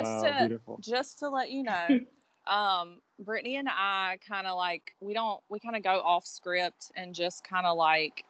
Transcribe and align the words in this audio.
Wow, 0.00 0.22
to- 0.22 0.38
beautiful. 0.38 0.78
just 0.80 1.18
to 1.20 1.28
let 1.28 1.50
you 1.50 1.62
know, 1.62 2.00
um, 2.46 3.00
Brittany 3.18 3.56
and 3.56 3.68
I 3.68 4.18
kind 4.26 4.46
of 4.46 4.56
like 4.56 4.94
we 5.00 5.14
don't 5.14 5.40
we 5.48 5.60
kind 5.60 5.76
of 5.76 5.82
go 5.82 6.00
off 6.00 6.26
script 6.26 6.90
and 6.96 7.14
just 7.14 7.44
kind 7.44 7.66
of 7.66 7.76
like 7.76 8.24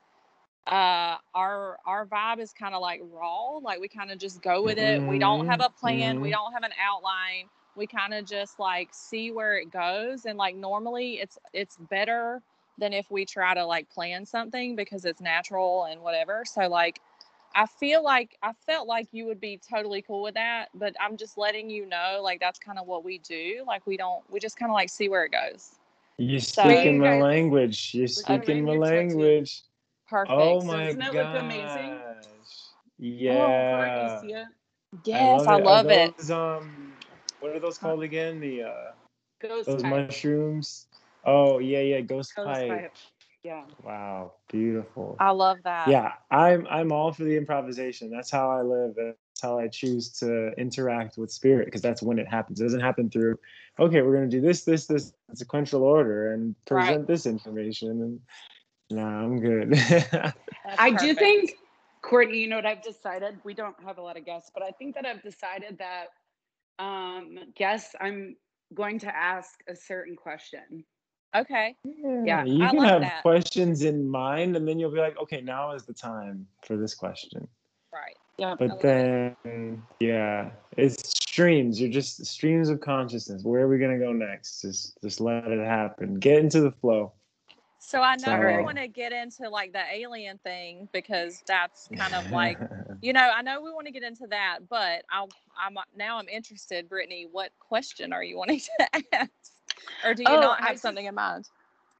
uh 0.67 1.17
our 1.35 1.79
our 1.87 2.05
vibe 2.07 2.39
is 2.39 2.53
kind 2.53 2.75
of 2.75 2.83
like 2.83 3.01
raw 3.11 3.57
like 3.63 3.81
we 3.81 3.89
kind 3.89 4.11
of 4.11 4.19
just 4.19 4.43
go 4.43 4.63
with 4.63 4.79
it. 4.79 5.03
We 5.09 5.19
don't 5.19 5.47
have 5.47 5.61
a 5.61 5.71
plan. 5.71 6.21
We 6.21 6.29
Mhm. 6.29 6.33
don't 6.33 6.53
have 6.53 6.65
an 6.65 6.73
outline. 6.79 7.49
We 7.77 7.87
kind 7.87 8.13
of 8.13 8.27
just 8.27 8.59
like 8.59 8.89
see 8.93 9.31
where 9.31 9.57
it 9.57 9.71
goes. 9.71 10.27
And 10.27 10.37
like 10.37 10.57
normally 10.57 11.15
it's 11.15 11.39
it's 11.55 11.77
better 11.77 12.43
than 12.79 12.93
if 12.93 13.11
we 13.11 13.25
try 13.25 13.55
to 13.55 13.65
like 13.65 13.89
plan 13.91 14.27
something 14.27 14.75
because 14.77 15.05
it's 15.05 15.21
natural 15.21 15.85
and 15.85 16.03
whatever. 16.03 16.45
So 16.45 16.69
like 16.69 17.01
I 17.55 17.67
feel 17.67 18.03
like 18.05 18.37
I 18.43 18.53
felt 18.53 18.87
like 18.87 19.09
you 19.13 19.27
would 19.27 19.41
be 19.41 19.59
totally 19.59 20.03
cool 20.03 20.23
with 20.23 20.35
that, 20.35 20.69
but 20.75 20.95
I'm 21.01 21.17
just 21.17 21.37
letting 21.37 21.69
you 21.69 21.87
know 21.87 22.21
like 22.23 22.39
that's 22.41 22.59
kind 22.59 22.79
of 22.79 22.87
what 22.87 23.05
we 23.05 23.19
do. 23.19 23.65
Like 23.67 23.87
we 23.87 23.97
don't 23.97 24.23
we 24.31 24.39
just 24.41 24.57
kind 24.57 24.71
of 24.71 24.75
like 24.75 24.89
see 24.89 25.09
where 25.09 25.25
it 25.25 25.33
goes. 25.33 25.77
You're 26.19 26.41
So- 26.41 26.63
speaking 26.63 26.95
You 26.97 27.01
my 27.01 27.07
guys- 27.13 27.23
language. 27.23 27.95
You're 27.95 28.07
speaking 28.09 28.65
my 28.65 28.73
read 28.73 28.77
your 28.77 28.87
language. 28.87 29.63
Perfect. 30.09 30.31
Oh 30.33 30.61
my 30.63 30.87
Doesn't 30.87 31.03
it 31.03 31.15
look 31.15 31.41
amazing? 31.43 31.99
gosh. 31.99 32.25
Oh, 32.27 32.75
Yeah. 32.99 34.11
Courtney, 34.11 34.29
see 34.29 34.35
it? 34.35 34.47
yes, 35.05 35.47
I 35.47 35.53
Are 35.55 35.61
love 35.63 35.87
it. 35.91 36.31
Um, 36.31 36.93
what 37.41 37.53
are 37.53 37.61
those 37.61 37.79
called 37.79 38.03
again? 38.03 38.39
The 38.41 38.65
uh, 38.65 38.93
Ghost 39.41 39.67
those 39.69 39.83
type. 39.83 39.91
mushrooms. 40.09 40.87
Oh 41.25 41.59
yeah, 41.59 41.81
yeah, 41.81 42.01
ghost, 42.01 42.35
Ghost 42.37 42.47
pipe. 42.49 42.69
pipe. 42.69 42.95
Yeah. 43.43 43.65
Wow, 43.83 44.33
beautiful. 44.51 45.17
I 45.19 45.31
love 45.31 45.59
that. 45.65 45.89
yeah, 45.89 46.13
I'm 46.31 46.67
I'm 46.69 46.93
all 46.93 47.13
for 47.13 47.25
the 47.25 47.37
improvisation. 47.37 48.11
That's 48.11 48.31
how 48.31 48.51
I 48.51 48.63
live. 48.63 48.95
That's 48.97 49.17
how 49.41 49.59
I 49.59 49.69
choose 49.69 50.11
to 50.19 50.53
interact 50.59 51.17
with 51.17 51.31
spirit 51.31 51.67
because 51.67 51.81
that's 51.81 52.03
when 52.03 52.19
it 52.19 52.29
happens. 52.29 52.61
It 52.61 52.65
doesn't 52.65 52.81
happen 52.81 53.09
through, 53.09 53.39
okay, 53.79 54.03
we're 54.03 54.15
gonna 54.15 54.29
do 54.29 54.43
this, 54.43 54.65
this, 54.65 54.87
this 54.87 55.15
sequential 55.35 55.83
order 55.83 56.35
and 56.35 56.55
Right. 56.71 56.89
present 56.89 57.07
this 57.07 57.25
information. 57.27 57.89
And 58.03 58.21
no, 58.91 59.03
I'm 59.03 59.41
good. 59.41 59.75
I 60.79 60.91
do 60.91 61.15
think, 61.15 61.55
Courtney, 62.03 62.39
you 62.39 62.49
know 62.49 62.57
what 62.57 62.67
I've 62.67 62.83
decided? 62.83 63.39
We 63.45 63.55
don't 63.55 63.77
have 63.85 63.99
a 63.99 64.03
lot 64.03 64.19
of 64.19 64.27
guests, 64.27 64.51
but 64.53 64.63
I 64.63 64.71
think 64.73 64.95
that 64.97 65.07
I've 65.07 65.23
decided 65.23 65.79
that 65.79 66.09
um 66.79 67.39
guests, 67.57 67.95
I'm 68.01 68.37
going 68.75 68.99
to 69.01 69.17
ask 69.17 69.59
a 69.69 69.75
certain 69.75 70.17
question. 70.17 70.85
Okay. 71.35 71.77
Yeah, 71.85 72.45
you 72.45 72.65
I 72.65 72.71
can 72.71 72.85
have 72.85 73.01
that. 73.03 73.23
questions 73.23 73.83
in 73.83 74.09
mind, 74.09 74.57
and 74.57 74.67
then 74.67 74.79
you'll 74.79 74.91
be 74.91 74.99
like, 74.99 75.17
okay, 75.19 75.41
now 75.41 75.73
is 75.73 75.85
the 75.85 75.93
time 75.93 76.47
for 76.67 76.77
this 76.77 76.95
question. 76.95 77.47
Right. 77.93 78.17
Yeah. 78.37 78.55
But 78.59 78.81
then, 78.81 79.83
yeah, 80.01 80.51
it's 80.77 81.09
streams. 81.09 81.81
You're 81.81 81.91
just 81.91 82.25
streams 82.27 82.69
of 82.69 82.81
consciousness. 82.81 83.45
Where 83.45 83.63
are 83.63 83.69
we 83.69 83.79
gonna 83.79 83.99
go 83.99 84.13
next? 84.13 84.63
Just, 84.63 84.99
just 85.03 85.21
let 85.21 85.47
it 85.47 85.65
happen. 85.65 86.19
Get 86.19 86.39
into 86.39 86.61
the 86.61 86.73
flow. 86.73 87.13
So 87.83 88.03
I 88.03 88.17
know 88.17 88.39
we 88.39 88.63
want 88.63 88.77
to 88.77 88.89
get 88.89 89.13
into 89.13 89.49
like 89.49 89.73
the 89.73 89.83
alien 89.93 90.39
thing 90.39 90.89
because 90.93 91.43
that's 91.47 91.89
kind 91.97 92.15
of 92.15 92.31
like 92.31 92.59
you 93.03 93.13
know 93.15 93.33
I 93.35 93.41
know 93.41 93.63
we 93.63 93.73
want 93.73 93.87
to 93.87 93.93
get 93.93 94.03
into 94.03 94.27
that, 94.29 94.61
but 94.69 95.03
I'll 95.11 95.31
I'm 95.59 95.75
now 95.97 96.19
I'm 96.19 96.29
interested, 96.29 96.89
Brittany. 96.89 97.27
What 97.31 97.51
question 97.59 98.13
are 98.13 98.23
you 98.23 98.37
wanting 98.37 98.61
to 98.61 99.05
ask, 99.13 99.31
or 100.05 100.15
do 100.15 100.23
you 100.23 100.29
Oh, 100.29 100.41
not 100.41 100.61
I 100.61 100.63
have 100.63 100.73
just- 100.73 100.83
something 100.83 101.05
in 101.07 101.15
mind? 101.15 101.49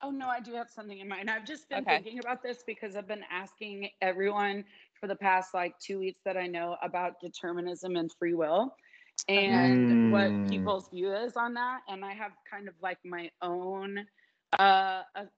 Oh 0.03 0.11
no, 0.11 0.29
I 0.29 0.41
do 0.41 0.55
have 0.55 0.71
something 0.71 0.99
in 0.99 1.09
mind. 1.09 1.29
I've 1.29 1.45
just 1.45 1.69
been 1.69 1.81
Okay. 1.81 1.97
thinking 1.97 2.21
about 2.21 2.43
this 2.43 2.63
because 2.67 2.97
I've 2.97 3.07
been 3.07 3.25
asking 3.31 3.91
everyone 4.01 4.65
for 4.99 5.07
the 5.07 5.17
past 5.17 5.53
like 5.53 5.79
two 5.79 5.99
weeks 5.99 6.21
that 6.25 6.39
I 6.39 6.47
know 6.47 6.77
about 6.83 7.21
determinism 7.21 7.97
and 7.97 8.11
free 8.19 8.33
will 8.33 8.75
and 9.29 9.93
what 10.11 10.33
Mm. 10.33 10.49
people's 10.49 10.89
view 10.89 11.13
is 11.15 11.37
on 11.37 11.53
that. 11.55 11.83
And 11.87 12.03
I 12.03 12.15
have 12.15 12.33
kind 12.51 12.67
of 12.67 12.75
like 12.81 12.99
my 13.05 13.31
own 13.43 14.07
uh 14.59 15.03
a 15.15 15.29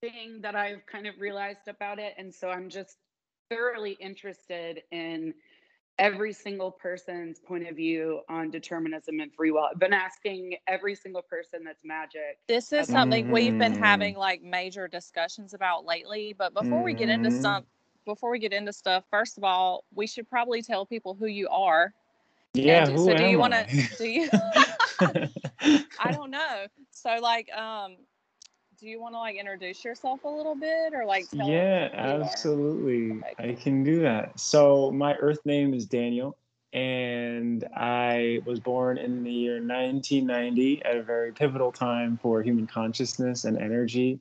thing 0.00 0.40
that 0.42 0.54
I've 0.54 0.86
kind 0.86 1.06
of 1.08 1.18
realized 1.18 1.66
about 1.66 1.98
it. 1.98 2.14
And 2.16 2.32
so 2.32 2.50
I'm 2.50 2.68
just 2.68 2.96
thoroughly 3.50 3.92
interested 3.92 4.82
in 4.92 5.34
every 5.98 6.32
single 6.32 6.70
person's 6.70 7.38
point 7.40 7.68
of 7.68 7.76
view 7.76 8.20
on 8.28 8.50
determinism 8.50 9.20
and 9.20 9.32
free 9.34 9.50
will. 9.50 9.68
I've 9.72 9.78
been 9.78 9.92
asking 9.92 10.56
every 10.66 10.94
single 10.94 11.22
person 11.22 11.62
that's 11.64 11.84
magic 11.84 12.38
This 12.48 12.72
is 12.72 12.84
Okay. 12.84 12.92
something 12.92 13.30
we've 13.30 13.56
been 13.58 13.72
Mhm. 13.72 13.78
having 13.78 14.16
like 14.16 14.42
major 14.42 14.88
discussions 14.88 15.54
about 15.54 15.84
lately. 15.84 16.32
But 16.36 16.52
before 16.54 16.82
we 16.82 16.94
get 16.94 17.08
into 17.08 17.30
Mhm. 17.30 17.40
some, 17.40 17.64
before 18.04 18.30
we 18.30 18.38
get 18.38 18.52
into 18.52 18.72
stuff, 18.72 19.04
first 19.10 19.38
of 19.38 19.44
all, 19.44 19.84
we 19.94 20.06
should 20.06 20.28
probably 20.28 20.62
tell 20.62 20.84
people 20.86 21.14
who 21.14 21.26
you 21.26 21.48
are. 21.48 21.94
yeah, 22.54 22.86
And 22.86 22.90
who 22.90 23.06
so 23.06 23.14
do 23.14 23.24
you 23.24 23.38
want 23.38 23.54
I? 23.54 23.66
to? 23.66 23.68
Do 23.96 24.04
you? 24.08 24.30
I 25.98 26.10
don't 26.10 26.30
know. 26.30 26.66
So 26.90 27.18
like, 27.20 27.52
um, 27.52 27.96
do 28.80 28.88
you 28.88 29.00
want 29.00 29.14
to 29.14 29.18
like 29.18 29.36
introduce 29.36 29.84
yourself 29.84 30.24
a 30.24 30.28
little 30.28 30.54
bit, 30.54 30.94
or 30.94 31.04
like 31.04 31.28
tell? 31.30 31.48
Yeah, 31.48 31.88
who 31.88 31.96
you 31.96 32.22
are? 32.22 32.22
absolutely. 32.22 33.22
I 33.38 33.52
can 33.54 33.84
do 33.84 34.00
that. 34.02 34.38
So 34.38 34.90
my 34.90 35.14
Earth 35.14 35.40
name 35.44 35.74
is 35.74 35.86
Daniel, 35.86 36.36
and 36.72 37.64
I 37.76 38.40
was 38.44 38.60
born 38.60 38.98
in 38.98 39.22
the 39.22 39.30
year 39.30 39.54
1990 39.54 40.84
at 40.84 40.96
a 40.96 41.02
very 41.02 41.32
pivotal 41.32 41.72
time 41.72 42.18
for 42.20 42.42
human 42.42 42.66
consciousness 42.66 43.44
and 43.44 43.58
energy. 43.58 44.20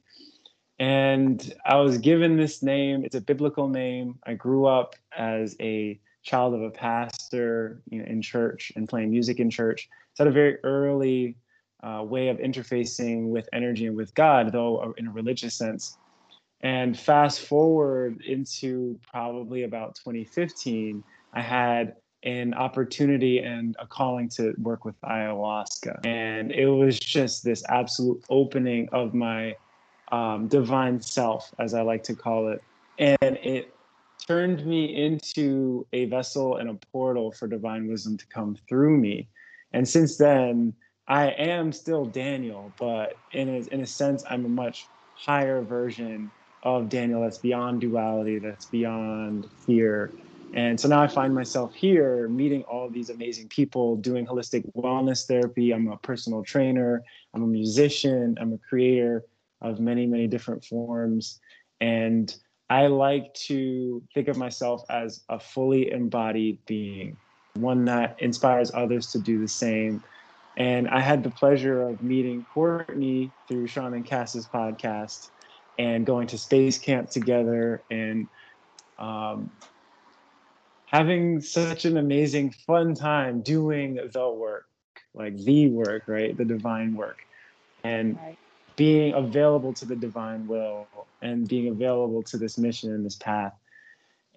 And 0.79 1.53
I 1.65 1.75
was 1.75 1.97
given 1.97 2.37
this 2.37 2.63
name. 2.63 3.03
It's 3.05 3.15
a 3.15 3.21
biblical 3.21 3.67
name. 3.67 4.19
I 4.25 4.33
grew 4.33 4.65
up 4.65 4.95
as 5.15 5.55
a 5.59 5.99
child 6.23 6.53
of 6.53 6.61
a 6.61 6.71
pastor, 6.71 7.81
you 7.89 7.99
know, 7.99 8.05
in 8.05 8.21
church 8.21 8.71
and 8.75 8.87
playing 8.87 9.11
music 9.11 9.39
in 9.39 9.49
church. 9.49 9.89
So 10.15 10.23
at 10.23 10.27
a 10.27 10.31
very 10.31 10.57
early 10.63 11.37
uh, 11.83 12.03
way 12.03 12.29
of 12.29 12.37
interfacing 12.37 13.29
with 13.29 13.47
energy 13.53 13.87
and 13.87 13.95
with 13.95 14.13
God, 14.15 14.51
though 14.51 14.77
uh, 14.77 14.91
in 14.97 15.07
a 15.07 15.11
religious 15.11 15.53
sense. 15.53 15.97
And 16.61 16.97
fast 16.97 17.41
forward 17.41 18.21
into 18.25 18.97
probably 19.11 19.63
about 19.63 19.95
2015, 19.95 21.03
I 21.33 21.41
had 21.41 21.95
an 22.23 22.53
opportunity 22.53 23.39
and 23.39 23.75
a 23.79 23.85
calling 23.85 24.29
to 24.29 24.53
work 24.61 24.85
with 24.85 24.99
ayahuasca. 25.01 26.05
And 26.05 26.51
it 26.53 26.67
was 26.67 26.97
just 26.97 27.43
this 27.43 27.63
absolute 27.67 28.23
opening 28.29 28.87
of 28.93 29.13
my 29.13 29.55
um, 30.11 30.47
divine 30.47 31.01
self, 31.01 31.53
as 31.59 31.73
I 31.73 31.81
like 31.81 32.03
to 32.03 32.15
call 32.15 32.47
it. 32.47 32.63
And 32.97 33.37
it 33.37 33.75
turned 34.25 34.65
me 34.65 34.85
into 34.95 35.85
a 35.91 36.05
vessel 36.05 36.57
and 36.57 36.69
a 36.69 36.75
portal 36.93 37.31
for 37.31 37.47
divine 37.47 37.87
wisdom 37.87 38.17
to 38.17 38.27
come 38.27 38.55
through 38.69 38.97
me. 38.97 39.27
And 39.73 39.87
since 39.87 40.17
then, 40.17 40.73
I 41.07 41.27
am 41.31 41.71
still 41.71 42.05
Daniel, 42.05 42.71
but 42.79 43.17
in 43.33 43.49
a, 43.49 43.73
in 43.73 43.81
a 43.81 43.85
sense, 43.85 44.23
I'm 44.29 44.45
a 44.45 44.49
much 44.49 44.87
higher 45.15 45.61
version 45.61 46.31
of 46.63 46.87
Daniel 46.89 47.21
that's 47.21 47.37
beyond 47.37 47.81
duality, 47.81 48.39
that's 48.39 48.65
beyond 48.65 49.47
fear. 49.65 50.11
And 50.53 50.79
so 50.79 50.87
now 50.87 51.01
I 51.01 51.07
find 51.07 51.33
myself 51.33 51.73
here 51.73 52.29
meeting 52.29 52.63
all 52.63 52.89
these 52.89 53.09
amazing 53.09 53.49
people, 53.49 53.95
doing 53.97 54.25
holistic 54.25 54.63
wellness 54.75 55.25
therapy. 55.25 55.73
I'm 55.73 55.87
a 55.87 55.97
personal 55.97 56.43
trainer, 56.43 57.03
I'm 57.33 57.43
a 57.43 57.47
musician, 57.47 58.37
I'm 58.39 58.53
a 58.53 58.57
creator 58.57 59.25
of 59.61 59.79
many, 59.79 60.05
many 60.05 60.27
different 60.27 60.63
forms. 60.63 61.39
And 61.81 62.33
I 62.69 62.87
like 62.87 63.33
to 63.45 64.01
think 64.13 64.27
of 64.29 64.37
myself 64.37 64.83
as 64.89 65.21
a 65.27 65.39
fully 65.39 65.91
embodied 65.91 66.59
being, 66.65 67.17
one 67.55 67.83
that 67.85 68.21
inspires 68.21 68.71
others 68.73 69.11
to 69.11 69.19
do 69.19 69.39
the 69.39 69.47
same. 69.47 70.03
And 70.55 70.87
I 70.87 70.99
had 70.99 71.23
the 71.23 71.31
pleasure 71.31 71.87
of 71.89 72.01
meeting 72.01 72.45
Courtney 72.53 73.33
through 73.47 73.67
Sean 73.67 73.93
and 73.93 74.05
Cass's 74.05 74.47
podcast 74.47 75.29
and 75.77 76.05
going 76.05 76.27
to 76.27 76.37
space 76.37 76.77
camp 76.77 77.09
together 77.09 77.83
and 77.89 78.27
um, 78.99 79.51
having 80.85 81.41
such 81.41 81.85
an 81.85 81.97
amazing, 81.97 82.51
fun 82.67 82.93
time 82.93 83.41
doing 83.41 83.99
the 84.13 84.29
work, 84.29 84.65
like 85.15 85.35
the 85.37 85.69
work, 85.69 86.03
right? 86.07 86.37
The 86.37 86.45
divine 86.45 86.93
work. 86.93 87.17
And 87.83 88.15
Right. 88.15 88.37
being 88.75 89.13
available 89.13 89.73
to 89.73 89.85
the 89.85 89.95
divine 89.95 90.45
will 90.45 91.07
and 91.21 91.47
being 91.47 91.69
available 91.69 92.23
to 92.23 92.37
this 92.37 92.57
mission 92.57 92.91
and 92.91 93.05
this 93.05 93.15
path 93.15 93.53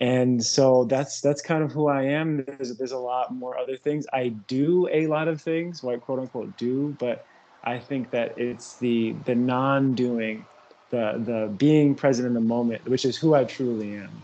and 0.00 0.44
so 0.44 0.84
that's 0.84 1.20
that's 1.20 1.40
kind 1.40 1.62
of 1.62 1.72
who 1.72 1.88
i 1.88 2.02
am. 2.02 2.44
There's, 2.44 2.76
there's 2.76 2.92
a 2.92 2.98
lot 2.98 3.34
more 3.34 3.58
other 3.58 3.76
things. 3.76 4.06
I 4.12 4.28
do 4.28 4.88
a 4.92 5.06
lot 5.06 5.28
of 5.28 5.40
things 5.40 5.82
what 5.82 6.00
quote 6.00 6.18
unquote 6.18 6.56
do 6.56 6.94
but 6.98 7.24
i 7.64 7.78
think 7.78 8.10
that 8.10 8.38
it's 8.38 8.76
the 8.76 9.12
the 9.24 9.34
non-doing 9.34 10.44
the 10.90 11.22
the 11.24 11.52
being 11.56 11.94
present 11.94 12.26
in 12.26 12.34
the 12.34 12.40
moment 12.40 12.88
which 12.88 13.04
is 13.04 13.16
who 13.16 13.34
i 13.34 13.44
truly 13.44 13.94
am. 13.96 14.22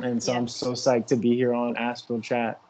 And 0.00 0.22
so 0.22 0.32
i'm 0.32 0.48
so 0.48 0.72
psyched 0.72 1.06
to 1.08 1.16
be 1.16 1.34
here 1.34 1.54
on 1.54 1.76
astral 1.76 2.20
chat 2.20 2.60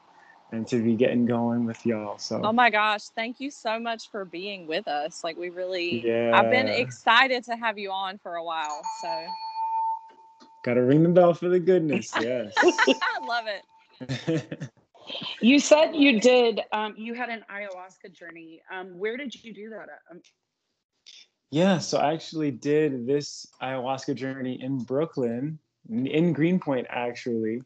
and 0.53 0.67
to 0.69 0.83
be 0.83 0.95
getting 0.95 1.27
going 1.27 1.65
with 1.65 1.85
y'all 1.87 2.19
so. 2.19 2.41
Oh 2.45 2.53
my 2.53 2.71
gosh, 2.71 3.05
thank 3.09 3.41
you 3.41 3.51
so 3.51 3.79
much 3.79 4.11
for 4.11 4.25
being 4.25 4.67
with 4.67 4.87
us. 4.89 5.23
Like 5.25 5.37
we 5.37 5.51
really 5.51 6.05
yeah 6.05 6.33
I've 6.35 6.51
been 6.51 6.69
excited 6.69 7.45
to 7.45 7.57
have 7.57 7.79
you 7.79 7.91
on 7.91 8.19
for 8.19 8.35
a 8.35 8.45
while. 8.45 8.83
So 9.03 9.27
gotta 10.65 10.83
ring 10.83 11.03
the 11.03 11.09
bell 11.09 11.35
for 11.35 11.49
the 11.49 11.61
goodness 11.61 12.11
yes 12.21 12.53
I 12.59 13.27
love 13.27 13.45
it. 13.47 14.71
You 15.41 15.59
said 15.59 15.95
you 15.95 16.21
did. 16.21 16.61
Um, 16.73 16.95
you 16.97 17.15
had 17.15 17.29
an 17.29 17.45
ayahuasca 17.51 18.13
journey. 18.13 18.63
Um, 18.73 18.99
where 18.99 19.17
did 19.17 19.35
you 19.45 19.53
do 19.53 19.71
that? 19.71 19.83
At? 19.83 20.01
Um, 20.11 20.23
yeah, 21.51 21.79
so 21.79 21.99
I 21.99 22.13
actually 22.13 22.51
did 22.51 23.07
this 23.07 23.47
ayahuasca 23.63 24.15
journey 24.15 24.61
in 24.61 24.79
Brooklyn, 24.79 25.59
in 25.89 26.33
Greenpoint, 26.33 26.87
actually. 26.91 27.63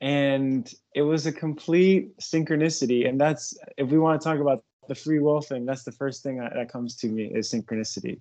And 0.00 0.72
it 0.94 1.02
was 1.02 1.26
a 1.26 1.32
complete 1.32 2.16
synchronicity. 2.18 3.08
And 3.08 3.20
that's, 3.20 3.56
if 3.76 3.88
we 3.88 3.98
want 3.98 4.20
to 4.20 4.24
talk 4.24 4.40
about 4.40 4.64
the 4.88 4.94
free 4.94 5.20
will 5.20 5.40
thing, 5.40 5.64
that's 5.64 5.84
the 5.84 5.92
first 5.92 6.22
thing 6.22 6.38
that, 6.38 6.54
that 6.54 6.70
comes 6.70 6.96
to 6.96 7.06
me 7.06 7.30
is 7.32 7.50
synchronicity. 7.50 8.18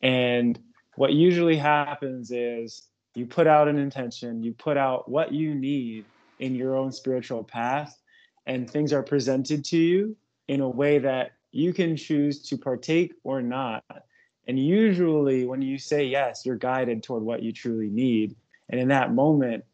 And 0.00 0.58
what 0.94 1.12
usually 1.12 1.56
happens 1.56 2.30
is 2.30 2.86
you 3.18 3.26
put 3.26 3.46
out 3.46 3.68
an 3.68 3.78
intention, 3.78 4.42
you 4.42 4.52
put 4.54 4.76
out 4.76 5.08
what 5.08 5.32
you 5.32 5.54
need 5.54 6.04
in 6.38 6.54
your 6.54 6.76
own 6.76 6.92
spiritual 6.92 7.42
path, 7.42 8.00
and 8.46 8.70
things 8.70 8.92
are 8.92 9.02
presented 9.02 9.64
to 9.66 9.76
you 9.76 10.16
in 10.46 10.60
a 10.60 10.68
way 10.68 10.98
that 10.98 11.32
you 11.50 11.72
can 11.72 11.96
choose 11.96 12.40
to 12.48 12.56
partake 12.56 13.12
or 13.24 13.42
not. 13.42 13.84
And 14.46 14.58
usually, 14.58 15.46
when 15.46 15.60
you 15.60 15.78
say 15.78 16.04
yes, 16.04 16.46
you're 16.46 16.56
guided 16.56 17.02
toward 17.02 17.22
what 17.22 17.42
you 17.42 17.52
truly 17.52 17.88
need. 17.88 18.36
And 18.70 18.80
in 18.80 18.88
that 18.88 19.12
moment, 19.12 19.64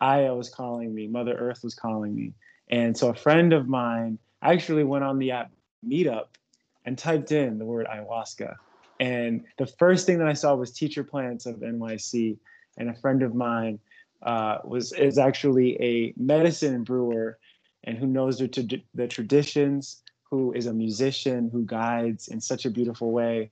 Aya 0.00 0.34
was 0.34 0.50
calling 0.50 0.94
me, 0.94 1.08
Mother 1.08 1.34
Earth 1.34 1.64
was 1.64 1.74
calling 1.74 2.14
me. 2.14 2.34
And 2.70 2.96
so 2.96 3.08
a 3.08 3.14
friend 3.14 3.52
of 3.52 3.68
mine 3.68 4.18
actually 4.42 4.84
went 4.84 5.04
on 5.04 5.18
the 5.18 5.30
app 5.32 5.50
Meetup 5.86 6.26
and 6.84 6.96
typed 6.96 7.32
in 7.32 7.58
the 7.58 7.64
word 7.64 7.86
ayahuasca. 7.86 8.54
And 9.00 9.44
the 9.58 9.66
first 9.66 10.06
thing 10.06 10.18
that 10.18 10.28
I 10.28 10.32
saw 10.32 10.54
was 10.54 10.70
teacher 10.70 11.02
plants 11.02 11.46
of 11.46 11.56
NYC. 11.56 12.38
And 12.76 12.88
a 12.88 12.94
friend 12.94 13.22
of 13.22 13.34
mine 13.34 13.78
uh, 14.22 14.58
was 14.64 14.92
is 14.92 15.18
actually 15.18 15.80
a 15.82 16.14
medicine 16.16 16.84
brewer 16.84 17.38
and 17.84 17.98
who 17.98 18.06
knows 18.06 18.38
the, 18.38 18.82
the 18.94 19.08
traditions, 19.08 20.02
who 20.30 20.52
is 20.52 20.66
a 20.66 20.72
musician, 20.72 21.50
who 21.52 21.64
guides 21.64 22.28
in 22.28 22.40
such 22.40 22.64
a 22.64 22.70
beautiful 22.70 23.10
way. 23.10 23.50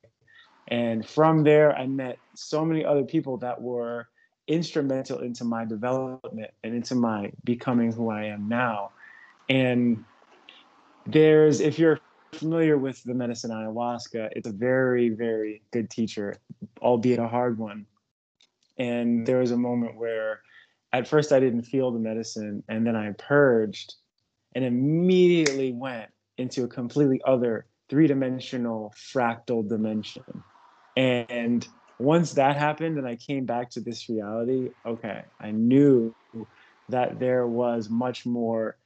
And 0.69 1.07
from 1.07 1.43
there, 1.43 1.77
I 1.77 1.87
met 1.87 2.19
so 2.35 2.65
many 2.65 2.85
other 2.85 3.03
people 3.03 3.39
that 3.39 3.61
were 3.61 4.09
instrumental 4.47 5.19
into 5.19 5.45
my 5.45 5.65
development 5.65 6.51
and 6.63 6.75
into 6.75 6.95
my 6.95 7.33
becoming 7.45 7.93
who 7.93 8.11
I 8.11 8.27
am 8.27 8.49
now. 8.49 8.93
And 9.49 10.05
there's, 11.07 11.61
if 11.61 11.79
you're 11.79 11.99
familiar 12.33 12.79
with 12.79 13.03
the 13.03 13.15
medicine 13.15 13.51
ayahuasca, 13.51 14.31
it's 14.33 14.49
a 14.49 14.53
very, 14.53 15.09
very 15.09 15.63
good 15.73 15.91
teacher, 15.91 16.37
albeit 16.81 17.19
a 17.19 17.29
hard 17.29 17.59
one. 17.59 17.87
And 18.81 19.27
there 19.27 19.39
was 19.41 19.51
a 19.51 19.59
moment 19.59 19.97
where 19.97 20.41
at 20.91 21.07
first 21.07 21.33
I 21.33 21.39
didn't 21.39 21.65
feel 21.65 21.93
the 21.93 21.99
medicine, 21.99 22.65
and 22.67 22.87
then 22.87 22.97
I 22.97 23.13
purged 23.13 23.95
and 24.55 24.65
immediately 24.65 25.73
went 25.73 26.11
into 26.39 26.65
a 26.65 26.69
completely 26.69 27.21
other 27.27 27.67
three 27.91 28.07
dimensional 28.07 28.95
fractal 28.97 29.69
dimension. 29.69 30.25
And 30.97 31.69
once 31.99 32.33
that 32.33 32.57
happened 32.57 32.97
and 32.97 33.07
I 33.07 33.17
came 33.17 33.45
back 33.45 33.69
to 33.73 33.81
this 33.81 34.09
reality, 34.09 34.71
okay, 34.87 35.25
I 35.39 35.51
knew 35.51 36.17
that 36.89 37.21
there 37.21 37.47
was 37.47 37.91
much 37.91 38.25
more 38.25 38.79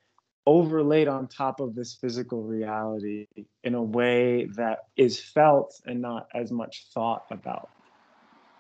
overlaid 0.44 1.06
on 1.06 1.28
top 1.28 1.60
of 1.60 1.76
this 1.76 1.94
physical 1.94 2.42
reality 2.42 3.28
in 3.62 3.74
a 3.74 3.82
way 3.82 4.46
that 4.56 4.80
is 4.96 5.20
felt 5.20 5.72
and 5.86 6.02
not 6.02 6.26
as 6.34 6.50
much 6.50 6.88
thought 6.92 7.22
about. 7.30 7.70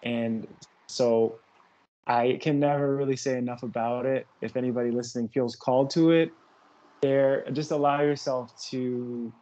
And 0.02 0.46
so 0.94 1.38
I 2.06 2.38
can 2.40 2.60
never 2.60 2.96
really 2.96 3.16
say 3.16 3.36
enough 3.38 3.62
about 3.62 4.06
it. 4.06 4.26
If 4.40 4.56
anybody 4.56 4.90
listening 4.90 5.28
feels 5.28 5.56
called 5.56 5.90
to 5.90 6.10
it, 6.12 6.30
there 7.02 7.44
just 7.52 7.70
allow 7.70 8.00
yourself 8.02 8.52
to 8.70 9.32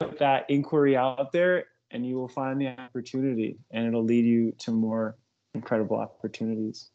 put 0.00 0.18
that 0.18 0.46
inquiry 0.48 0.96
out 0.96 1.32
there 1.32 1.64
and 1.90 2.06
you 2.06 2.16
will 2.16 2.28
find 2.28 2.60
the 2.60 2.68
opportunity 2.68 3.58
and 3.70 3.86
it'll 3.86 4.04
lead 4.04 4.24
you 4.24 4.52
to 4.58 4.70
more 4.70 5.16
incredible 5.54 5.96
opportunities. 5.96 6.90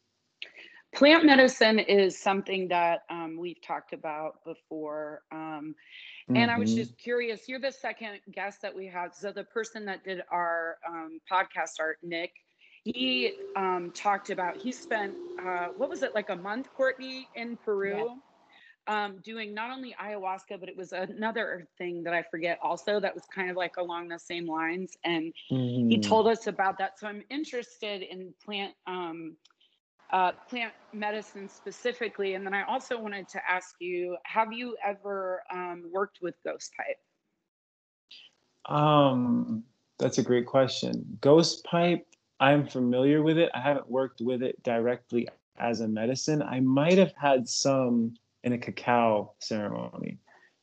Plant 0.96 1.26
medicine 1.26 1.80
is 1.80 2.18
something 2.18 2.70
that 2.70 3.02
um, 3.10 3.38
we've 3.38 3.62
talked 3.62 3.94
about 3.94 4.44
before. 4.46 5.22
Um, 5.32 5.76
and 6.30 6.38
mm-hmm. 6.38 6.50
I 6.50 6.58
was 6.58 6.72
mm-hmm. 6.72 6.80
just 6.80 6.98
curious, 6.98 7.48
you're 7.48 7.60
the 7.60 7.72
second 7.72 8.20
guest 8.32 8.62
that 8.62 8.76
we 8.76 8.88
have. 8.88 9.14
So 9.14 9.32
the 9.32 9.44
person 9.44 9.86
that 9.86 10.04
did 10.04 10.22
our 10.32 10.78
um, 10.88 11.20
podcast 11.32 11.80
art, 11.80 11.98
Nick, 12.02 12.32
he 12.88 13.34
um, 13.58 13.92
talked 13.94 14.30
about 14.30 14.56
he 14.56 14.72
spent 14.72 15.14
uh, 15.46 15.68
what 15.76 15.90
was 15.90 16.04
it 16.04 16.16
like 16.16 16.30
a 16.30 16.36
month 16.36 16.70
courtney 16.74 17.28
in 17.36 17.58
peru 17.58 18.18
yeah. 18.88 19.06
um, 19.06 19.20
doing 19.24 19.54
not 19.54 19.70
only 19.72 19.94
ayahuasca 20.02 20.58
but 20.60 20.70
it 20.70 20.78
was 20.78 20.94
another 20.94 21.68
thing 21.78 22.02
that 22.02 22.14
i 22.14 22.24
forget 22.32 22.58
also 22.62 23.00
that 23.00 23.14
was 23.14 23.24
kind 23.34 23.50
of 23.50 23.58
like 23.58 23.76
along 23.78 24.08
the 24.08 24.18
same 24.18 24.48
lines. 24.48 24.96
And 25.04 25.34
mm-hmm. 25.52 25.90
he 25.90 26.00
told 26.00 26.28
us 26.28 26.48
about 26.48 26.78
that. 26.78 26.98
So 26.98 27.08
i'm 27.08 27.24
interested 27.30 28.02
in 28.04 28.34
plant 28.44 28.74
um, 28.86 29.36
uh, 30.14 30.32
plant 30.50 30.72
medicine 30.94 31.50
specifically. 31.50 32.36
And 32.36 32.46
then 32.46 32.54
i 32.54 32.64
also 32.64 32.98
wanted 32.98 33.28
to 33.30 33.42
ask 33.50 33.76
you 33.80 34.16
have 34.24 34.54
you 34.54 34.78
ever 34.86 35.44
um, 35.54 35.84
worked 35.92 36.20
with 36.22 36.36
ghost 36.46 36.72
pipe? 36.78 37.00
Um 38.74 39.64
that's 40.00 40.20
a 40.20 40.24
great 40.24 40.46
question. 40.46 41.18
Ghost 41.22 41.64
pipe 41.64 42.06
I'm 42.40 42.68
familiar 42.68 43.24
with 43.24 43.38
it. 43.38 43.50
I 43.54 43.62
haven't 43.62 43.90
worked 43.90 44.22
with 44.22 44.44
it 44.44 44.62
directly 44.64 45.28
as 45.60 45.82
a 45.82 45.88
medicine. 45.88 46.42
I 46.42 46.60
might 46.60 46.98
have 46.98 47.14
had 47.20 47.50
some 47.50 48.16
in 48.44 48.54
a 48.54 48.58
cacao 48.58 49.34
ceremony, 49.40 50.20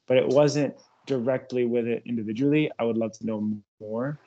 but 0.07 0.17
it 0.17 0.29
wasn't 0.29 0.75
directly 1.07 1.67
with 1.67 1.87
it 1.87 2.03
individually. 2.07 2.71
I 2.79 2.85
would 2.85 2.97
love 2.97 3.13
to 3.19 3.27
know 3.27 3.53
more. 3.81 4.19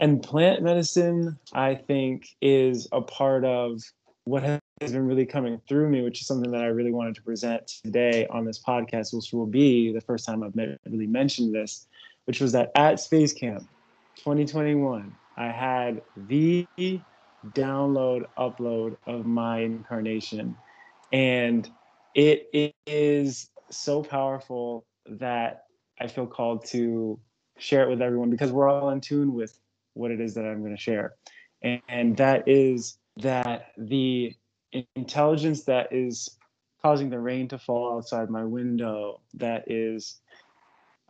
And 0.00 0.22
plant 0.22 0.62
medicine, 0.62 1.38
I 1.52 1.76
think, 1.76 2.36
is 2.40 2.88
a 2.90 3.00
part 3.00 3.44
of 3.44 3.80
what 4.24 4.42
has 4.42 4.60
been 4.80 5.06
really 5.06 5.26
coming 5.26 5.60
through 5.68 5.88
me, 5.88 6.02
which 6.02 6.20
is 6.20 6.26
something 6.26 6.50
that 6.50 6.62
I 6.62 6.66
really 6.66 6.92
wanted 6.92 7.14
to 7.14 7.22
present 7.22 7.68
today 7.84 8.26
on 8.28 8.44
this 8.44 8.60
podcast, 8.60 9.14
which 9.14 9.32
will 9.32 9.46
be 9.46 9.92
the 9.92 10.00
first 10.00 10.26
time 10.26 10.42
I've 10.42 10.56
really 10.56 11.06
mentioned 11.06 11.54
this, 11.54 11.86
which 12.24 12.40
was 12.40 12.50
that 12.52 12.72
at 12.74 12.98
Space 12.98 13.32
Camp 13.32 13.68
2021, 14.16 15.14
I 15.36 15.48
had 15.48 16.02
the 16.16 16.66
download 17.52 18.24
upload 18.38 18.96
of 19.06 19.26
my 19.26 19.60
incarnation. 19.60 20.56
And 21.12 21.68
it 22.14 22.74
is 22.86 23.50
so 23.70 24.02
powerful 24.02 24.86
that 25.06 25.64
I 26.00 26.06
feel 26.06 26.26
called 26.26 26.64
to 26.66 27.18
share 27.58 27.84
it 27.84 27.90
with 27.90 28.02
everyone 28.02 28.30
because 28.30 28.52
we're 28.52 28.68
all 28.68 28.90
in 28.90 29.00
tune 29.00 29.34
with 29.34 29.58
what 29.94 30.10
it 30.10 30.20
is 30.20 30.34
that 30.34 30.44
I'm 30.44 30.60
going 30.60 30.76
to 30.76 30.80
share. 30.80 31.14
And, 31.62 31.80
and 31.88 32.16
that 32.16 32.48
is 32.48 32.98
that 33.18 33.72
the 33.78 34.34
intelligence 34.96 35.64
that 35.64 35.92
is 35.92 36.36
causing 36.82 37.10
the 37.10 37.18
rain 37.18 37.48
to 37.48 37.58
fall 37.58 37.96
outside 37.96 38.28
my 38.28 38.44
window, 38.44 39.20
that 39.34 39.64
is 39.70 40.20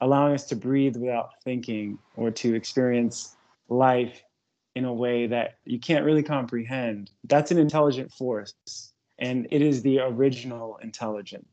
allowing 0.00 0.34
us 0.34 0.44
to 0.46 0.56
breathe 0.56 0.96
without 0.96 1.30
thinking 1.44 1.98
or 2.16 2.30
to 2.30 2.54
experience 2.54 3.33
life 3.68 4.22
in 4.74 4.84
a 4.84 4.92
way 4.92 5.26
that 5.26 5.58
you 5.64 5.78
can't 5.78 6.04
really 6.04 6.22
comprehend. 6.22 7.10
That's 7.24 7.50
an 7.50 7.58
intelligent 7.58 8.12
force, 8.12 8.54
and 9.18 9.46
it 9.50 9.62
is 9.62 9.82
the 9.82 10.00
original 10.00 10.78
intelligence. 10.82 11.46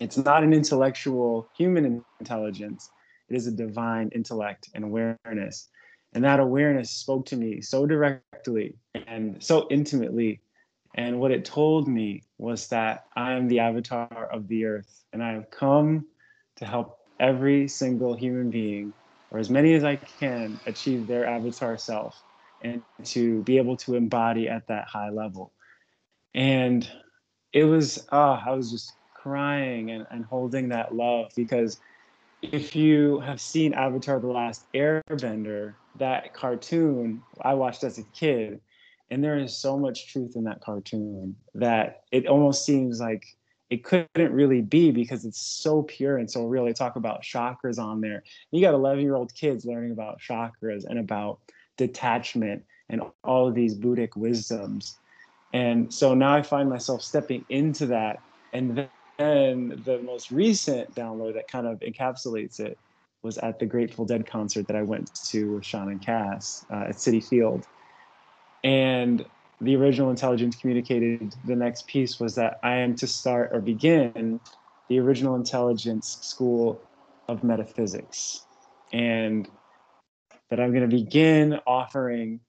It's 0.00 0.16
not 0.16 0.42
an 0.42 0.52
intellectual 0.52 1.48
human 1.56 2.04
intelligence, 2.20 2.90
it 3.28 3.36
is 3.36 3.46
a 3.46 3.52
divine 3.52 4.10
intellect 4.14 4.70
and 4.74 4.84
awareness. 4.84 5.68
And 6.12 6.22
that 6.22 6.38
awareness 6.38 6.90
spoke 6.90 7.26
to 7.26 7.36
me 7.36 7.60
so 7.60 7.86
directly 7.86 8.76
and 9.06 9.42
so 9.42 9.66
intimately. 9.70 10.40
And 10.94 11.18
what 11.18 11.32
it 11.32 11.44
told 11.44 11.88
me 11.88 12.22
was 12.38 12.68
that 12.68 13.06
I 13.16 13.32
am 13.32 13.48
the 13.48 13.58
avatar 13.58 14.28
of 14.30 14.46
the 14.46 14.64
earth, 14.64 15.04
and 15.12 15.22
I 15.22 15.32
have 15.32 15.50
come 15.50 16.06
to 16.56 16.64
help 16.64 16.98
every 17.18 17.66
single 17.66 18.14
human 18.14 18.50
being 18.50 18.92
or 19.34 19.40
as 19.40 19.50
many 19.50 19.74
as 19.74 19.82
I 19.82 19.96
can 19.96 20.60
achieve 20.64 21.08
their 21.08 21.26
avatar 21.26 21.76
self 21.76 22.16
and 22.62 22.82
to 23.02 23.42
be 23.42 23.56
able 23.56 23.76
to 23.78 23.96
embody 23.96 24.48
at 24.48 24.68
that 24.68 24.86
high 24.86 25.10
level. 25.10 25.52
And 26.34 26.88
it 27.52 27.64
was, 27.64 28.06
oh, 28.12 28.38
I 28.46 28.52
was 28.52 28.70
just 28.70 28.92
crying 29.12 29.90
and, 29.90 30.06
and 30.12 30.24
holding 30.24 30.68
that 30.68 30.94
love 30.94 31.32
because 31.34 31.80
if 32.42 32.76
you 32.76 33.18
have 33.20 33.40
seen 33.40 33.74
Avatar 33.74 34.20
The 34.20 34.28
Last 34.28 34.66
Airbender, 34.72 35.74
that 35.96 36.32
cartoon 36.32 37.20
I 37.42 37.54
watched 37.54 37.82
as 37.82 37.98
a 37.98 38.04
kid, 38.04 38.60
and 39.10 39.22
there 39.22 39.38
is 39.38 39.56
so 39.56 39.76
much 39.76 40.12
truth 40.12 40.36
in 40.36 40.44
that 40.44 40.60
cartoon 40.60 41.34
that 41.54 42.04
it 42.12 42.28
almost 42.28 42.64
seems 42.64 43.00
like 43.00 43.24
it 43.70 43.82
couldn't 43.82 44.32
really 44.32 44.60
be 44.60 44.90
because 44.90 45.24
it's 45.24 45.40
so 45.40 45.82
pure 45.82 46.18
and 46.18 46.30
so 46.30 46.46
real. 46.46 46.64
They 46.64 46.72
talk 46.72 46.96
about 46.96 47.22
chakras 47.22 47.78
on 47.78 48.00
there. 48.00 48.22
You 48.50 48.60
got 48.60 48.74
11 48.74 49.02
year 49.02 49.14
old 49.14 49.34
kids 49.34 49.64
learning 49.64 49.92
about 49.92 50.20
chakras 50.20 50.84
and 50.84 50.98
about 50.98 51.38
detachment 51.76 52.64
and 52.88 53.02
all 53.24 53.48
of 53.48 53.54
these 53.54 53.74
Buddhic 53.74 54.16
wisdoms. 54.16 54.98
And 55.52 55.92
so 55.92 56.14
now 56.14 56.34
I 56.34 56.42
find 56.42 56.68
myself 56.68 57.02
stepping 57.02 57.44
into 57.48 57.86
that. 57.86 58.20
And 58.52 58.88
then 59.18 59.82
the 59.84 60.00
most 60.04 60.30
recent 60.30 60.94
download 60.94 61.34
that 61.34 61.48
kind 61.48 61.66
of 61.66 61.80
encapsulates 61.80 62.60
it 62.60 62.76
was 63.22 63.38
at 63.38 63.58
the 63.58 63.66
Grateful 63.66 64.04
Dead 64.04 64.26
concert 64.26 64.66
that 64.66 64.76
I 64.76 64.82
went 64.82 65.14
to 65.30 65.54
with 65.54 65.64
Sean 65.64 65.90
and 65.90 66.02
Cass 66.02 66.66
uh, 66.70 66.84
at 66.88 66.96
Citi 66.96 67.26
Field. 67.26 67.66
And 68.62 69.24
the 69.60 69.76
original 69.76 70.10
intelligence 70.10 70.56
communicated 70.56 71.34
the 71.46 71.56
next 71.56 71.86
piece 71.86 72.18
was 72.18 72.34
that 72.34 72.58
I 72.62 72.76
am 72.76 72.96
to 72.96 73.06
start 73.06 73.50
or 73.52 73.60
begin 73.60 74.40
the 74.88 74.98
original 74.98 75.36
intelligence 75.36 76.18
school 76.20 76.80
of 77.28 77.44
metaphysics. 77.44 78.44
And 78.92 79.48
that 80.50 80.60
I'm 80.60 80.70
going 80.70 80.88
to 80.88 80.96
begin 80.96 81.58
offering 81.66 82.40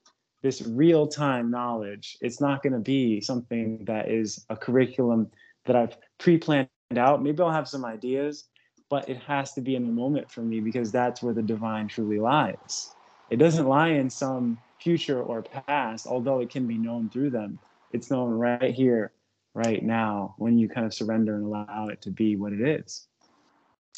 this 0.41 0.61
real 0.61 1.07
time 1.07 1.49
knowledge. 1.49 2.17
It's 2.21 2.39
not 2.39 2.61
going 2.61 2.73
to 2.73 2.79
be 2.79 3.21
something 3.21 3.83
that 3.85 4.11
is 4.11 4.45
a 4.49 4.55
curriculum 4.55 5.31
that 5.65 5.75
I've 5.75 5.97
pre 6.19 6.37
planned 6.37 6.69
out. 6.97 7.23
Maybe 7.23 7.41
I'll 7.41 7.51
have 7.51 7.67
some 7.67 7.85
ideas, 7.85 8.45
but 8.89 9.09
it 9.09 9.17
has 9.17 9.53
to 9.53 9.61
be 9.61 9.75
in 9.75 9.87
the 9.87 9.91
moment 9.91 10.29
for 10.29 10.41
me 10.41 10.59
because 10.59 10.91
that's 10.91 11.23
where 11.23 11.33
the 11.33 11.41
divine 11.41 11.87
truly 11.87 12.19
lies. 12.19 12.93
It 13.29 13.37
doesn't 13.37 13.67
lie 13.67 13.89
in 13.89 14.09
some 14.09 14.59
future 14.79 15.21
or 15.21 15.41
past, 15.41 16.07
although 16.07 16.39
it 16.39 16.49
can 16.49 16.67
be 16.67 16.77
known 16.77 17.09
through 17.09 17.29
them. 17.29 17.59
It's 17.91 18.11
known 18.11 18.31
right 18.31 18.73
here, 18.73 19.11
right 19.53 19.83
now, 19.83 20.35
when 20.37 20.57
you 20.57 20.67
kind 20.67 20.85
of 20.85 20.93
surrender 20.93 21.35
and 21.35 21.45
allow 21.45 21.87
it 21.89 22.01
to 22.03 22.11
be 22.11 22.35
what 22.35 22.53
it 22.53 22.61
is. 22.61 23.07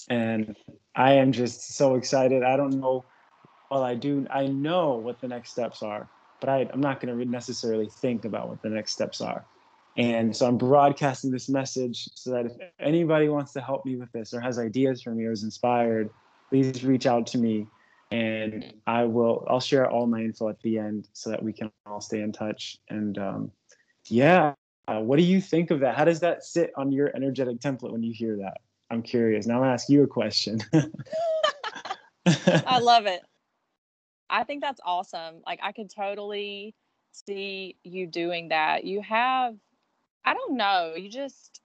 And 0.09 0.55
I 0.95 1.13
am 1.13 1.31
just 1.31 1.75
so 1.75 1.95
excited. 1.95 2.43
I 2.43 2.55
don't 2.57 2.79
know. 2.79 3.05
Well, 3.71 3.83
I 3.83 3.95
do. 3.95 4.25
I 4.29 4.47
know 4.47 4.95
what 4.95 5.19
the 5.19 5.27
next 5.27 5.51
steps 5.51 5.83
are, 5.83 6.07
but 6.39 6.49
I, 6.49 6.69
I'm 6.71 6.79
not 6.79 7.01
going 7.01 7.17
to 7.17 7.25
necessarily 7.25 7.89
think 7.89 8.23
about 8.23 8.49
what 8.49 8.61
the 8.61 8.69
next 8.69 8.93
steps 8.93 9.19
are. 9.19 9.45
And 9.97 10.35
so 10.35 10.45
I'm 10.45 10.57
broadcasting 10.57 11.31
this 11.31 11.49
message 11.49 12.07
so 12.13 12.29
that 12.31 12.45
if 12.45 12.51
anybody 12.79 13.29
wants 13.29 13.51
to 13.53 13.61
help 13.61 13.83
me 13.83 13.95
with 13.95 14.11
this 14.11 14.33
or 14.33 14.39
has 14.39 14.59
ideas 14.59 15.01
for 15.01 15.09
me 15.09 15.25
or 15.25 15.31
is 15.31 15.43
inspired, 15.43 16.11
please 16.49 16.85
reach 16.85 17.07
out 17.07 17.25
to 17.27 17.39
me 17.39 17.67
and 18.11 18.73
I 18.85 19.03
will 19.03 19.45
I'll 19.49 19.59
share 19.59 19.89
all 19.89 20.07
my 20.07 20.19
info 20.21 20.49
at 20.49 20.59
the 20.61 20.77
end 20.77 21.09
so 21.13 21.29
that 21.29 21.41
we 21.43 21.53
can 21.53 21.71
all 21.85 22.01
stay 22.01 22.21
in 22.21 22.31
touch. 22.31 22.77
And 22.89 23.17
um, 23.17 23.51
yeah, 24.05 24.53
uh, 24.87 24.99
what 24.99 25.17
do 25.17 25.23
you 25.23 25.41
think 25.41 25.71
of 25.71 25.81
that? 25.81 25.95
How 25.95 26.05
does 26.05 26.19
that 26.21 26.43
sit 26.43 26.71
on 26.77 26.91
your 26.91 27.11
energetic 27.15 27.59
template 27.59 27.91
when 27.91 28.03
you 28.03 28.13
hear 28.13 28.37
that? 28.37 28.57
I'm 28.89 29.01
curious. 29.01 29.45
Now 29.45 29.55
I'm 29.55 29.61
gonna 29.61 29.73
ask 29.73 29.89
you 29.89 30.03
a 30.03 30.07
question. 30.07 30.59
I 32.25 32.79
love 32.79 33.05
it. 33.05 33.21
I 34.29 34.43
think 34.43 34.61
that's 34.61 34.81
awesome. 34.85 35.41
Like 35.45 35.59
I 35.61 35.71
could 35.71 35.89
totally 35.93 36.75
see 37.11 37.75
you 37.83 38.07
doing 38.07 38.49
that. 38.49 38.83
You 38.85 39.01
have 39.01 39.55
I 40.23 40.33
don't 40.33 40.57
know, 40.57 40.93
you 40.95 41.09
just 41.09 41.61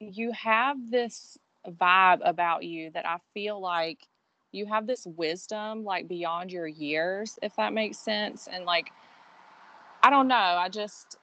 you 0.00 0.32
have 0.32 0.76
this 0.90 1.36
vibe 1.66 2.20
about 2.24 2.64
you 2.64 2.90
that 2.92 3.06
I 3.06 3.18
feel 3.34 3.60
like 3.60 4.06
you 4.52 4.66
have 4.66 4.86
this 4.86 5.06
wisdom 5.06 5.84
like 5.84 6.08
beyond 6.08 6.50
your 6.52 6.66
years 6.66 7.38
if 7.42 7.54
that 7.56 7.72
makes 7.72 7.98
sense 7.98 8.48
and 8.52 8.64
like 8.64 8.90
I 10.02 10.10
don't 10.10 10.28
know, 10.28 10.36
I 10.36 10.68
just 10.68 11.16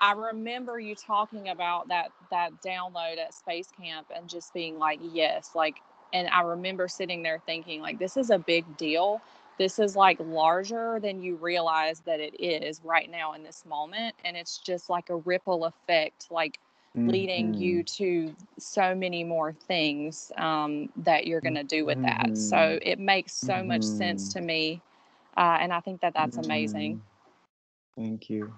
I 0.00 0.12
remember 0.12 0.80
you 0.80 0.94
talking 0.94 1.48
about 1.48 1.88
that 1.88 2.12
that 2.30 2.52
download 2.64 3.18
at 3.18 3.34
space 3.34 3.68
camp 3.78 4.08
and 4.14 4.28
just 4.28 4.54
being 4.54 4.78
like 4.78 5.00
yes, 5.12 5.50
like 5.54 5.76
and 6.12 6.28
I 6.28 6.42
remember 6.42 6.88
sitting 6.88 7.22
there 7.22 7.42
thinking 7.46 7.80
like 7.80 7.98
this 7.98 8.16
is 8.16 8.30
a 8.30 8.38
big 8.38 8.76
deal. 8.76 9.20
This 9.58 9.78
is 9.78 9.96
like 9.96 10.18
larger 10.20 11.00
than 11.02 11.22
you 11.22 11.36
realize 11.36 12.00
that 12.06 12.20
it 12.20 12.40
is 12.40 12.80
right 12.82 13.10
now 13.10 13.34
in 13.34 13.42
this 13.42 13.64
moment 13.68 14.14
and 14.24 14.36
it's 14.36 14.58
just 14.58 14.88
like 14.88 15.10
a 15.10 15.16
ripple 15.16 15.66
effect 15.66 16.28
like 16.30 16.58
mm-hmm. 16.96 17.08
leading 17.08 17.54
you 17.54 17.82
mm-hmm. 17.84 18.28
to 18.28 18.34
so 18.58 18.94
many 18.94 19.24
more 19.24 19.52
things 19.52 20.32
um, 20.36 20.88
that 20.96 21.26
you're 21.26 21.40
going 21.40 21.54
to 21.54 21.64
do 21.64 21.84
with 21.84 21.98
mm-hmm. 21.98 22.32
that 22.32 22.36
so 22.36 22.56
mm-hmm. 22.56 22.88
it 22.88 22.98
makes 22.98 23.34
so 23.34 23.54
mm-hmm. 23.54 23.68
much 23.68 23.82
sense 23.82 24.32
to 24.32 24.40
me 24.40 24.80
uh, 25.36 25.58
and 25.60 25.72
i 25.72 25.80
think 25.80 26.00
that 26.00 26.14
that's 26.14 26.36
amazing 26.36 26.96
mm-hmm. 26.96 28.02
thank 28.02 28.30
you 28.30 28.52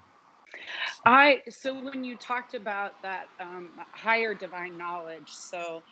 i 1.07 1.41
so 1.49 1.75
when 1.75 2.05
you 2.05 2.17
talked 2.17 2.55
about 2.55 3.01
that 3.03 3.29
um, 3.41 3.71
higher 3.93 4.35
divine 4.35 4.77
knowledge 4.77 5.29
so 5.29 5.83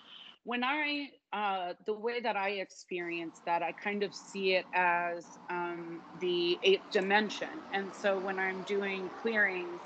when 0.44 0.64
I, 0.64 1.10
uh, 1.32 1.74
the 1.84 1.92
way 1.92 2.20
that 2.20 2.36
I 2.36 2.50
experience 2.50 3.40
that, 3.44 3.62
I 3.62 3.72
kind 3.72 4.02
of 4.02 4.14
see 4.14 4.54
it 4.54 4.64
as 4.74 5.38
um, 5.50 6.00
the 6.20 6.58
eighth 6.62 6.90
dimension. 6.90 7.50
And 7.72 7.94
so 7.94 8.18
when 8.18 8.38
I'm 8.38 8.62
doing 8.62 9.10
clearings, 9.20 9.80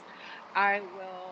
I 0.54 0.80
will 0.96 1.23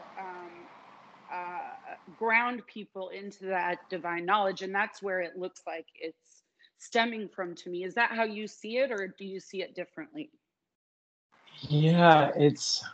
ground 2.23 2.63
people 2.69 3.09
into 3.09 3.47
that 3.47 3.79
divine 3.91 4.25
knowledge. 4.25 4.63
And 4.63 4.73
that's 4.73 5.03
where 5.03 5.21
it 5.21 5.37
looks 5.37 5.63
like 5.67 5.87
it's 5.97 6.45
stemming 6.79 7.29
from 7.29 7.57
to 7.57 7.69
me. 7.69 7.83
Is 7.83 7.95
that 7.95 8.13
how 8.13 8.23
you 8.23 8.47
see 8.47 8.79
it, 8.79 8.93
or 8.93 9.13
do 9.19 9.25
you 9.25 9.41
see 9.41 9.61
it 9.61 9.75
differently? 9.75 10.31
Yeah, 11.69 12.31
it's 12.37 12.85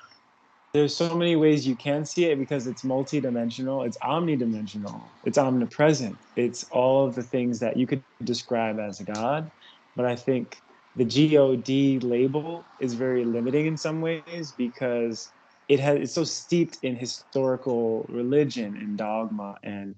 there's 0.73 0.97
so 0.97 1.15
many 1.15 1.37
ways 1.37 1.67
you 1.67 1.77
can 1.77 2.07
see 2.07 2.25
it 2.27 2.39
because 2.39 2.67
it's 2.67 2.83
multidimensional, 2.83 3.87
it's 3.87 3.99
omnidimensional, 3.99 4.99
it's 5.25 5.37
omnipresent. 5.37 6.17
It's 6.37 6.65
all 6.71 7.07
of 7.07 7.15
the 7.15 7.23
things 7.23 7.59
that 7.61 7.77
you 7.77 7.87
could 7.87 8.03
describe 8.25 8.79
as 8.79 9.01
a 9.01 9.05
God. 9.05 9.51
But 9.95 10.07
I 10.07 10.17
think 10.17 10.59
the 10.97 11.05
God 11.05 12.03
label 12.03 12.65
is 12.81 12.95
very 12.95 13.27
limiting 13.27 13.67
in 13.67 13.77
some 13.77 14.01
ways 14.01 14.55
because 14.57 15.31
it 15.69 15.81
has 15.81 15.99
it's 15.99 16.13
so 16.13 16.25
steeped 16.25 16.79
in 16.83 16.97
historical 16.97 18.07
religion 18.09 18.77
and 18.77 18.97
dogma. 18.97 19.57
And 19.63 19.95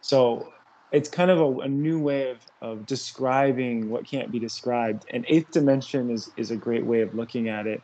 so 0.00 0.52
it's 0.92 1.08
kind 1.08 1.30
of 1.30 1.40
a, 1.40 1.58
a 1.60 1.68
new 1.68 1.98
way 1.98 2.30
of, 2.30 2.38
of 2.62 2.86
describing 2.86 3.90
what 3.90 4.06
can't 4.06 4.32
be 4.32 4.38
described. 4.38 5.04
And 5.10 5.24
eighth 5.28 5.50
dimension 5.50 6.10
is, 6.10 6.30
is 6.36 6.50
a 6.50 6.56
great 6.56 6.84
way 6.84 7.02
of 7.02 7.14
looking 7.14 7.48
at 7.48 7.66
it. 7.66 7.82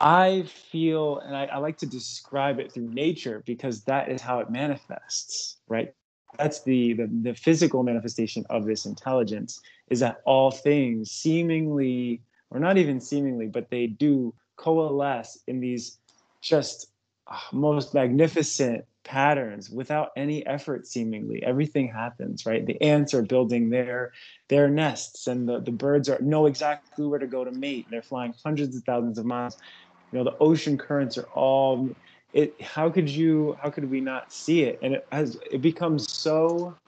I 0.00 0.44
feel, 0.70 1.18
and 1.18 1.36
I, 1.36 1.46
I, 1.46 1.58
like 1.58 1.76
to 1.78 1.86
describe 1.86 2.60
it 2.60 2.70
through 2.72 2.88
nature 2.90 3.42
because 3.46 3.82
that 3.84 4.08
is 4.08 4.20
how 4.20 4.38
it 4.38 4.48
manifests, 4.48 5.56
right? 5.66 5.92
That's 6.38 6.62
the, 6.62 6.92
the 6.92 7.06
the 7.22 7.34
physical 7.34 7.82
manifestation 7.82 8.44
of 8.48 8.64
this 8.64 8.86
intelligence 8.86 9.60
is 9.90 10.00
that 10.00 10.20
all 10.24 10.52
things 10.52 11.10
seemingly, 11.10 12.20
or 12.50 12.60
not 12.60 12.76
even 12.76 13.00
seemingly, 13.00 13.46
but 13.46 13.70
they 13.70 13.88
do 13.88 14.34
coalesce 14.56 15.38
in 15.46 15.58
these 15.58 15.97
just 16.40 16.88
uh, 17.26 17.38
most 17.52 17.94
magnificent 17.94 18.84
patterns 19.04 19.70
without 19.70 20.10
any 20.16 20.46
effort 20.46 20.86
seemingly. 20.86 21.42
Everything 21.42 21.88
happens 21.88 22.44
right? 22.46 22.64
The 22.66 22.80
ants 22.82 23.14
are 23.14 23.22
building 23.22 23.70
their 23.70 24.12
their 24.48 24.68
nests 24.68 25.26
and 25.26 25.48
the, 25.48 25.60
the 25.60 25.72
birds 25.72 26.08
are 26.08 26.20
know 26.20 26.46
exactly 26.46 27.06
where 27.06 27.18
to 27.18 27.26
go 27.26 27.44
to 27.44 27.50
mate. 27.52 27.88
They're 27.90 28.02
flying 28.02 28.34
hundreds 28.44 28.76
of 28.76 28.84
thousands 28.84 29.18
of 29.18 29.26
miles. 29.26 29.56
You 30.12 30.18
know 30.18 30.24
the 30.24 30.36
ocean 30.40 30.78
currents 30.78 31.16
are 31.18 31.28
all 31.34 31.96
it 32.32 32.60
how 32.62 32.90
could 32.90 33.08
you 33.08 33.56
how 33.62 33.70
could 33.70 33.90
we 33.90 34.00
not 34.00 34.32
see 34.32 34.62
it? 34.62 34.78
And 34.82 34.94
it 34.94 35.06
has 35.12 35.38
it 35.50 35.62
becomes 35.62 36.12
so 36.12 36.78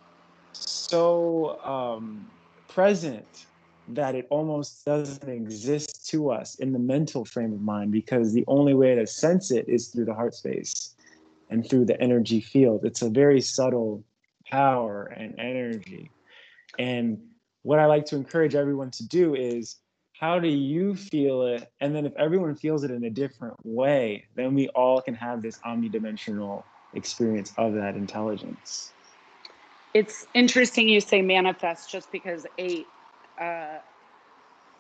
so 0.52 1.60
um 1.64 2.26
present 2.68 3.46
that 3.94 4.14
it 4.14 4.26
almost 4.30 4.84
doesn't 4.84 5.28
exist 5.28 6.08
to 6.08 6.30
us 6.30 6.56
in 6.56 6.72
the 6.72 6.78
mental 6.78 7.24
frame 7.24 7.52
of 7.52 7.60
mind 7.60 7.92
because 7.92 8.32
the 8.32 8.44
only 8.46 8.74
way 8.74 8.94
to 8.94 9.06
sense 9.06 9.50
it 9.50 9.68
is 9.68 9.88
through 9.88 10.04
the 10.04 10.14
heart 10.14 10.34
space 10.34 10.94
and 11.48 11.68
through 11.68 11.84
the 11.84 12.00
energy 12.00 12.40
field. 12.40 12.84
It's 12.84 13.02
a 13.02 13.10
very 13.10 13.40
subtle 13.40 14.04
power 14.50 15.04
and 15.16 15.34
energy. 15.38 16.10
And 16.78 17.18
what 17.62 17.78
i 17.78 17.86
like 17.86 18.06
to 18.06 18.16
encourage 18.16 18.54
everyone 18.54 18.90
to 18.90 19.06
do 19.06 19.34
is 19.34 19.76
how 20.18 20.38
do 20.38 20.48
you 20.48 20.94
feel 20.94 21.42
it? 21.42 21.70
And 21.80 21.94
then 21.94 22.04
if 22.04 22.12
everyone 22.16 22.54
feels 22.54 22.84
it 22.84 22.90
in 22.90 23.04
a 23.04 23.10
different 23.10 23.54
way 23.64 24.24
then 24.34 24.54
we 24.54 24.68
all 24.68 25.00
can 25.00 25.14
have 25.14 25.42
this 25.42 25.58
omnidimensional 25.66 26.62
experience 26.94 27.52
of 27.56 27.74
that 27.74 27.96
intelligence. 27.96 28.92
It's 29.92 30.26
interesting 30.34 30.88
you 30.88 31.00
say 31.00 31.20
manifest 31.20 31.90
just 31.90 32.10
because 32.12 32.46
eight 32.58 32.86
uh, 33.40 33.78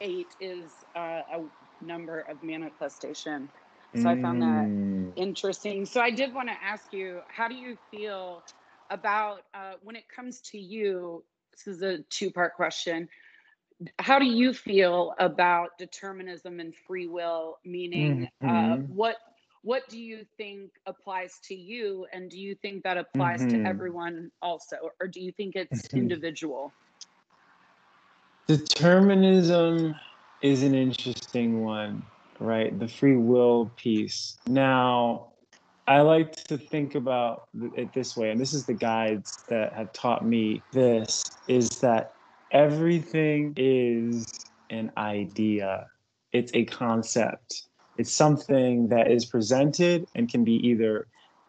eight 0.00 0.28
is 0.40 0.70
uh, 0.96 1.22
a 1.32 1.42
number 1.82 2.20
of 2.20 2.42
manifestation 2.42 3.48
so 3.94 4.02
mm. 4.02 4.06
i 4.06 4.22
found 4.22 4.42
that 4.42 4.66
mm. 4.66 5.12
interesting 5.16 5.84
so 5.84 6.00
i 6.00 6.10
did 6.10 6.32
want 6.34 6.48
to 6.48 6.54
ask 6.62 6.92
you 6.92 7.20
how 7.28 7.48
do 7.48 7.54
you 7.54 7.76
feel 7.90 8.42
about 8.90 9.42
uh, 9.54 9.72
when 9.82 9.96
it 9.96 10.04
comes 10.14 10.40
to 10.40 10.58
you 10.58 11.22
this 11.52 11.66
is 11.66 11.82
a 11.82 11.98
two 12.10 12.30
part 12.30 12.54
question 12.54 13.08
how 13.98 14.18
do 14.18 14.26
you 14.26 14.52
feel 14.52 15.14
about 15.18 15.70
determinism 15.78 16.60
and 16.60 16.74
free 16.86 17.06
will 17.06 17.58
meaning 17.64 18.28
uh, 18.42 18.46
mm-hmm. 18.46 18.94
what 18.94 19.16
what 19.62 19.88
do 19.88 19.98
you 19.98 20.24
think 20.36 20.70
applies 20.86 21.38
to 21.42 21.54
you 21.54 22.06
and 22.12 22.30
do 22.30 22.38
you 22.38 22.54
think 22.54 22.82
that 22.82 22.96
applies 22.96 23.40
mm-hmm. 23.40 23.62
to 23.62 23.68
everyone 23.68 24.30
also 24.42 24.76
or 25.00 25.06
do 25.06 25.20
you 25.20 25.32
think 25.32 25.56
it's 25.56 25.88
mm-hmm. 25.88 25.98
individual 25.98 26.72
determinism 28.56 29.94
is 30.42 30.64
an 30.64 30.74
interesting 30.74 31.62
one 31.62 32.02
right? 32.40 32.76
The 32.78 32.88
free 32.88 33.16
will 33.16 33.70
piece. 33.76 34.38
Now 34.48 35.28
I 35.86 36.00
like 36.00 36.32
to 36.44 36.58
think 36.58 36.94
about 36.94 37.48
it 37.76 37.92
this 37.92 38.16
way, 38.16 38.30
and 38.30 38.40
this 38.40 38.54
is 38.54 38.64
the 38.64 38.74
guides 38.74 39.44
that 39.48 39.72
have 39.74 39.92
taught 39.92 40.24
me 40.24 40.62
this 40.72 41.24
is 41.46 41.68
that 41.80 42.14
everything 42.50 43.52
is 43.56 44.26
an 44.70 44.90
idea, 44.96 45.86
it's 46.32 46.52
a 46.54 46.64
concept, 46.64 47.64
it's 47.98 48.12
something 48.12 48.88
that 48.88 49.10
is 49.10 49.26
presented 49.26 50.06
and 50.14 50.28
can 50.28 50.44
be 50.44 50.66
either 50.66 51.06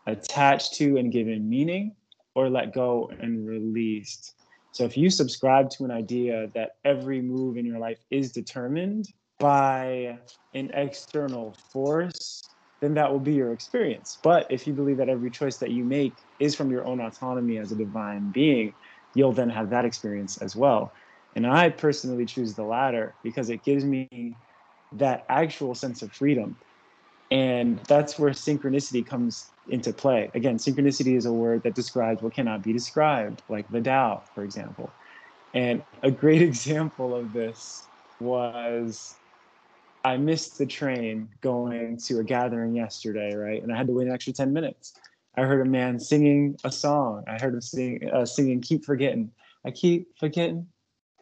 attached 0.08 0.74
to 0.76 0.98
and 0.98 1.12
given 1.12 1.50
meaning 1.50 1.96
or 2.36 2.50
let 2.50 2.74
go 2.74 3.12
and 3.20 3.48
released. 3.48 4.36
So 4.72 4.86
if 4.86 4.98
you 4.98 5.10
subscribe 5.10 5.70
to 5.72 5.86
an 5.86 5.92
idea 5.92 6.50
that 6.54 6.76
every 6.86 7.22
move 7.22 7.58
in 7.58 7.66
your 7.66 7.80
life 7.80 8.00
is 8.10 8.32
determined 8.32 9.12
by 9.40 10.18
an 10.54 10.72
external 10.74 11.56
force, 11.72 12.44
then 12.80 12.94
that 12.94 13.12
will 13.12 13.20
be 13.20 13.34
your 13.34 13.54
experience. 13.54 14.18
But 14.22 14.48
if 14.50 14.66
you 14.66 14.74
believe 14.74 14.98
that 14.98 15.10
every 15.10 15.30
choice 15.30 15.58
that 15.58 15.72
you 15.72 15.84
make 15.84 16.14
is 16.40 16.56
from 16.56 16.72
your 16.72 16.86
own 16.86 17.02
autonomy 17.02 17.58
as 17.58 17.72
a 17.72 17.76
divine 17.76 18.32
being, 18.32 18.74
you'll 19.14 19.34
then 19.34 19.50
have 19.50 19.70
that 19.72 19.84
experience 19.84 20.38
as 20.38 20.56
well. 20.56 20.94
And 21.36 21.46
I 21.46 21.70
personally 21.70 22.26
choose 22.26 22.54
the 22.54 22.64
latter 22.64 23.14
because 23.24 23.50
it 23.50 23.64
gives 23.64 23.84
me 23.84 24.36
that 24.94 25.26
actual 25.30 25.76
sense 25.76 26.02
of 26.02 26.12
freedom. 26.12 26.56
And 27.30 27.80
that's 27.88 28.20
where 28.20 28.32
synchronicity 28.32 29.06
comes 29.06 29.50
into 29.72 29.94
play. 29.94 30.30
Again, 30.34 30.58
synchronicity 30.58 31.16
is 31.18 31.26
a 31.26 31.34
word 31.34 31.64
that 31.64 31.76
describes 31.76 32.22
what 32.22 32.34
cannot 32.34 32.62
be 32.62 32.74
described, 32.74 33.42
like 33.50 33.70
the 33.72 33.82
Tao, 33.82 34.22
for 34.36 34.44
example. 34.44 34.92
And 35.54 35.84
a 36.04 36.12
great 36.12 36.42
example 36.52 37.16
of 37.16 37.34
this 37.34 37.84
was 38.20 39.16
I 40.04 40.18
missed 40.18 40.58
the 40.58 40.66
train 40.66 41.30
going 41.42 41.98
to 42.06 42.20
a 42.20 42.24
gathering 42.24 42.76
yesterday, 42.76 43.34
right? 43.36 43.62
And 43.64 43.72
I 43.72 43.78
had 43.78 43.88
to 43.88 43.94
wait 43.94 44.08
an 44.08 44.14
extra 44.14 44.34
10 44.34 44.52
minutes. 44.52 44.94
I 45.38 45.44
heard 45.44 45.66
a 45.66 45.70
man 45.70 46.00
singing 46.00 46.58
a 46.64 46.72
song. 46.72 47.24
I 47.28 47.42
heard 47.42 47.54
him 47.54 47.62
sing, 47.62 48.10
uh, 48.12 48.26
singing 48.26 48.62
Keep 48.62 48.84
Forgetting. 48.84 49.32
I 49.64 49.72
keep 49.72 50.08
forgetting 50.20 50.68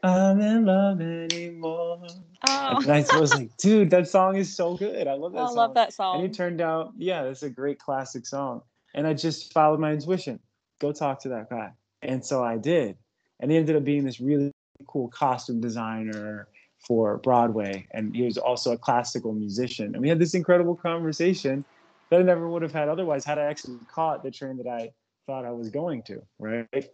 I'm 0.03 0.39
in 0.39 0.65
love 0.65 1.01
anymore. 1.01 2.08
Oh. 2.48 2.82
And 2.82 2.91
I 2.91 3.20
was 3.20 3.34
like, 3.34 3.56
dude, 3.58 3.89
that 3.91 4.08
song 4.08 4.36
is 4.38 4.56
so 4.56 4.75
good. 4.75 5.08
I 5.08 5.13
love 5.13 5.34
that 5.34 5.39
I 5.39 5.48
song. 5.48 5.56
love 5.56 5.74
that 5.75 5.94
song. 5.94 6.15
And 6.18 6.25
it 6.25 6.34
turned 6.34 6.62
out, 6.62 6.94
yeah, 6.98 7.24
that's 7.24 7.44
a 7.44 7.50
great 7.50 7.79
classic 7.79 8.25
song. 8.25 8.62
And 8.96 9.06
I 9.06 9.13
just 9.13 9.53
followed 9.53 9.79
my 9.79 9.91
intuition. 9.91 10.39
Go 10.79 10.91
talk 10.91 11.22
to 11.24 11.29
that 11.29 11.50
guy. 11.50 11.72
And 12.01 12.25
so 12.25 12.44
I 12.44 12.58
did. 12.58 12.98
And 13.39 13.51
he 13.51 13.58
ended 13.58 13.75
up 13.75 13.84
being 13.84 14.06
this 14.06 14.20
really 14.20 14.51
cool 14.88 15.10
costume 15.10 15.60
designer 15.60 16.48
for 16.79 17.18
Broadway. 17.18 17.88
And 17.91 18.15
he 18.15 18.24
was 18.24 18.38
also 18.38 18.72
a 18.72 18.77
classical 18.77 19.34
musician. 19.34 19.94
And 19.94 20.01
we 20.01 20.10
had 20.10 20.20
this 20.20 20.34
incredible 20.34 20.75
conversation 20.75 21.65
that 22.10 22.20
I 22.22 22.24
never 22.24 22.50
would 22.50 22.62
have 22.62 22.72
had 22.72 22.89
otherwise 22.89 23.25
had 23.25 23.38
I 23.38 23.44
actually 23.44 23.77
caught 23.91 24.24
the 24.24 24.32
train 24.32 24.58
that 24.58 24.68
I 24.68 24.91
thought 25.27 25.46
I 25.46 25.51
was 25.51 25.70
going 25.70 26.03
to, 26.03 26.22
right? 26.39 26.89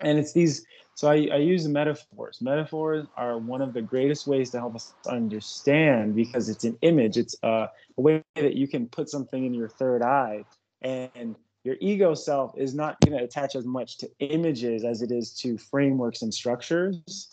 And 0.00 0.18
it's 0.18 0.32
these 0.32 0.64
so 0.96 1.08
I, 1.08 1.28
I 1.30 1.36
use 1.36 1.68
metaphors. 1.68 2.40
Metaphors 2.40 3.06
are 3.18 3.36
one 3.36 3.60
of 3.60 3.74
the 3.74 3.82
greatest 3.82 4.26
ways 4.26 4.50
to 4.50 4.58
help 4.58 4.74
us 4.74 4.94
understand 5.06 6.16
because 6.16 6.48
it's 6.48 6.64
an 6.64 6.78
image. 6.80 7.18
It's 7.18 7.36
a, 7.42 7.68
a 7.98 8.00
way 8.00 8.24
that 8.36 8.54
you 8.54 8.66
can 8.66 8.88
put 8.88 9.10
something 9.10 9.44
in 9.44 9.52
your 9.52 9.68
third 9.68 10.02
eye 10.02 10.46
and 10.80 11.36
your 11.64 11.76
ego 11.80 12.14
self 12.14 12.56
is 12.56 12.74
not 12.74 12.96
going 13.00 13.18
to 13.18 13.22
attach 13.22 13.56
as 13.56 13.66
much 13.66 13.98
to 13.98 14.10
images 14.20 14.84
as 14.84 15.02
it 15.02 15.10
is 15.10 15.34
to 15.40 15.58
frameworks 15.58 16.22
and 16.22 16.32
structures. 16.32 17.28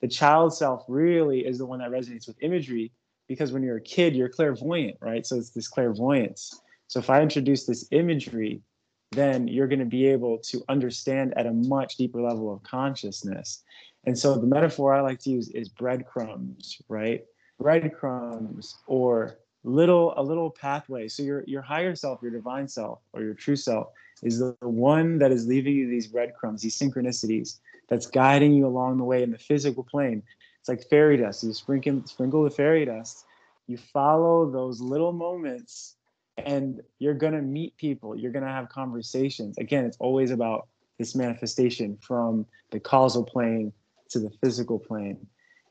The 0.00 0.08
child 0.08 0.54
self 0.54 0.84
really 0.86 1.40
is 1.40 1.58
the 1.58 1.66
one 1.66 1.80
that 1.80 1.90
resonates 1.90 2.28
with 2.28 2.36
imagery 2.40 2.92
because 3.26 3.50
when 3.50 3.64
you're 3.64 3.78
a 3.78 3.82
kid 3.82 4.14
you're 4.14 4.28
clairvoyant 4.28 4.96
right? 5.00 5.26
So 5.26 5.36
it's 5.36 5.50
this 5.50 5.66
clairvoyance. 5.66 6.60
So 6.86 7.00
if 7.00 7.10
i 7.10 7.20
introduce 7.20 7.66
this 7.66 7.88
imagery 7.90 8.62
then 9.12 9.48
you're 9.48 9.68
going 9.68 9.78
to 9.78 9.84
be 9.84 10.06
able 10.06 10.38
to 10.38 10.62
understand 10.68 11.32
at 11.36 11.46
a 11.46 11.52
much 11.52 11.96
deeper 11.96 12.20
level 12.20 12.52
of 12.52 12.62
consciousness. 12.62 13.62
And 14.04 14.18
so 14.18 14.36
the 14.36 14.46
metaphor 14.46 14.94
I 14.94 15.00
like 15.00 15.20
to 15.20 15.30
use 15.30 15.48
is 15.50 15.68
breadcrumbs, 15.68 16.80
right? 16.88 17.24
Breadcrumbs 17.58 18.76
or 18.86 19.38
little 19.64 20.14
a 20.16 20.22
little 20.22 20.50
pathway. 20.50 21.08
So 21.08 21.22
your 21.22 21.44
your 21.46 21.62
higher 21.62 21.94
self, 21.94 22.20
your 22.22 22.30
divine 22.30 22.68
self, 22.68 23.00
or 23.12 23.22
your 23.22 23.34
true 23.34 23.56
self 23.56 23.88
is 24.22 24.38
the 24.38 24.56
one 24.60 25.18
that 25.18 25.32
is 25.32 25.46
leaving 25.46 25.74
you 25.74 25.88
these 25.88 26.06
breadcrumbs, 26.06 26.62
these 26.62 26.78
synchronicities 26.78 27.58
that's 27.88 28.06
guiding 28.06 28.52
you 28.52 28.66
along 28.66 28.98
the 28.98 29.04
way 29.04 29.22
in 29.22 29.30
the 29.30 29.38
physical 29.38 29.84
plane. 29.84 30.22
It's 30.60 30.68
like 30.68 30.88
fairy 30.88 31.16
dust. 31.16 31.44
You 31.44 31.52
sprinkle 31.52 32.02
sprinkle 32.06 32.44
the 32.44 32.50
fairy 32.50 32.84
dust. 32.84 33.24
You 33.66 33.76
follow 33.76 34.50
those 34.50 34.80
little 34.80 35.12
moments 35.12 35.96
and 36.46 36.80
you're 36.98 37.14
going 37.14 37.32
to 37.32 37.42
meet 37.42 37.76
people 37.76 38.16
you're 38.16 38.32
going 38.32 38.44
to 38.44 38.50
have 38.50 38.68
conversations. 38.68 39.58
Again 39.58 39.84
it's 39.84 39.96
always 39.98 40.30
about 40.30 40.68
this 40.98 41.14
manifestation 41.14 41.96
from 42.00 42.46
the 42.70 42.80
causal 42.80 43.24
plane 43.24 43.72
to 44.10 44.18
the 44.18 44.30
physical 44.42 44.78
plane. 44.78 45.26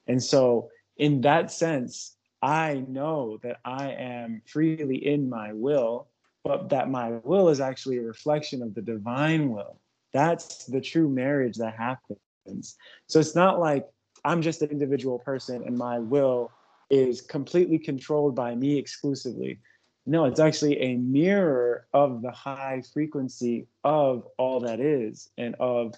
And 0.08 0.21
so 0.21 0.69
in 0.97 1.21
that 1.21 1.51
sense 1.51 2.15
i 2.41 2.84
know 2.88 3.39
that 3.41 3.58
i 3.65 3.89
am 3.89 4.41
freely 4.45 4.95
in 5.08 5.27
my 5.27 5.51
will 5.53 6.08
but 6.43 6.69
that 6.69 6.89
my 6.89 7.10
will 7.23 7.49
is 7.49 7.60
actually 7.60 7.97
a 7.97 8.01
reflection 8.01 8.62
of 8.62 8.73
the 8.73 8.82
divine 8.82 9.49
will. 9.49 9.82
That's 10.13 10.63
the 10.65 10.80
true 10.80 11.10
marriage 11.10 11.58
that 11.58 11.75
happens. 11.75 12.77
So 13.08 13.19
it's 13.19 13.36
not 13.36 13.60
like 13.60 13.86
i'm 14.25 14.41
just 14.41 14.62
an 14.62 14.69
individual 14.69 15.19
person 15.19 15.63
and 15.65 15.77
my 15.77 15.99
will 15.99 16.51
is 16.89 17.21
completely 17.21 17.77
controlled 17.77 18.36
by 18.36 18.56
me 18.56 18.77
exclusively 18.77 19.60
no, 20.08 20.24
it's 20.24 20.39
actually 20.39 20.80
a 20.82 20.96
mirror 20.96 21.86
of 21.93 22.22
the 22.22 22.32
high 22.32 22.82
frequency 22.93 23.67
of 23.84 24.26
all 24.38 24.62
that 24.62 24.80
is 24.80 25.30
and 25.38 25.54
of 25.60 25.96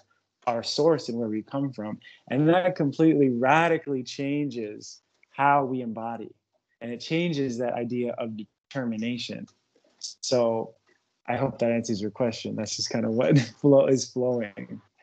our 0.48 0.64
source 0.64 1.08
and 1.08 1.16
where 1.16 1.28
we 1.28 1.42
come 1.42 1.72
from. 1.72 2.00
And 2.28 2.48
that 2.48 2.74
completely 2.74 3.28
radically 3.28 4.02
changes 4.02 5.00
how 5.30 5.64
we 5.64 5.80
embody. 5.80 6.34
And 6.80 6.90
it 6.90 6.98
changes 6.98 7.58
that 7.58 7.74
idea 7.74 8.14
of 8.18 8.36
determination. 8.36 9.46
So 10.00 10.74
I 11.28 11.36
hope 11.36 11.60
that 11.60 11.70
answers 11.70 12.02
your 12.02 12.10
question. 12.10 12.56
That's 12.56 12.74
just 12.74 12.90
kind 12.90 13.04
of 13.04 13.12
what 13.12 13.38
flow 13.60 13.86
is 13.86 14.10
flowing 14.10 14.52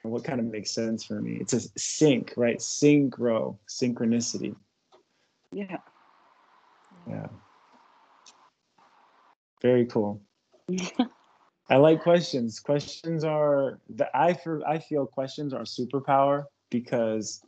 and 0.03 0.11
what 0.11 0.25
kind 0.25 0.41
of 0.41 0.47
makes 0.47 0.71
sense 0.71 1.05
for 1.05 1.21
me. 1.21 1.37
It's 1.39 1.53
a 1.53 1.61
sync, 1.77 2.33
right? 2.35 2.57
Synchro, 2.57 3.57
synchronicity. 3.69 4.53
Yeah. 5.53 5.77
Yeah. 7.07 7.27
Very 9.61 9.85
cool. 9.85 10.21
I 11.69 11.75
like 11.75 12.01
questions. 12.01 12.59
Questions 12.59 13.23
are 13.23 13.79
the 13.89 14.07
I 14.15 14.33
for 14.33 14.65
I 14.67 14.79
feel 14.79 15.05
questions 15.05 15.53
are 15.53 15.63
superpower 15.63 16.45
because 16.69 17.41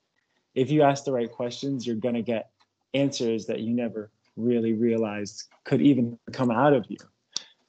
if 0.56 0.70
you 0.70 0.82
ask 0.82 1.06
the 1.06 1.14
right 1.14 1.32
questions, 1.32 1.88
you're 1.88 1.96
gonna 1.96 2.22
get 2.22 2.50
answers 2.94 3.46
that 3.46 3.62
you 3.62 3.74
never 3.74 4.12
really 4.36 4.74
realized 4.74 5.44
could 5.64 5.82
even 5.82 6.18
come 6.34 6.52
out 6.52 6.74
of 6.74 6.86
you. 6.90 6.98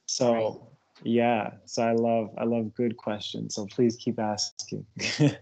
So 0.07 0.33
right. 0.33 0.55
yeah, 1.03 1.51
so 1.65 1.83
I 1.83 1.93
love 1.93 2.31
I 2.37 2.43
love 2.43 2.73
good 2.73 2.97
questions. 2.97 3.55
So 3.55 3.65
please 3.67 3.95
keep 3.95 4.19
asking. 4.19 4.85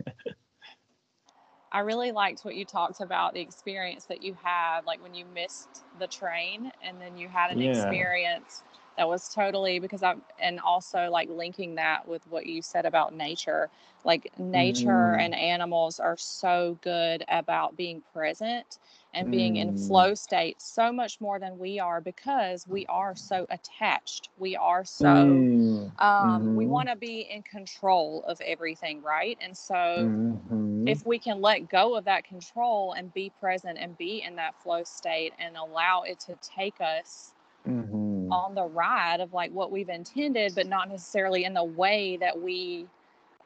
I 1.72 1.80
really 1.82 2.12
liked 2.12 2.46
what 2.46 2.56
you 2.56 2.66
talked 2.66 3.00
about 3.00 3.36
the 3.36 3.42
experience 3.42 4.06
that 4.06 4.24
you 4.24 4.36
had, 4.44 4.82
like 4.86 5.02
when 5.04 5.14
you 5.14 5.26
missed 5.34 5.84
the 6.00 6.08
train 6.08 6.72
and 6.84 7.00
then 7.00 7.16
you 7.16 7.28
had 7.28 7.52
an 7.52 7.62
yeah. 7.62 7.70
experience 7.70 8.64
that 9.00 9.08
was 9.08 9.30
totally 9.30 9.80
because 9.80 10.04
I'm 10.04 10.22
and 10.42 10.60
also 10.60 11.10
like 11.10 11.30
linking 11.30 11.76
that 11.76 12.06
with 12.06 12.22
what 12.28 12.46
you 12.46 12.62
said 12.62 12.86
about 12.86 13.16
nature. 13.16 13.70
Like 14.04 14.30
nature 14.38 15.16
mm. 15.18 15.22
and 15.22 15.34
animals 15.34 16.02
are 16.02 16.18
so 16.18 16.78
good 16.82 17.24
about 17.30 17.78
being 17.78 18.04
present 18.12 18.80
and 19.14 19.32
being 19.32 19.54
mm. 19.54 19.62
in 19.62 19.78
flow 19.78 20.16
state 20.16 20.62
so 20.62 20.92
much 20.92 21.22
more 21.22 21.40
than 21.40 21.58
we 21.58 21.80
are 21.80 22.02
because 22.02 22.68
we 22.68 22.86
are 22.88 23.16
so 23.16 23.48
attached. 23.50 24.28
We 24.38 24.58
are 24.58 24.84
so 24.84 25.06
mm. 25.06 26.02
um, 26.02 26.42
mm-hmm. 26.42 26.56
we 26.56 26.66
want 26.66 26.90
to 26.90 26.98
be 26.98 27.22
in 27.22 27.42
control 27.44 28.26
of 28.28 28.42
everything, 28.42 29.02
right? 29.02 29.38
And 29.40 29.56
so 29.56 29.76
mm-hmm. 29.76 30.90
if 30.90 31.06
we 31.06 31.20
can 31.20 31.40
let 31.40 31.70
go 31.70 31.96
of 31.96 32.04
that 32.04 32.26
control 32.26 32.92
and 32.98 33.14
be 33.14 33.32
present 33.40 33.78
and 33.80 33.98
be 33.98 34.24
in 34.28 34.36
that 34.36 34.62
flow 34.62 34.84
state 34.84 35.32
and 35.40 35.56
allow 35.56 36.02
it 36.02 36.20
to 36.22 36.36
take 36.42 36.82
us 36.82 37.32
mm-hmm. 37.68 38.09
On 38.32 38.56
the 38.56 38.66
ride 38.66 39.22
of 39.22 39.34
like 39.34 39.52
what 39.52 39.72
we've 39.72 39.90
intended, 39.90 40.56
but 40.56 40.68
not 40.68 40.90
necessarily 40.90 41.46
in 41.46 41.54
the 41.54 41.64
way 41.64 42.18
that 42.18 42.40
we 42.42 42.88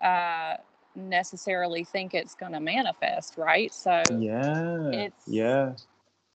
uh, 0.01 0.55
necessarily 0.95 1.83
think 1.83 2.13
it's 2.13 2.35
going 2.35 2.53
to 2.53 2.59
manifest, 2.59 3.37
right? 3.37 3.73
So 3.73 4.21
yeah, 4.21 4.89
it's 4.91 5.27
yeah, 5.27 5.73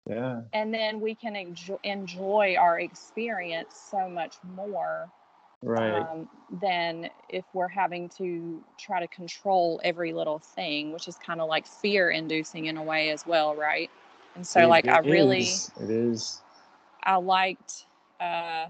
yeah, 0.10 0.42
and 0.54 0.74
then 0.74 1.02
we 1.02 1.16
can 1.16 1.36
enjoy, 1.36 1.78
enjoy 1.84 2.56
our 2.58 2.80
experience 2.80 3.76
so 3.92 4.10
much 4.10 4.36
more 4.56 5.10
right. 5.62 6.02
um, 6.02 6.30
than 6.62 7.10
if 7.30 7.46
we're 7.54 7.68
having 7.68 8.10
to 8.10 8.64
try 8.78 9.00
to 9.00 9.08
control 9.08 9.82
every 9.84 10.14
little 10.14 10.40
thing 10.40 10.92
which 10.92 11.08
is 11.08 11.16
kind 11.18 11.42
of 11.42 11.50
like 11.50 11.68
fear 11.68 12.10
inducing 12.10 12.66
in 12.66 12.78
a 12.78 12.84
way 12.84 13.10
as 13.12 13.26
well 13.26 13.56
right? 13.56 13.90
And 14.36 14.46
so 14.46 14.62
it, 14.62 14.68
like 14.68 14.86
it 14.86 14.92
i 14.92 15.00
really 15.00 15.40
is. 15.42 15.72
it 15.82 15.90
is. 15.90 16.42
I 17.04 17.16
liked 17.18 17.87
uh, 18.20 18.68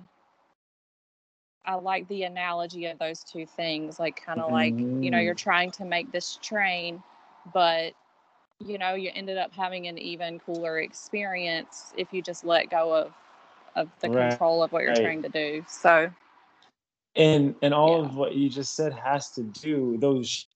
I 1.66 1.76
like 1.76 2.08
the 2.08 2.24
analogy 2.24 2.86
of 2.86 2.98
those 3.00 3.24
two 3.24 3.46
things, 3.46 4.00
like 4.00 4.22
kind 4.24 4.40
of 4.40 4.52
like 4.52 4.76
you 5.02 5.12
know 5.12 5.20
you're 5.20 5.34
Mm. 5.34 5.38
trying 5.38 5.72
to 5.72 5.86
make 5.86 6.12
this 6.12 6.38
train, 6.42 7.04
but 7.54 7.94
you 8.66 8.78
know 8.78 8.94
you 8.96 9.12
ended 9.14 9.38
up 9.38 9.54
having 9.54 9.88
an 9.88 9.98
even 9.98 10.40
cooler 10.40 10.80
experience 10.80 11.94
if 11.98 12.14
you 12.14 12.22
just 12.22 12.46
let 12.46 12.70
go 12.70 12.94
of 12.94 13.14
of 13.76 13.90
the 14.02 14.10
Right. 14.10 14.30
control 14.30 14.64
of 14.64 14.72
what 14.72 14.84
you're 14.84 14.94
Right. 14.94 15.04
trying 15.04 15.22
to 15.24 15.30
do. 15.30 15.64
So 15.68 16.10
and 17.16 17.56
and 17.62 17.74
all 17.74 18.02
Yeah. 18.02 18.08
of 18.08 18.16
what 18.16 18.36
you 18.36 18.50
just 18.50 18.76
said 18.76 18.94
has 18.94 19.32
to 19.32 19.44
do 19.44 19.98
those 20.00 20.48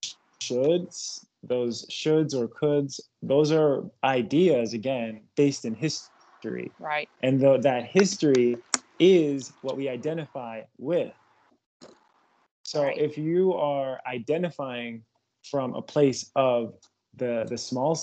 shoulds 0.42 1.24
those 1.42 1.84
shoulds 1.86 2.34
or 2.34 2.48
coulds 2.48 3.00
those 3.22 3.52
are 3.52 3.84
ideas 4.04 4.72
again 4.72 5.20
based 5.36 5.64
in 5.64 5.74
history 5.74 6.72
right, 6.78 7.08
and 7.20 7.40
though 7.40 7.58
that 7.58 7.84
history 7.84 8.56
is 8.98 9.56
what 9.62 9.76
we 9.76 9.88
identify 9.88 10.62
with 10.78 11.12
so 12.64 12.84
Right. 12.84 12.96
if 12.98 13.18
you 13.18 13.54
are 13.54 14.00
identifying 14.06 15.04
from 15.44 15.74
a 15.74 15.82
place 15.82 16.30
of 16.36 16.74
the 17.16 17.44
the 17.48 17.58
small 17.58 17.98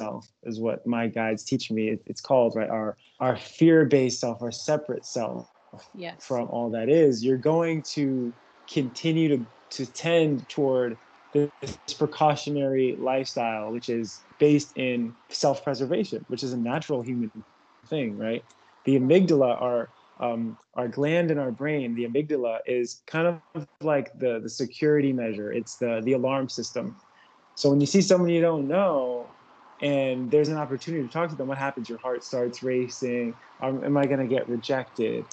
self 0.00 0.26
is 0.44 0.60
what 0.60 0.86
my 0.86 1.08
guides 1.08 1.44
teach 1.44 1.70
me 1.70 1.88
It- 1.90 2.02
it's 2.06 2.20
called 2.20 2.54
right 2.56 2.70
our 2.70 2.96
our 3.18 3.36
fear-based 3.36 4.20
self 4.20 4.42
our 4.42 4.52
separate 4.52 5.04
self 5.04 5.50
yes, 5.94 6.24
from 6.24 6.48
all 6.48 6.70
that 6.70 6.88
is, 6.88 7.24
you're 7.24 7.38
going 7.38 7.82
to 7.94 8.34
continue 8.72 9.28
to, 9.36 9.46
to 9.70 9.86
tend 9.92 10.48
toward 10.48 10.98
this 11.32 11.78
precautionary 11.96 12.96
lifestyle, 12.98 13.70
which 13.70 13.88
is 13.88 14.24
based 14.38 14.76
in 14.76 15.14
self 15.30 15.62
preservation, 15.62 16.24
which 16.28 16.42
is 16.42 16.52
a 16.52 16.56
natural 16.56 17.02
human 17.02 17.30
thing, 17.86 18.16
right? 18.16 18.44
The 18.84 18.96
amygdala, 18.98 19.60
our, 19.60 19.92
um, 20.20 20.56
our 20.74 20.88
gland 20.88 21.30
in 21.30 21.38
our 21.38 21.50
brain, 21.50 21.94
the 21.94 22.06
amygdala 22.06 22.58
is 22.66 23.02
kind 23.06 23.26
of 23.54 23.66
like 23.80 24.12
the, 24.18 24.38
the 24.40 24.48
security 24.48 25.12
measure, 25.12 25.52
it's 25.52 25.76
the, 25.76 26.00
the 26.04 26.12
alarm 26.12 26.48
system. 26.48 26.96
So 27.54 27.70
when 27.70 27.80
you 27.80 27.86
see 27.86 28.02
someone 28.02 28.30
you 28.30 28.40
don't 28.40 28.68
know, 28.68 29.34
and 29.80 30.30
there's 30.30 30.48
an 30.48 30.58
opportunity 30.58 31.02
to 31.06 31.12
talk 31.12 31.30
to 31.30 31.36
them, 31.36 31.48
what 31.48 31.56
happens? 31.56 31.88
Your 31.88 31.98
heart 31.98 32.22
starts 32.22 32.62
racing. 32.62 33.36
Um, 33.62 33.82
am 33.82 33.96
I 33.96 34.06
going 34.06 34.20
to 34.20 34.26
get 34.26 34.48
rejected? 34.48 35.26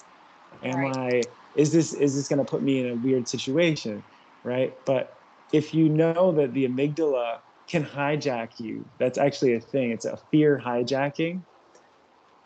am 0.64 0.86
Right. 0.86 0.96
i 0.96 1.28
is 1.56 1.72
this 1.72 1.94
is 1.94 2.16
this 2.16 2.28
going 2.28 2.40
to 2.40 2.46
put 2.46 2.64
me 2.64 2.80
in 2.80 2.90
a 2.90 2.96
weird 2.96 3.28
situation 3.28 4.04
right 4.44 4.74
but 4.86 5.16
if 5.52 5.74
you 5.74 5.90
know 5.90 6.32
that 6.32 6.54
the 6.54 6.68
amygdala 6.68 7.40
can 7.70 7.84
hijack 7.84 8.60
you 8.60 8.86
that's 8.98 9.18
actually 9.18 9.54
a 9.54 9.60
thing 9.60 9.92
it's 9.92 10.06
a 10.06 10.18
fear 10.32 10.62
hijacking 10.64 11.42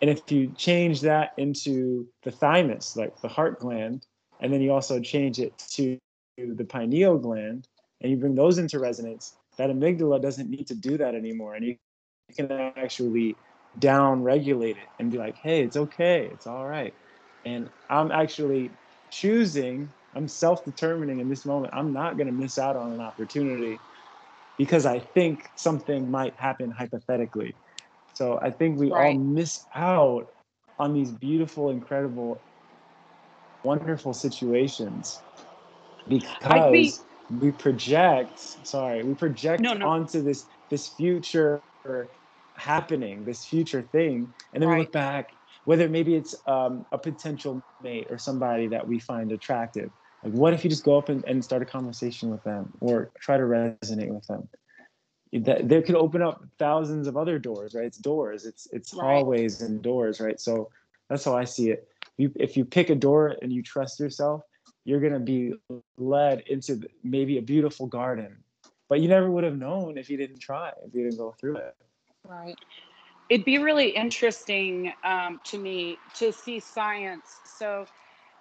and 0.01 0.09
if 0.09 0.31
you 0.31 0.51
change 0.57 1.01
that 1.01 1.33
into 1.37 2.07
the 2.23 2.31
thymus 2.31 2.95
like 2.95 3.19
the 3.21 3.27
heart 3.27 3.59
gland 3.59 4.05
and 4.39 4.51
then 4.51 4.61
you 4.61 4.71
also 4.71 4.99
change 4.99 5.39
it 5.39 5.57
to 5.57 5.97
the 6.37 6.65
pineal 6.65 7.17
gland 7.17 7.67
and 8.01 8.11
you 8.11 8.17
bring 8.17 8.35
those 8.35 8.57
into 8.57 8.79
resonance 8.79 9.35
that 9.57 9.69
amygdala 9.69 10.21
doesn't 10.21 10.49
need 10.49 10.67
to 10.67 10.75
do 10.75 10.97
that 10.97 11.15
anymore 11.15 11.55
and 11.55 11.65
you 11.65 11.75
can 12.35 12.51
actually 12.51 13.35
down 13.79 14.21
regulate 14.21 14.77
it 14.77 14.87
and 14.99 15.11
be 15.11 15.17
like 15.17 15.35
hey 15.37 15.63
it's 15.63 15.77
okay 15.77 16.29
it's 16.33 16.47
all 16.47 16.67
right 16.67 16.93
and 17.45 17.69
I'm 17.89 18.11
actually 18.11 18.71
choosing, 19.09 19.89
I'm 20.15 20.27
self 20.27 20.63
determining 20.65 21.19
in 21.19 21.29
this 21.29 21.45
moment, 21.45 21.73
I'm 21.73 21.93
not 21.93 22.17
going 22.17 22.27
to 22.27 22.33
miss 22.33 22.57
out 22.57 22.75
on 22.75 22.91
an 22.91 23.01
opportunity 23.01 23.77
because 24.57 24.85
I 24.85 24.99
think 24.99 25.49
something 25.55 26.09
might 26.09 26.35
happen 26.35 26.71
hypothetically. 26.71 27.55
So 28.13 28.39
I 28.41 28.52
think 28.52 28.80
we 28.80 28.91
all 28.91 29.13
miss 29.13 29.65
out 29.76 30.28
on 30.80 30.93
these 30.93 31.12
beautiful, 31.12 31.69
incredible, 31.69 32.41
wonderful 33.63 34.13
situations 34.13 35.19
because 36.08 37.04
we 37.30 37.52
project, 37.52 38.39
sorry, 38.67 39.04
we 39.04 39.13
project 39.13 39.62
No, 39.62 39.74
no. 39.74 39.88
onto 39.88 40.21
this 40.21 40.47
this 40.69 40.89
future 40.89 41.62
happening, 42.58 43.24
this 43.26 43.45
future 43.45 43.82
thing, 43.82 44.34
and 44.54 44.62
then 44.62 44.69
we 44.69 44.78
look 44.80 44.91
back 44.91 45.36
whether 45.65 45.88
maybe 45.88 46.15
it's 46.15 46.36
um, 46.47 46.86
a 46.91 46.97
potential 46.97 47.63
mate 47.82 48.08
or 48.10 48.17
somebody 48.17 48.67
that 48.67 48.88
we 48.88 49.00
find 49.00 49.32
attractive. 49.32 49.91
Like, 50.24 50.34
what 50.34 50.54
if 50.54 50.63
you 50.63 50.69
just 50.69 50.84
go 50.84 50.97
up 50.97 51.10
and, 51.10 51.24
and 51.26 51.43
start 51.43 51.62
a 51.62 51.65
conversation 51.65 52.30
with 52.30 52.43
them 52.43 52.71
or 52.80 53.12
try 53.19 53.38
to 53.38 53.43
resonate 53.43 54.10
with 54.10 54.26
them? 54.28 54.47
That 55.33 55.69
there 55.69 55.81
could 55.81 55.95
open 55.95 56.21
up 56.21 56.43
thousands 56.59 57.07
of 57.07 57.15
other 57.15 57.39
doors, 57.39 57.73
right? 57.73 57.85
It's 57.85 57.97
doors, 57.97 58.45
it's 58.45 58.67
it's 58.71 58.93
Right. 58.93 59.15
hallways 59.15 59.61
and 59.61 59.81
doors, 59.81 60.19
right? 60.19 60.39
So 60.39 60.69
that's 61.09 61.23
how 61.23 61.35
I 61.35 61.45
see 61.45 61.69
it. 61.69 61.87
You, 62.17 62.31
if 62.35 62.57
you 62.57 62.65
pick 62.65 62.89
a 62.89 62.95
door 62.95 63.37
and 63.41 63.51
you 63.51 63.63
trust 63.63 63.99
yourself, 63.99 64.41
you're 64.83 64.99
gonna 64.99 65.19
be 65.19 65.53
led 65.97 66.41
into 66.47 66.81
maybe 67.03 67.37
a 67.37 67.41
beautiful 67.41 67.87
garden, 67.87 68.43
but 68.89 68.99
you 68.99 69.07
never 69.07 69.31
would 69.31 69.45
have 69.45 69.57
known 69.57 69.97
if 69.97 70.09
you 70.09 70.17
didn't 70.17 70.39
try, 70.39 70.71
if 70.85 70.93
you 70.93 71.03
didn't 71.03 71.17
go 71.17 71.33
through 71.39 71.57
it. 71.57 71.75
right, 72.27 72.57
it'd 73.29 73.45
be 73.45 73.57
really 73.57 73.89
interesting 73.89 74.91
um, 75.05 75.39
to 75.45 75.57
me 75.57 75.97
to 76.15 76.33
see 76.33 76.59
science. 76.59 77.37
So 77.45 77.85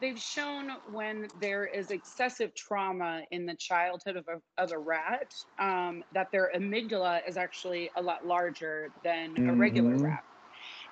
they've 0.01 0.19
shown 0.19 0.71
when 0.85 1.31
there 1.39 1.67
is 1.67 1.91
excessive 1.91 2.55
trauma 2.55 3.23
in 3.31 3.47
the 3.47 3.57
childhood 3.57 4.17
of 4.17 4.27
a, 4.29 4.63
of 4.63 4.73
a 4.73 4.79
rat, 4.79 5.31
um, 5.59 6.03
that 6.13 6.29
their 6.33 6.51
amygdala 6.57 7.21
is 7.29 7.37
actually 7.37 7.91
a 7.97 8.03
lot 8.03 8.25
larger 8.25 8.93
than 9.05 9.37
a 9.47 9.55
regular 9.55 9.93
Mhm. 9.93 10.03
rat. 10.03 10.25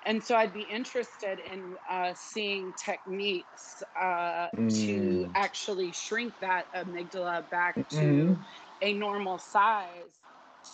And 0.05 0.23
so 0.23 0.35
I'd 0.35 0.53
be 0.53 0.61
interested 0.63 1.39
in 1.39 1.75
uh, 1.89 2.13
seeing 2.15 2.73
techniques 2.73 3.81
uh, 3.99 4.47
to 4.85 5.25
Mm. 5.25 5.31
actually 5.35 5.91
shrink 5.91 6.35
that 6.41 6.65
amygdala 6.75 7.49
back 7.49 7.75
to 7.99 8.37
Mhm. 8.37 8.45
a 8.81 8.93
normal 8.93 9.39
size 9.39 10.19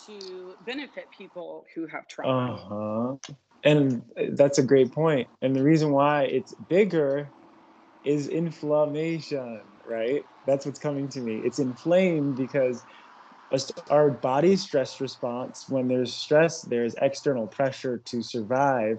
to 0.06 0.54
benefit 0.60 1.10
people 1.10 1.64
who 1.74 1.86
have 1.86 2.06
trauma. 2.08 2.52
Uh-huh. 2.52 3.16
And 3.64 4.02
uh, 4.16 4.24
that's 4.32 4.58
a 4.58 4.62
great 4.62 4.92
point. 4.92 5.28
And 5.42 5.54
the 5.56 5.62
reason 5.62 5.92
why 5.92 6.24
it's 6.24 6.54
bigger 6.54 7.32
is 8.06 8.28
inflammation, 8.28 9.62
right? 9.84 10.24
That's 10.46 10.64
what's 10.64 10.78
coming 10.78 11.08
to 11.10 11.20
me. 11.20 11.42
It's 11.44 11.58
inflamed 11.58 12.36
because 12.36 12.84
our 13.90 14.10
body's 14.10 14.62
stress 14.62 15.00
response, 15.00 15.66
when 15.68 15.88
there's 15.88 16.14
stress, 16.14 16.62
there's 16.62 16.94
external 17.02 17.46
pressure 17.48 17.98
to 18.06 18.22
survive. 18.22 18.98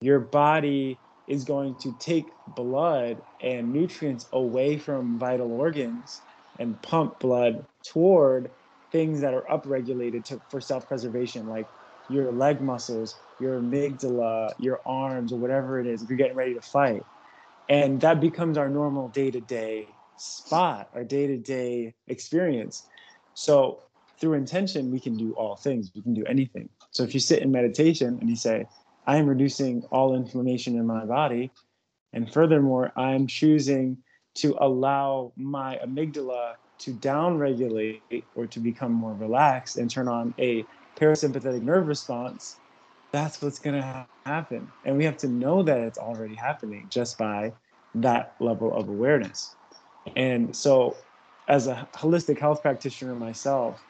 Your 0.00 0.20
body 0.20 1.00
is 1.26 1.44
going 1.44 1.76
to 1.80 1.92
take 1.92 2.32
blood 2.46 3.18
and 3.40 3.72
nutrients 3.72 4.26
away 4.32 4.78
from 4.78 5.18
vital 5.18 5.52
organs 5.52 6.22
and 6.58 6.80
pump 6.82 7.18
blood 7.20 7.64
toward 7.84 8.50
things 8.92 9.20
that 9.20 9.34
are 9.34 9.44
upregulated 9.50 10.24
to, 10.24 10.40
for 10.50 10.60
self-preservation, 10.60 11.46
like 11.46 11.68
your 12.08 12.32
leg 12.32 12.60
muscles, 12.60 13.20
your 13.38 13.60
amygdala, 13.60 14.52
your 14.58 14.80
arms, 14.86 15.32
or 15.32 15.38
whatever 15.38 15.80
it 15.80 15.86
is, 15.86 16.02
if 16.02 16.08
you're 16.08 16.18
getting 16.18 16.36
ready 16.36 16.54
to 16.54 16.60
fight. 16.60 17.02
And 17.70 18.00
that 18.00 18.20
becomes 18.20 18.58
our 18.58 18.68
normal 18.68 19.08
day-to-day 19.08 19.88
spot, 20.16 20.90
our 20.92 21.04
day-to-day 21.04 21.94
experience. 22.08 22.88
So 23.34 23.84
through 24.20 24.34
intention, 24.34 24.90
we 24.90 25.00
can 25.00 25.16
do 25.16 25.32
all 25.32 25.56
things. 25.56 25.92
We 25.94 26.02
can 26.02 26.12
do 26.12 26.24
anything. 26.26 26.68
So 26.90 27.04
if 27.04 27.14
you 27.14 27.20
sit 27.20 27.42
in 27.42 27.50
meditation 27.50 28.18
and 28.20 28.28
you 28.28 28.36
say, 28.36 28.66
I 29.06 29.16
am 29.16 29.26
reducing 29.26 29.82
all 29.92 30.14
inflammation 30.14 30.76
in 30.76 30.86
my 30.86 31.06
body, 31.06 31.52
and 32.12 32.30
furthermore, 32.30 32.92
I'm 32.96 33.26
choosing 33.26 33.96
to 34.34 34.56
allow 34.60 35.32
my 35.36 35.78
amygdala 35.84 36.54
to 36.80 36.92
downregulate 36.94 38.00
or 38.34 38.46
to 38.46 38.60
become 38.60 38.92
more 38.92 39.14
relaxed 39.14 39.76
and 39.76 39.88
turn 39.88 40.08
on 40.08 40.34
a 40.38 40.64
parasympathetic 40.96 41.62
nerve 41.62 41.86
response, 41.86 42.56
that's 43.12 43.42
what's 43.42 43.58
going 43.58 43.80
to 43.80 44.06
happen. 44.26 44.68
And 44.84 44.96
we 44.96 45.04
have 45.04 45.16
to 45.18 45.28
know 45.28 45.62
that 45.62 45.78
it's 45.78 45.98
already 45.98 46.34
happening 46.34 46.86
just 46.88 47.18
by 47.18 47.52
that 47.96 48.34
level 48.40 48.72
of 48.74 48.88
awareness. 48.88 49.56
And 50.16 50.54
so, 50.54 50.96
as 51.48 51.66
a 51.66 51.88
holistic 51.94 52.38
health 52.38 52.62
practitioner 52.62 53.14
myself, 53.14 53.82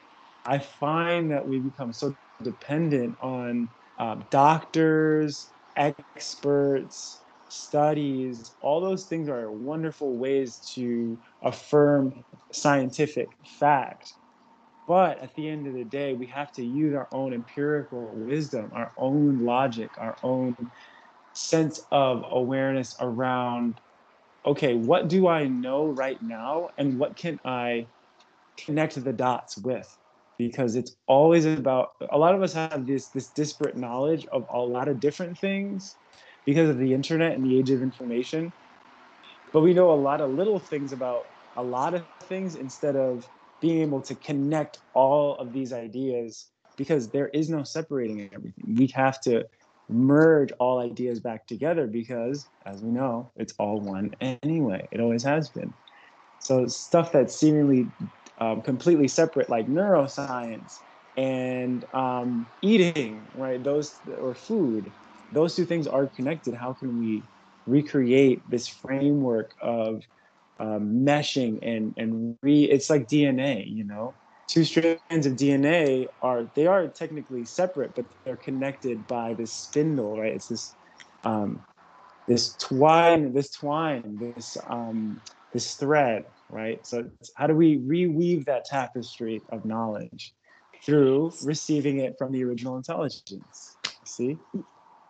I 0.46 0.58
find 0.58 1.30
that 1.30 1.46
we 1.46 1.58
become 1.58 1.92
so 1.92 2.14
dependent 2.42 3.16
on 3.20 3.68
um, 3.98 4.24
doctors, 4.30 5.52
experts, 5.76 7.20
studies. 7.48 8.54
All 8.62 8.80
those 8.80 9.04
things 9.04 9.28
are 9.28 9.52
wonderful 9.52 10.16
ways 10.16 10.58
to 10.74 11.18
affirm 11.42 12.24
scientific 12.52 13.28
fact. 13.58 14.14
But 14.90 15.20
at 15.20 15.34
the 15.36 15.48
end 15.48 15.68
of 15.68 15.74
the 15.74 15.84
day, 15.84 16.14
we 16.14 16.26
have 16.28 16.52
to 16.54 16.64
use 16.64 16.94
our 16.96 17.08
own 17.12 17.32
empirical 17.34 18.18
wisdom, 18.18 18.72
our 18.74 18.92
own 18.98 19.38
logic, 19.38 19.92
our 19.98 20.18
own 20.24 20.56
sense 21.34 21.80
of 21.92 22.24
awareness 22.30 22.96
around 23.00 23.80
okay, 24.46 24.74
what 24.74 25.08
do 25.08 25.28
I 25.28 25.48
know 25.48 25.88
right 25.90 26.18
now 26.22 26.70
and 26.78 26.98
what 26.98 27.16
can 27.16 27.38
I 27.44 27.88
connect 28.58 29.02
the 29.04 29.12
dots 29.12 29.58
with? 29.58 29.88
Because 30.38 30.76
it's 30.76 30.96
always 31.08 31.46
about 31.46 31.90
a 32.10 32.18
lot 32.18 32.34
of 32.34 32.42
us 32.42 32.54
have 32.54 32.86
this 32.86 33.10
this 33.10 33.30
disparate 33.30 33.76
knowledge 33.76 34.26
of 34.32 34.46
a 34.52 34.58
lot 34.60 34.88
of 34.88 35.00
different 35.00 35.38
things 35.38 35.96
because 36.46 36.70
of 36.70 36.78
the 36.78 36.94
internet 36.94 37.32
and 37.34 37.44
the 37.44 37.58
age 37.58 37.70
of 37.70 37.82
information. 37.82 38.52
but 39.52 39.60
we 39.62 39.74
know 39.74 39.90
a 39.92 39.94
lot 40.08 40.20
of 40.20 40.30
little 40.30 40.58
things 40.60 40.92
about 40.92 41.24
a 41.56 41.62
lot 41.62 41.94
of 41.94 42.06
things 42.28 42.54
instead 42.56 42.96
of 42.96 43.24
being 43.60 43.82
able 43.82 44.02
to 44.02 44.14
connect 44.14 44.78
all 44.94 45.36
of 45.36 45.52
these 45.52 45.72
ideas 45.72 46.50
because 46.76 47.10
there 47.10 47.28
is 47.28 47.50
no 47.50 47.62
separating 47.62 48.30
everything. 48.32 48.74
We 48.76 48.86
have 48.88 49.20
to 49.22 49.44
merge 49.88 50.52
all 50.52 50.78
ideas 50.78 51.20
back 51.20 51.46
together 51.46 51.86
because, 51.86 52.48
as 52.64 52.82
we 52.82 52.90
know, 52.90 53.32
it's 53.36 53.54
all 53.58 53.80
one 53.80 54.12
anyway. 54.20 54.88
It 54.92 55.00
always 55.00 55.24
has 55.24 55.50
been. 55.50 55.74
So 56.38 56.66
stuff 56.66 57.12
that's 57.12 57.38
seemingly 57.38 57.90
um, 58.38 58.62
completely 58.62 59.08
separate, 59.08 59.50
like 59.50 59.68
neuroscience 59.68 60.80
and 61.16 61.84
um, 61.92 62.46
eating, 62.62 63.28
right? 63.34 63.62
Those 63.62 64.00
or 64.18 64.34
food, 64.34 64.92
those 65.30 65.54
two 65.54 65.66
things 65.66 65.86
are 65.86 66.06
connected. 66.06 66.54
How 66.54 66.72
can 66.72 66.98
we 66.98 67.28
recreate 67.66 68.48
this 68.48 68.68
framework 68.68 69.54
of 69.60 70.02
um, 70.60 71.04
meshing 71.04 71.58
and 71.62 71.94
and 71.96 72.36
re? 72.42 72.64
It's 72.64 72.90
like 72.90 73.08
DNA, 73.08 73.64
you 73.66 73.84
know 73.84 74.14
two 74.50 74.64
strands 74.64 75.26
of 75.26 75.34
DNA 75.34 76.06
are 76.22 76.50
they 76.54 76.66
are 76.66 76.88
technically 76.88 77.44
separate, 77.44 77.94
but 77.94 78.04
they're 78.24 78.36
connected 78.36 79.06
by 79.06 79.32
this 79.34 79.52
spindle, 79.52 80.20
right? 80.20 80.34
It's 80.34 80.48
this 80.48 80.74
um, 81.24 81.60
this 82.26 82.56
twine, 82.56 83.32
this 83.32 83.50
twine, 83.50 84.18
this 84.18 84.56
um, 84.68 85.20
this 85.52 85.74
thread, 85.74 86.24
right? 86.48 86.84
So 86.84 87.08
how 87.36 87.46
do 87.46 87.54
we 87.54 87.78
reweave 87.78 88.44
that 88.46 88.64
tapestry 88.64 89.42
of 89.50 89.64
knowledge 89.64 90.34
through 90.84 91.32
receiving 91.44 91.98
it 91.98 92.16
from 92.18 92.32
the 92.32 92.42
original 92.42 92.76
intelligence? 92.76 93.76
See? 94.04 94.38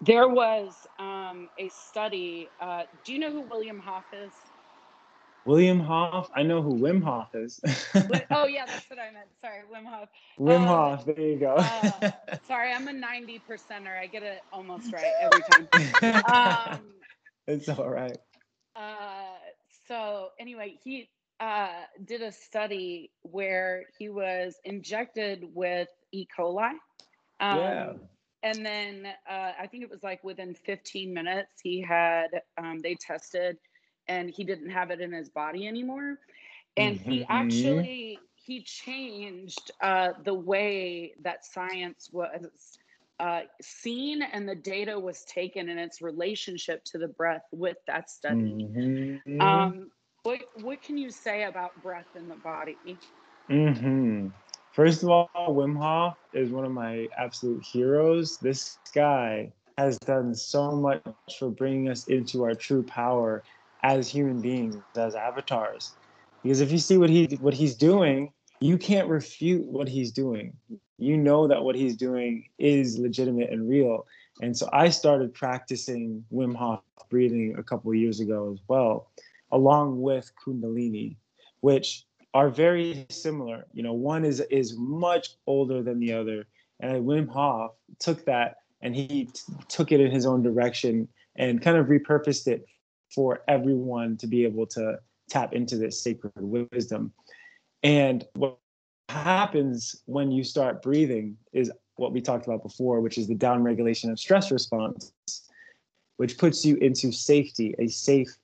There 0.03 0.29
was 0.29 0.87
um, 0.99 1.49
a 1.59 1.69
study. 1.71 2.51
Uh, 2.61 2.83
do 3.05 3.13
you 3.13 3.19
know 3.19 3.33
who 3.33 3.43
William 3.43 3.79
Hof 3.79 4.05
is? 4.13 4.35
William 5.45 5.81
Hof. 5.81 6.31
I 6.35 6.43
know 6.43 6.63
who 6.63 6.75
Wim 6.75 7.03
Hof 7.03 7.35
is. 7.35 7.61
oh 8.31 8.47
yeah, 8.47 8.67
that's 8.67 8.89
what 8.91 8.99
I 8.99 9.11
meant. 9.11 9.29
Sorry, 9.41 9.61
Wim 9.73 9.87
Hof. 9.87 10.09
Wim 10.39 10.61
um, 10.61 10.67
Hof. 10.67 11.07
There 11.07 11.21
you 11.21 11.37
go. 11.37 11.55
uh, 11.57 12.11
sorry, 12.47 12.73
I'm 12.73 12.89
a 12.89 12.93
90 12.93 13.43
percenter. 13.49 13.99
I 13.99 14.07
get 14.07 14.23
it 14.23 14.43
almost 14.53 14.93
right 14.93 15.13
every 15.21 15.43
time. 15.51 16.75
Um, 16.75 16.81
it's 17.47 17.69
all 17.69 17.89
right. 17.89 18.19
Uh, 18.77 19.37
so 19.89 20.29
anyway, 20.39 20.79
he 20.85 21.09
uh, 21.41 21.85
did 22.05 22.23
a 22.23 22.33
study 22.33 23.11
where 23.23 23.85
he 23.99 24.09
was 24.09 24.57
injected 24.65 25.45
with 25.55 25.89
E. 26.13 26.27
coli. 26.37 26.71
Um, 27.41 27.59
yeah. 27.59 27.93
And 28.43 28.65
then 28.65 29.07
uh, 29.29 29.53
I 29.61 29.67
think 29.67 29.83
it 29.83 29.91
was 29.91 30.03
like 30.03 30.25
within 30.25 30.55
15 30.55 31.13
minutes, 31.13 31.61
he 31.63 31.83
had 31.83 32.29
um, 32.57 32.81
they 32.83 32.95
tested 32.95 33.59
and 34.11 34.29
he 34.29 34.45
didn't 34.45 34.71
have 34.71 34.91
it 34.91 35.01
in 35.01 35.13
his 35.13 35.31
body 35.31 35.67
anymore 35.67 36.19
and 36.77 36.99
mm-hmm. 36.99 37.11
he 37.11 37.27
actually 37.29 38.19
he 38.35 38.63
changed 38.63 39.71
uh, 39.81 40.09
the 40.25 40.35
way 40.35 41.15
that 41.23 41.45
science 41.45 42.11
was 42.13 42.79
uh, 43.21 43.43
seen 43.61 44.23
and 44.23 44.49
the 44.49 44.55
data 44.55 44.99
was 44.99 45.25
taken 45.25 45.69
in 45.69 45.79
its 45.79 46.01
relationship 46.01 46.83
to 46.85 46.99
the 46.99 47.09
breath 47.09 47.45
with 47.53 47.77
that 47.87 48.11
study. 48.11 48.67
Mm-hmm. 48.75 49.41
Um, 49.41 49.91
what 50.23 50.41
what 50.63 50.83
can 50.83 50.97
you 50.97 51.11
say 51.11 51.45
about 51.45 51.81
breath 51.83 52.17
in 52.17 52.29
the 52.29 52.35
body? 52.37 52.77
Mm-hmm. 53.49 54.29
First 54.73 55.03
of 55.03 55.11
all, 55.11 55.29
Wim 55.37 55.77
Hof 55.77 56.17
is 56.33 56.51
one 56.51 56.65
of 56.65 56.73
my 56.73 57.09
absolute 57.19 57.63
heroes. 57.63 58.39
This 58.39 58.79
guy 58.95 59.53
has 59.77 59.99
done 59.99 60.35
so 60.35 60.73
much 60.73 61.03
for 61.39 61.51
bringing 61.51 61.89
us 61.89 62.07
into 62.09 62.43
our 62.43 62.55
true 62.55 62.83
power 62.83 63.43
as 63.83 64.09
human 64.09 64.41
beings, 64.41 64.77
as 64.97 65.15
avatars. 65.15 65.93
Because 66.43 66.61
if 66.61 66.73
you 66.73 66.79
see 66.79 66.97
what 66.97 67.11
he 67.11 67.27
what 67.41 67.55
he's 67.55 67.75
doing, 67.75 68.33
you 68.61 68.79
can't 68.79 69.09
refute 69.09 69.67
what 69.67 69.89
he's 69.89 70.13
doing. 70.13 70.55
You 70.99 71.17
know 71.17 71.49
that 71.49 71.63
what 71.63 71.75
he's 71.75 71.97
doing 71.97 72.49
is 72.59 72.99
legitimate 72.99 73.51
and 73.51 73.69
real. 73.69 74.07
And 74.43 74.57
so 74.57 74.69
I 74.73 74.89
started 74.91 75.35
practicing 75.35 76.25
Wim 76.33 76.55
Hof 76.55 76.81
breathing 77.09 77.57
a 77.59 77.63
couple 77.63 77.93
years 77.95 78.21
ago 78.21 78.53
as 78.53 78.61
well, 78.69 79.09
along 79.51 80.01
with 80.01 80.31
Kundalini, 80.43 81.17
which 81.61 82.05
are 82.33 82.49
very 82.49 83.07
similar. 83.09 83.67
You 83.73 83.83
know, 83.83 83.93
one 83.93 84.25
is 84.25 84.41
is 84.51 84.77
much 84.77 85.31
older 85.47 85.83
than 85.83 85.99
the 85.99 86.13
other, 86.13 86.47
and 86.81 87.05
Wim 87.05 87.29
Hof 87.29 87.73
took 87.99 88.25
that 88.27 88.57
and 88.83 88.95
he 88.95 89.27
t- 89.27 89.53
took 89.69 89.93
it 89.93 90.01
in 90.01 90.11
his 90.11 90.27
own 90.27 90.43
direction 90.43 91.09
and 91.37 91.61
kind 91.63 91.77
of 91.77 91.87
repurposed 91.87 92.47
it 92.47 92.67
for 93.15 93.43
everyone 93.49 94.17
to 94.19 94.27
be 94.27 94.45
able 94.45 94.67
to 94.67 94.99
tap 95.29 95.53
into 95.53 95.77
this 95.77 96.03
sacred 96.03 96.33
wisdom. 96.37 97.13
And 97.83 98.27
what 98.35 98.59
happens 99.09 100.03
when 100.07 100.31
you 100.31 100.45
start 100.45 100.83
breathing 100.83 101.37
is 101.53 101.71
what 101.97 102.13
we 102.13 102.21
talked 102.21 102.47
about 102.47 102.63
before, 102.63 103.01
which 103.01 103.19
is 103.19 103.27
the 103.27 103.35
downregulation 103.35 104.11
of 104.11 104.19
stress 104.19 104.51
response, 104.51 105.13
which 106.17 106.39
puts 106.39 106.65
you 106.65 106.77
into 106.77 107.13
safety, 107.13 107.75
a 107.79 107.89
safe 107.89 108.37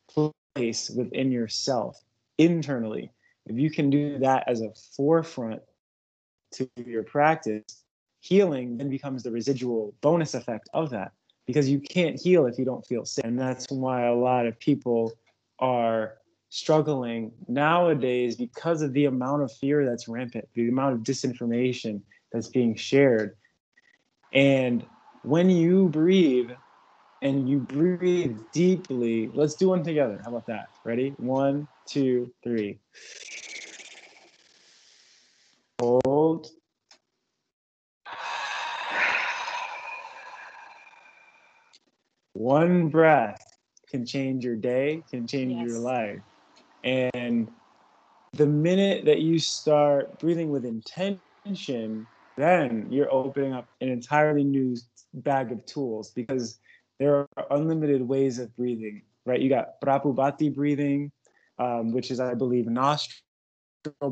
place 0.55 0.91
within 0.91 1.31
yourself 1.31 2.01
internally. 2.39 3.11
If 3.47 3.57
you 3.57 3.71
can 3.71 3.91
do 3.91 4.19
that 4.19 4.45
as 4.47 4.61
a 4.61 4.73
forefront 4.97 5.63
to 6.55 6.69
your 6.77 7.03
practice, 7.03 7.85
healing 8.21 8.77
then 8.77 8.91
becomes 8.91 9.23
the 9.23 9.31
residual 9.31 9.95
bonus 10.01 10.35
effect 10.35 10.69
of 10.75 10.91
that 10.91 11.13
because 11.47 11.69
you 11.69 11.81
can't 11.81 12.21
heal 12.21 12.47
if 12.47 12.59
you 12.59 12.65
don't 12.65 12.85
feel 12.87 13.05
sick. 13.05 13.25
And 13.25 13.39
that's 13.39 13.67
why 13.71 14.07
a 14.07 14.15
lot 14.15 14.47
of 14.47 14.59
people 14.59 15.13
are 15.59 16.15
struggling 16.49 17.33
nowadays 17.49 18.37
because 18.37 18.83
of 18.83 18.93
the 18.93 19.07
amount 19.07 19.43
of 19.43 19.53
fear 19.53 19.85
that's 19.85 20.09
rampant, 20.09 20.49
the 20.55 20.69
amount 20.69 20.95
of 20.95 21.01
disinformation 21.01 22.01
that's 22.33 22.49
being 22.49 22.75
shared. 22.75 23.37
And 24.33 24.85
when 25.23 25.49
you 25.51 25.89
breathe 25.89 26.51
and 27.23 27.49
you 27.49 27.59
breathe 27.61 28.39
deeply, 28.53 29.31
let's 29.35 29.55
do 29.55 29.69
one 29.69 29.83
together. 29.83 30.21
How 30.25 30.31
about 30.31 30.47
that? 30.47 30.69
Ready? 30.85 31.15
One, 31.19 31.67
two, 31.87 32.33
three. 32.43 32.79
Hold. 35.81 36.49
One 42.37 42.89
breath 42.89 43.41
can 43.89 44.05
change 44.05 44.45
your 44.45 44.57
day, 44.57 45.03
can 45.11 45.27
change 45.27 45.53
yes. 45.53 45.67
your 45.69 45.79
life. 45.79 46.21
And 46.85 47.51
the 48.33 48.47
minute 48.47 49.05
that 49.07 49.21
you 49.21 49.39
start 49.39 50.19
breathing 50.19 50.51
with 50.51 50.65
intention, 50.65 52.07
then 52.37 52.89
you're 52.91 53.13
opening 53.13 53.53
up 53.53 53.69
an 53.81 53.89
entirely 53.89 54.45
new 54.45 54.77
bag 55.15 55.53
of 55.53 55.65
tools 55.65 56.11
because 56.11 56.59
there 56.99 57.27
are 57.37 57.47
unlimited 57.51 58.03
ways 58.03 58.39
of 58.39 58.55
breathing, 58.57 59.03
right? 59.25 59.41
You 59.41 59.49
got 59.49 59.81
Prapubhati 59.81 60.55
breathing, 60.55 61.11
um, 61.59 61.93
which 61.93 62.11
is, 62.11 62.21
I 62.21 62.35
believe, 62.35 62.67
nostril 62.67 63.23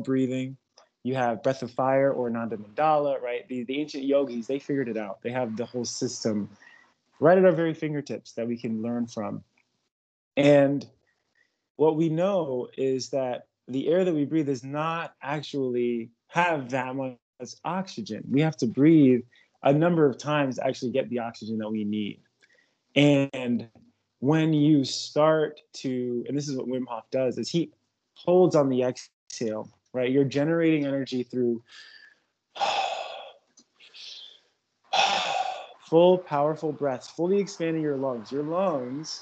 breathing. 0.01 0.57
You 1.03 1.13
have 1.15 1.43
breath 1.43 1.61
of 1.61 1.69
fire 1.71 2.11
or 2.11 2.29
Nanda 2.31 2.57
Mandala, 2.57 3.21
right? 3.21 3.47
The, 3.47 3.63
the 3.63 3.79
ancient 3.79 4.05
yogis, 4.05 4.47
they 4.47 4.57
figured 4.57 4.89
it 4.89 4.97
out. 4.97 5.21
They 5.21 5.29
have 5.29 5.55
the 5.55 5.65
whole 5.65 5.85
system 5.85 6.49
right 7.19 7.37
at 7.37 7.45
our 7.45 7.51
very 7.51 7.73
fingertips 7.73 8.33
that 8.33 8.47
we 8.47 8.57
can 8.57 8.81
learn 8.81 9.07
from. 9.07 9.43
And 10.37 10.85
what 11.75 11.95
we 11.95 12.09
know 12.09 12.67
is 12.77 13.09
that 13.09 13.47
the 13.67 13.87
air 13.87 14.05
that 14.05 14.13
we 14.13 14.25
breathe 14.25 14.47
does 14.47 14.63
not 14.63 15.15
actually 15.21 16.11
have 16.27 16.69
that 16.69 16.95
much 16.95 17.17
oxygen. 17.63 18.23
We 18.29 18.41
have 18.41 18.57
to 18.57 18.67
breathe 18.67 19.21
a 19.63 19.73
number 19.73 20.07
of 20.07 20.17
times 20.17 20.57
to 20.57 20.65
actually 20.65 20.91
get 20.91 21.09
the 21.09 21.19
oxygen 21.19 21.57
that 21.59 21.69
we 21.69 21.83
need. 21.83 22.21
And 22.95 23.67
when 24.19 24.53
you 24.53 24.85
start 24.85 25.59
to, 25.73 26.23
and 26.27 26.37
this 26.37 26.47
is 26.47 26.57
what 26.57 26.67
Wim 26.67 26.85
Hof 26.87 27.09
does, 27.11 27.37
is 27.37 27.49
he 27.49 27.71
holds 28.13 28.55
on 28.55 28.69
the 28.69 28.83
exhale, 28.83 29.69
right? 29.93 30.11
You're 30.11 30.23
generating 30.23 30.85
energy 30.85 31.23
through 31.23 31.61
full, 35.89 36.19
powerful 36.19 36.71
breaths, 36.71 37.09
fully 37.09 37.39
expanding 37.39 37.83
your 37.83 37.97
lungs. 37.97 38.31
Your 38.31 38.43
lungs 38.43 39.21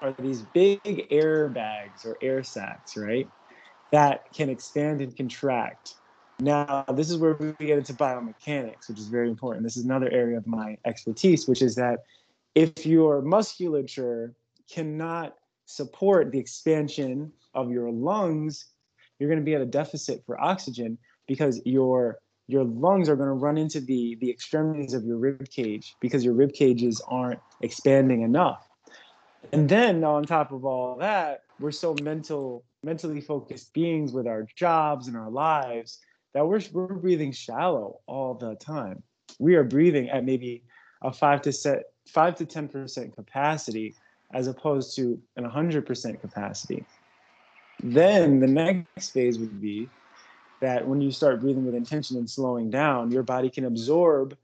are 0.00 0.14
these 0.18 0.42
big 0.42 1.06
air 1.10 1.48
bags 1.48 2.04
or 2.04 2.16
air 2.22 2.42
sacs, 2.42 2.96
right? 2.96 3.28
That 3.92 4.32
can 4.34 4.48
expand 4.48 5.00
and 5.00 5.16
contract. 5.16 5.94
Now, 6.40 6.84
this 6.94 7.10
is 7.10 7.18
where 7.18 7.34
we 7.34 7.52
get 7.66 7.78
into 7.78 7.94
biomechanics, 7.94 8.88
which 8.88 8.98
is 8.98 9.08
very 9.08 9.28
important. 9.28 9.64
This 9.64 9.76
is 9.76 9.84
another 9.84 10.10
area 10.10 10.36
of 10.36 10.46
my 10.46 10.76
expertise, 10.84 11.46
which 11.46 11.62
is 11.62 11.76
that 11.76 12.00
if 12.54 12.84
your 12.84 13.22
musculature 13.22 14.34
cannot 14.70 15.34
support 15.66 16.32
the 16.32 16.38
expansion 16.38 17.32
of 17.54 17.70
your 17.70 17.90
lungs, 17.90 18.66
you're 19.18 19.28
going 19.28 19.40
to 19.40 19.44
be 19.44 19.54
at 19.54 19.60
a 19.60 19.66
deficit 19.66 20.22
for 20.26 20.40
oxygen 20.40 20.98
because 21.26 21.60
your 21.64 22.18
your 22.48 22.64
lungs 22.64 23.08
are 23.08 23.16
going 23.16 23.28
to 23.28 23.34
run 23.34 23.58
into 23.58 23.80
the 23.80 24.16
the 24.20 24.30
extremities 24.30 24.94
of 24.94 25.04
your 25.04 25.16
rib 25.16 25.48
cage 25.50 25.96
because 26.00 26.24
your 26.24 26.34
rib 26.34 26.52
cages 26.52 27.00
aren't 27.08 27.40
expanding 27.62 28.22
enough 28.22 28.68
And 29.52 29.68
then 29.68 30.04
on 30.04 30.24
top 30.24 30.52
of 30.52 30.64
all 30.64 30.96
that, 30.98 31.42
we're 31.60 31.72
so 31.72 31.96
mental, 32.02 32.64
mentally 32.82 33.20
focused 33.20 33.72
beings 33.72 34.12
with 34.12 34.26
our 34.26 34.46
jobs 34.56 35.08
and 35.08 35.16
our 35.16 35.30
lives 35.30 36.00
that 36.34 36.46
we're, 36.46 36.60
we're 36.72 36.94
breathing 36.94 37.32
shallow 37.32 38.00
all 38.06 38.34
the 38.34 38.56
time. 38.56 39.02
We 39.38 39.56
are 39.56 39.64
breathing 39.64 40.10
at 40.10 40.24
maybe 40.24 40.64
a 41.02 41.12
five 41.12 41.42
to 41.42 41.52
set, 41.52 41.84
five 42.08 42.36
to 42.36 42.46
10% 42.46 43.14
capacity 43.14 43.94
as 44.32 44.48
opposed 44.48 44.96
to 44.96 45.20
an 45.36 45.44
100% 45.44 46.20
capacity. 46.20 46.84
Then 47.82 48.40
the 48.40 48.46
next 48.46 49.10
phase 49.10 49.38
would 49.38 49.60
be 49.60 49.88
that 50.64 50.88
when 50.88 51.02
you 51.02 51.10
start 51.10 51.40
breathing 51.40 51.66
with 51.66 51.74
intention 51.74 52.16
and 52.16 52.28
slowing 52.28 52.70
down, 52.70 53.10
your 53.10 53.22
body 53.22 53.50
can 53.50 53.66
absorb 53.66 54.34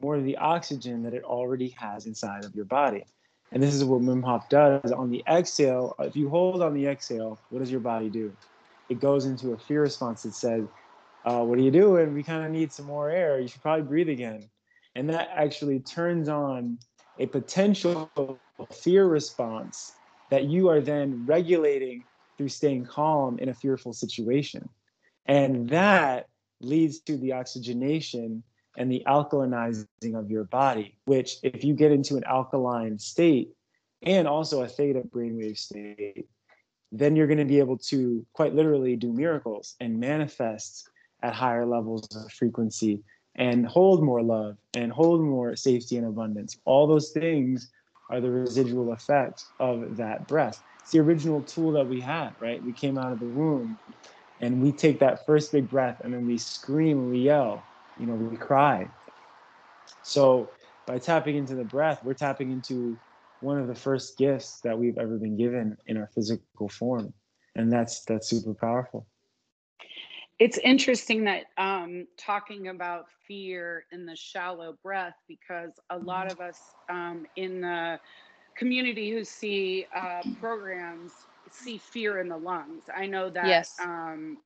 more 0.00 0.16
of 0.16 0.24
the 0.24 0.36
oxygen 0.36 1.02
that 1.02 1.14
it 1.14 1.24
already 1.24 1.70
has 1.70 2.04
inside 2.04 2.44
of 2.44 2.54
your 2.54 2.66
body. 2.66 3.02
And 3.50 3.62
this 3.62 3.74
is 3.74 3.82
what 3.82 4.02
Wim 4.02 4.22
Hof 4.22 4.46
does. 4.50 4.92
On 4.92 5.10
the 5.10 5.24
exhale, 5.26 5.94
if 6.00 6.14
you 6.14 6.28
hold 6.28 6.60
on 6.60 6.74
the 6.74 6.86
exhale, 6.86 7.38
what 7.48 7.60
does 7.60 7.70
your 7.70 7.80
body 7.80 8.10
do? 8.10 8.30
It 8.90 9.00
goes 9.00 9.24
into 9.24 9.52
a 9.52 9.58
fear 9.58 9.80
response 9.80 10.22
that 10.24 10.34
says, 10.34 10.66
uh, 11.24 11.42
What 11.42 11.58
are 11.58 11.62
you 11.62 11.70
doing? 11.70 12.12
We 12.12 12.22
kind 12.22 12.44
of 12.44 12.50
need 12.50 12.70
some 12.70 12.84
more 12.84 13.08
air. 13.08 13.40
You 13.40 13.48
should 13.48 13.62
probably 13.62 13.86
breathe 13.86 14.10
again. 14.10 14.50
And 14.96 15.08
that 15.08 15.30
actually 15.34 15.80
turns 15.80 16.28
on 16.28 16.78
a 17.18 17.26
potential 17.26 18.10
fear 18.70 19.06
response 19.06 19.94
that 20.30 20.44
you 20.44 20.68
are 20.68 20.82
then 20.82 21.24
regulating 21.26 22.04
through 22.36 22.48
staying 22.48 22.84
calm 22.84 23.38
in 23.38 23.48
a 23.48 23.54
fearful 23.54 23.94
situation. 23.94 24.68
And 25.26 25.68
that 25.70 26.28
leads 26.60 27.00
to 27.00 27.16
the 27.16 27.32
oxygenation 27.32 28.42
and 28.76 28.90
the 28.90 29.02
alkalinizing 29.06 30.18
of 30.18 30.30
your 30.30 30.44
body, 30.44 30.98
which, 31.04 31.36
if 31.42 31.64
you 31.64 31.74
get 31.74 31.92
into 31.92 32.16
an 32.16 32.24
alkaline 32.24 32.98
state 32.98 33.50
and 34.02 34.26
also 34.26 34.62
a 34.62 34.68
theta 34.68 35.02
brainwave 35.02 35.58
state, 35.58 36.26
then 36.92 37.16
you're 37.16 37.26
going 37.26 37.38
to 37.38 37.44
be 37.44 37.58
able 37.58 37.78
to 37.78 38.24
quite 38.32 38.54
literally 38.54 38.96
do 38.96 39.12
miracles 39.12 39.76
and 39.80 39.98
manifest 39.98 40.88
at 41.22 41.34
higher 41.34 41.66
levels 41.66 42.06
of 42.14 42.30
frequency 42.32 43.00
and 43.36 43.66
hold 43.66 44.02
more 44.02 44.22
love 44.22 44.56
and 44.74 44.92
hold 44.92 45.20
more 45.20 45.56
safety 45.56 45.96
and 45.96 46.06
abundance. 46.06 46.58
All 46.64 46.86
those 46.86 47.10
things 47.10 47.70
are 48.10 48.20
the 48.20 48.30
residual 48.30 48.92
effect 48.92 49.42
of 49.58 49.96
that 49.96 50.26
breath. 50.28 50.62
It's 50.80 50.92
the 50.92 51.00
original 51.00 51.42
tool 51.42 51.72
that 51.72 51.88
we 51.88 52.00
had, 52.00 52.34
right? 52.40 52.62
We 52.62 52.72
came 52.72 52.98
out 52.98 53.12
of 53.12 53.18
the 53.18 53.26
womb 53.26 53.78
and 54.44 54.60
we 54.60 54.72
take 54.72 55.00
that 55.00 55.24
first 55.24 55.52
big 55.52 55.70
breath 55.70 56.02
and 56.04 56.12
then 56.12 56.26
we 56.26 56.36
scream 56.36 57.08
we 57.08 57.20
yell, 57.20 57.66
you 57.96 58.06
know, 58.06 58.14
we 58.14 58.36
cry. 58.36 58.90
So 60.02 60.52
by 60.86 60.98
tapping 60.98 61.36
into 61.36 61.54
the 61.54 61.64
breath, 61.64 62.04
we're 62.04 62.12
tapping 62.12 62.50
into 62.50 62.98
one 63.40 63.58
of 63.58 63.68
the 63.68 63.74
first 63.74 64.18
gifts 64.18 64.60
that 64.60 64.78
we've 64.78 64.98
ever 64.98 65.16
been 65.16 65.38
given 65.38 65.78
in 65.86 65.96
our 65.96 66.10
physical 66.14 66.68
form. 66.68 67.14
And 67.56 67.72
that's 67.72 68.04
that's 68.04 68.28
super 68.28 68.52
powerful. 68.52 69.06
It's 70.38 70.58
interesting 70.58 71.24
that 71.24 71.44
um, 71.56 72.06
talking 72.18 72.68
about 72.68 73.06
fear 73.26 73.86
in 73.92 74.04
the 74.04 74.16
shallow 74.16 74.76
breath, 74.82 75.14
because 75.26 75.70
a 75.88 75.96
lot 75.96 76.30
of 76.30 76.40
us 76.40 76.58
um, 76.90 77.24
in 77.36 77.62
the 77.62 77.98
community 78.58 79.10
who 79.10 79.24
see 79.24 79.86
uh, 79.96 80.20
programs 80.38 81.28
see 81.54 81.78
fear 81.78 82.20
in 82.20 82.28
the 82.28 82.36
lungs. 82.36 82.84
I 82.94 83.06
know 83.06 83.30
that 83.30 83.48
Yes. 83.48 83.78
um, 83.82 84.38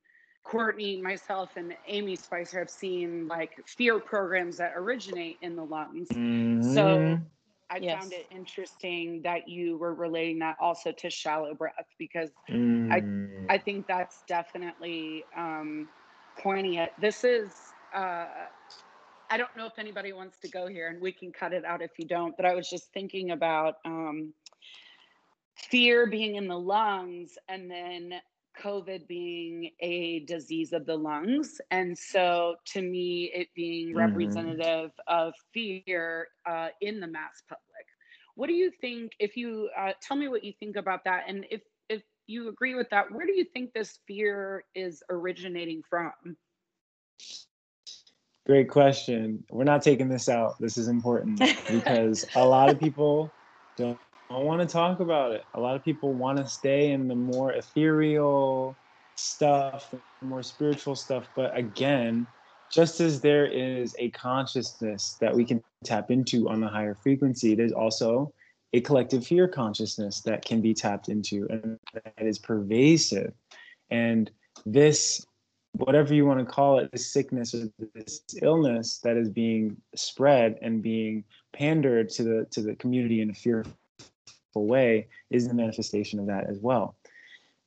Courtney, 0.43 1.01
myself, 1.01 1.51
and 1.57 1.73
Amy 1.87 2.15
Spicer 2.15 2.59
have 2.59 2.69
seen 2.69 3.27
like 3.27 3.51
fear 3.67 3.99
programs 3.99 4.57
that 4.57 4.73
originate 4.75 5.39
in 5.41 5.55
the 5.55 5.65
lungs. 5.65 6.09
So 6.59 7.19
Mhm. 7.19 7.25
I 7.69 7.81
Yes. 7.81 7.99
found 7.99 8.13
it 8.13 8.27
interesting 8.31 9.21
that 9.23 9.47
you 9.47 9.77
were 9.77 9.93
relating 9.93 10.39
that 10.39 10.57
also 10.61 10.91
to 10.91 11.09
shallow 11.09 11.53
breath 11.55 11.73
because 11.97 12.31
Mm. 12.49 12.91
I 13.49 13.57
think 13.57 13.87
that's 13.87 14.23
definitely 14.27 15.25
um, 15.35 15.89
poignant. 16.39 16.91
This 16.99 17.23
is, 17.23 17.73
uh, 17.93 18.27
I 19.29 19.37
don't 19.37 19.55
know 19.57 19.65
if 19.65 19.79
anybody 19.79 20.13
wants 20.13 20.39
to 20.39 20.47
go 20.49 20.67
here 20.67 20.87
and 20.89 21.01
we 21.01 21.11
can 21.11 21.31
cut 21.31 21.53
it 21.53 21.65
out 21.65 21.81
if 21.81 21.91
you 21.97 22.07
don't, 22.07 22.35
but 22.37 22.45
I 22.45 22.55
was 22.55 22.69
just 22.69 22.93
thinking 22.93 23.31
about 23.31 23.75
um, 23.85 24.33
fear 25.67 26.07
being 26.07 26.35
in 26.35 26.47
the 26.47 26.57
lungs 26.57 27.37
and 27.47 27.69
then 27.69 28.13
COVID 28.61 29.07
being 29.07 29.71
a 29.79 30.19
disease 30.25 30.73
of 30.73 30.85
the 30.85 30.95
lungs. 30.95 31.61
And 31.71 31.97
so 31.97 32.55
to 32.67 32.81
me, 32.81 33.31
it 33.33 33.47
being 33.55 33.95
Mhm. 33.95 33.95
representative 33.95 34.91
of 35.07 35.33
fear 35.53 36.17
uh, 36.45 36.69
in 36.81 36.99
the 36.99 37.07
mass 37.07 37.43
public. 37.47 37.63
What 38.35 38.47
do 38.47 38.53
you 38.53 38.71
think? 38.71 39.11
If 39.19 39.35
you 39.37 39.69
uh, 39.77 39.93
tell 40.01 40.17
me 40.17 40.27
what 40.27 40.43
you 40.43 40.53
think 40.59 40.75
about 40.75 41.03
that, 41.05 41.23
and 41.27 41.45
if 41.49 41.61
if 41.89 42.03
you 42.27 42.49
agree 42.49 42.75
with 42.75 42.89
that, 42.89 43.11
where 43.11 43.25
do 43.25 43.33
you 43.33 43.45
think 43.45 43.73
this 43.73 43.99
fear 44.07 44.63
is 44.75 45.03
originating 45.09 45.81
from? 45.89 46.11
Great 48.45 48.69
question. 48.69 49.43
We're 49.51 49.63
not 49.63 49.81
taking 49.83 50.09
this 50.09 50.27
out. 50.29 50.59
This 50.59 50.77
is 50.77 50.87
important 50.87 51.49
because 51.69 52.25
a 52.35 52.45
lot 52.45 52.69
of 52.69 52.79
people 52.79 53.33
don't, 53.77 53.99
don't 54.29 54.45
want 54.45 54.61
to 54.61 54.67
talk 54.67 54.99
about 54.99 55.31
it. 55.31 55.43
A 55.55 55.59
lot 55.59 55.75
of 55.75 55.83
people 55.83 56.13
want 56.13 56.37
to 56.37 56.47
stay 56.47 56.91
in 56.91 57.07
the 57.07 57.15
more 57.15 57.53
ethereal 57.53 58.75
stuff, 59.15 59.93
more 60.21 60.43
spiritual 60.43 60.95
stuff. 60.95 61.27
But 61.35 61.55
again, 61.57 62.27
just 62.71 63.01
as 63.01 63.21
there 63.21 63.47
is 63.47 63.95
a 63.97 64.09
consciousness 64.11 65.17
that 65.19 65.33
we 65.33 65.43
can 65.43 65.63
tap 65.83 66.11
into 66.11 66.47
on 66.49 66.61
the 66.61 66.67
higher 66.67 66.93
frequency, 66.93 67.55
there's 67.55 67.71
also 67.71 68.31
a 68.73 68.81
collective 68.81 69.25
fear 69.25 69.47
consciousness 69.47 70.21
that 70.21 70.45
can 70.45 70.61
be 70.61 70.73
tapped 70.73 71.09
into 71.09 71.47
and 71.49 71.79
that 71.93 72.13
is 72.25 72.37
pervasive. 72.37 73.33
And 73.89 74.29
this 74.65 75.25
whatever 75.73 76.13
you 76.13 76.25
want 76.25 76.39
to 76.39 76.45
call 76.45 76.79
it, 76.79 76.91
this 76.91 77.11
sickness 77.11 77.53
or 77.53 77.69
this 77.93 78.21
illness 78.41 78.99
that 79.03 79.17
is 79.17 79.29
being 79.29 79.77
spread 79.95 80.57
and 80.61 80.81
being 80.81 81.23
pandered 81.53 82.09
to 82.09 82.23
the 82.23 82.47
to 82.51 82.61
the 82.61 82.75
community 82.75 83.21
in 83.21 83.29
a 83.29 83.33
fearful 83.33 83.73
way 84.55 85.07
is 85.29 85.47
the 85.47 85.53
manifestation 85.53 86.19
of 86.19 86.27
that 86.27 86.49
as 86.49 86.59
well. 86.59 86.95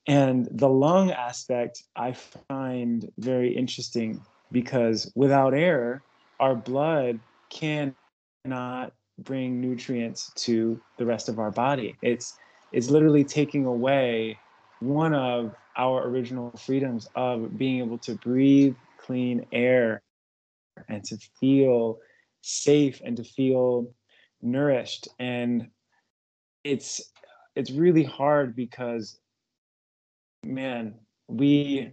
And 0.09 0.49
the 0.51 0.69
lung 0.69 1.13
aspect 1.13 1.85
I 1.95 2.13
find 2.13 3.11
very 3.19 3.57
interesting 3.57 4.21
because 4.51 5.11
without 5.15 5.55
air, 5.55 6.03
our 6.41 6.57
blood 6.57 7.21
cannot 7.51 8.93
bring 9.19 9.61
nutrients 9.61 10.33
to 10.35 10.81
the 10.99 11.07
rest 11.07 11.29
of 11.29 11.39
our 11.39 11.51
body. 11.51 11.97
It's 12.03 12.37
it's 12.73 12.91
literally 12.91 13.23
taking 13.23 13.67
away 13.67 14.39
one 14.81 15.15
of 15.15 15.55
our 15.77 16.09
original 16.09 16.51
freedoms 16.53 17.09
of 17.15 17.57
being 17.57 17.79
able 17.79 17.99
to 17.99 18.15
breathe 18.17 18.75
clean 18.99 19.47
air 19.53 20.03
and 20.89 21.05
to 21.05 21.19
feel 21.39 21.99
safe 22.41 23.01
and 23.05 23.17
to 23.17 23.25
feel 23.25 23.95
nourished 24.41 25.09
and 25.19 25.69
it's 26.65 27.13
it's 27.55 27.71
really 27.71 28.05
hard 28.05 28.55
because 28.57 29.19
man 30.45 30.95
we 31.29 31.91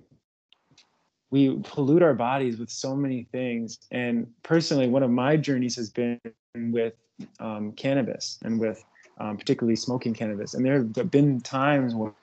we 1.31 1.59
pollute 1.63 2.01
our 2.01 2.13
bodies 2.13 2.57
with 2.57 2.69
so 2.69 2.95
many 2.95 3.27
things 3.31 3.79
and 3.91 4.27
personally 4.43 4.87
one 4.87 5.03
of 5.03 5.11
my 5.11 5.37
journeys 5.37 5.75
has 5.75 5.89
been 5.89 6.19
with 6.55 6.93
um, 7.39 7.71
cannabis 7.73 8.39
and 8.43 8.59
with 8.59 8.83
um, 9.19 9.37
particularly 9.37 9.75
smoking 9.75 10.13
cannabis 10.13 10.53
and 10.53 10.65
there 10.65 10.85
have 10.95 11.11
been 11.11 11.39
times 11.41 11.93
where 11.93 12.13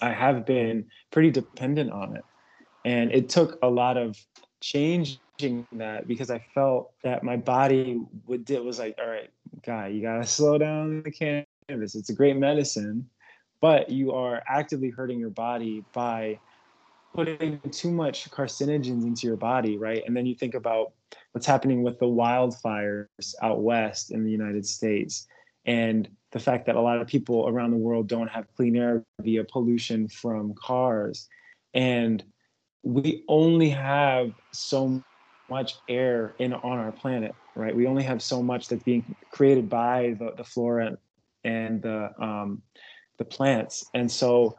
I 0.00 0.12
have 0.12 0.46
been 0.46 0.86
pretty 1.10 1.30
dependent 1.30 1.90
on 1.90 2.16
it. 2.16 2.24
And 2.84 3.12
it 3.12 3.28
took 3.28 3.58
a 3.62 3.68
lot 3.68 3.96
of 3.96 4.16
changing 4.60 5.66
that 5.72 6.06
because 6.06 6.30
I 6.30 6.38
felt 6.54 6.92
that 7.02 7.22
my 7.22 7.36
body 7.36 8.00
would 8.26 8.48
it 8.50 8.64
was 8.64 8.78
like, 8.78 8.96
all 9.00 9.08
right, 9.08 9.30
guy, 9.62 9.88
you 9.88 10.02
gotta 10.02 10.26
slow 10.26 10.58
down 10.58 11.02
the 11.02 11.10
cannabis. 11.70 11.94
It's 11.94 12.10
a 12.10 12.14
great 12.14 12.36
medicine, 12.36 13.08
but 13.60 13.90
you 13.90 14.12
are 14.12 14.42
actively 14.48 14.90
hurting 14.90 15.18
your 15.20 15.30
body 15.30 15.84
by 15.92 16.38
putting 17.14 17.60
too 17.70 17.90
much 17.90 18.30
carcinogens 18.30 19.04
into 19.04 19.26
your 19.26 19.36
body, 19.36 19.78
right? 19.78 20.02
And 20.06 20.16
then 20.16 20.26
you 20.26 20.34
think 20.34 20.54
about 20.54 20.92
what's 21.32 21.46
happening 21.46 21.82
with 21.82 21.98
the 21.98 22.06
wildfires 22.06 23.34
out 23.42 23.62
west 23.62 24.10
in 24.10 24.24
the 24.24 24.30
United 24.30 24.66
States 24.66 25.26
and 25.66 26.08
the 26.32 26.38
fact 26.38 26.66
that 26.66 26.76
a 26.76 26.80
lot 26.80 27.00
of 27.00 27.06
people 27.06 27.48
around 27.48 27.70
the 27.70 27.76
world 27.76 28.08
don't 28.08 28.28
have 28.28 28.46
clean 28.56 28.76
air 28.76 29.04
via 29.20 29.44
pollution 29.44 30.08
from 30.08 30.54
cars 30.54 31.28
and 31.74 32.24
we 32.82 33.24
only 33.28 33.68
have 33.68 34.32
so 34.52 35.02
much 35.50 35.74
air 35.88 36.34
in 36.38 36.54
on 36.54 36.78
our 36.78 36.92
planet 36.92 37.34
right 37.54 37.74
we 37.76 37.86
only 37.86 38.02
have 38.02 38.22
so 38.22 38.42
much 38.42 38.68
that's 38.68 38.82
being 38.84 39.14
created 39.30 39.68
by 39.68 40.16
the, 40.18 40.32
the 40.36 40.44
flora 40.44 40.96
and 41.44 41.82
the 41.82 42.10
um, 42.20 42.62
the 43.18 43.24
plants 43.24 43.84
and 43.94 44.10
so 44.10 44.58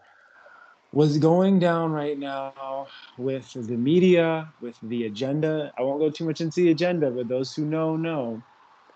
what's 0.92 1.18
going 1.18 1.58
down 1.58 1.92
right 1.92 2.20
now 2.20 2.88
with 3.18 3.52
the 3.54 3.78
media 3.78 4.52
with 4.60 4.78
the 4.84 5.06
agenda 5.06 5.72
i 5.78 5.82
won't 5.82 6.00
go 6.00 6.10
too 6.10 6.26
much 6.26 6.42
into 6.42 6.62
the 6.62 6.72
agenda 6.72 7.10
but 7.10 7.28
those 7.28 7.54
who 7.54 7.66
know 7.66 7.96
know 7.96 8.44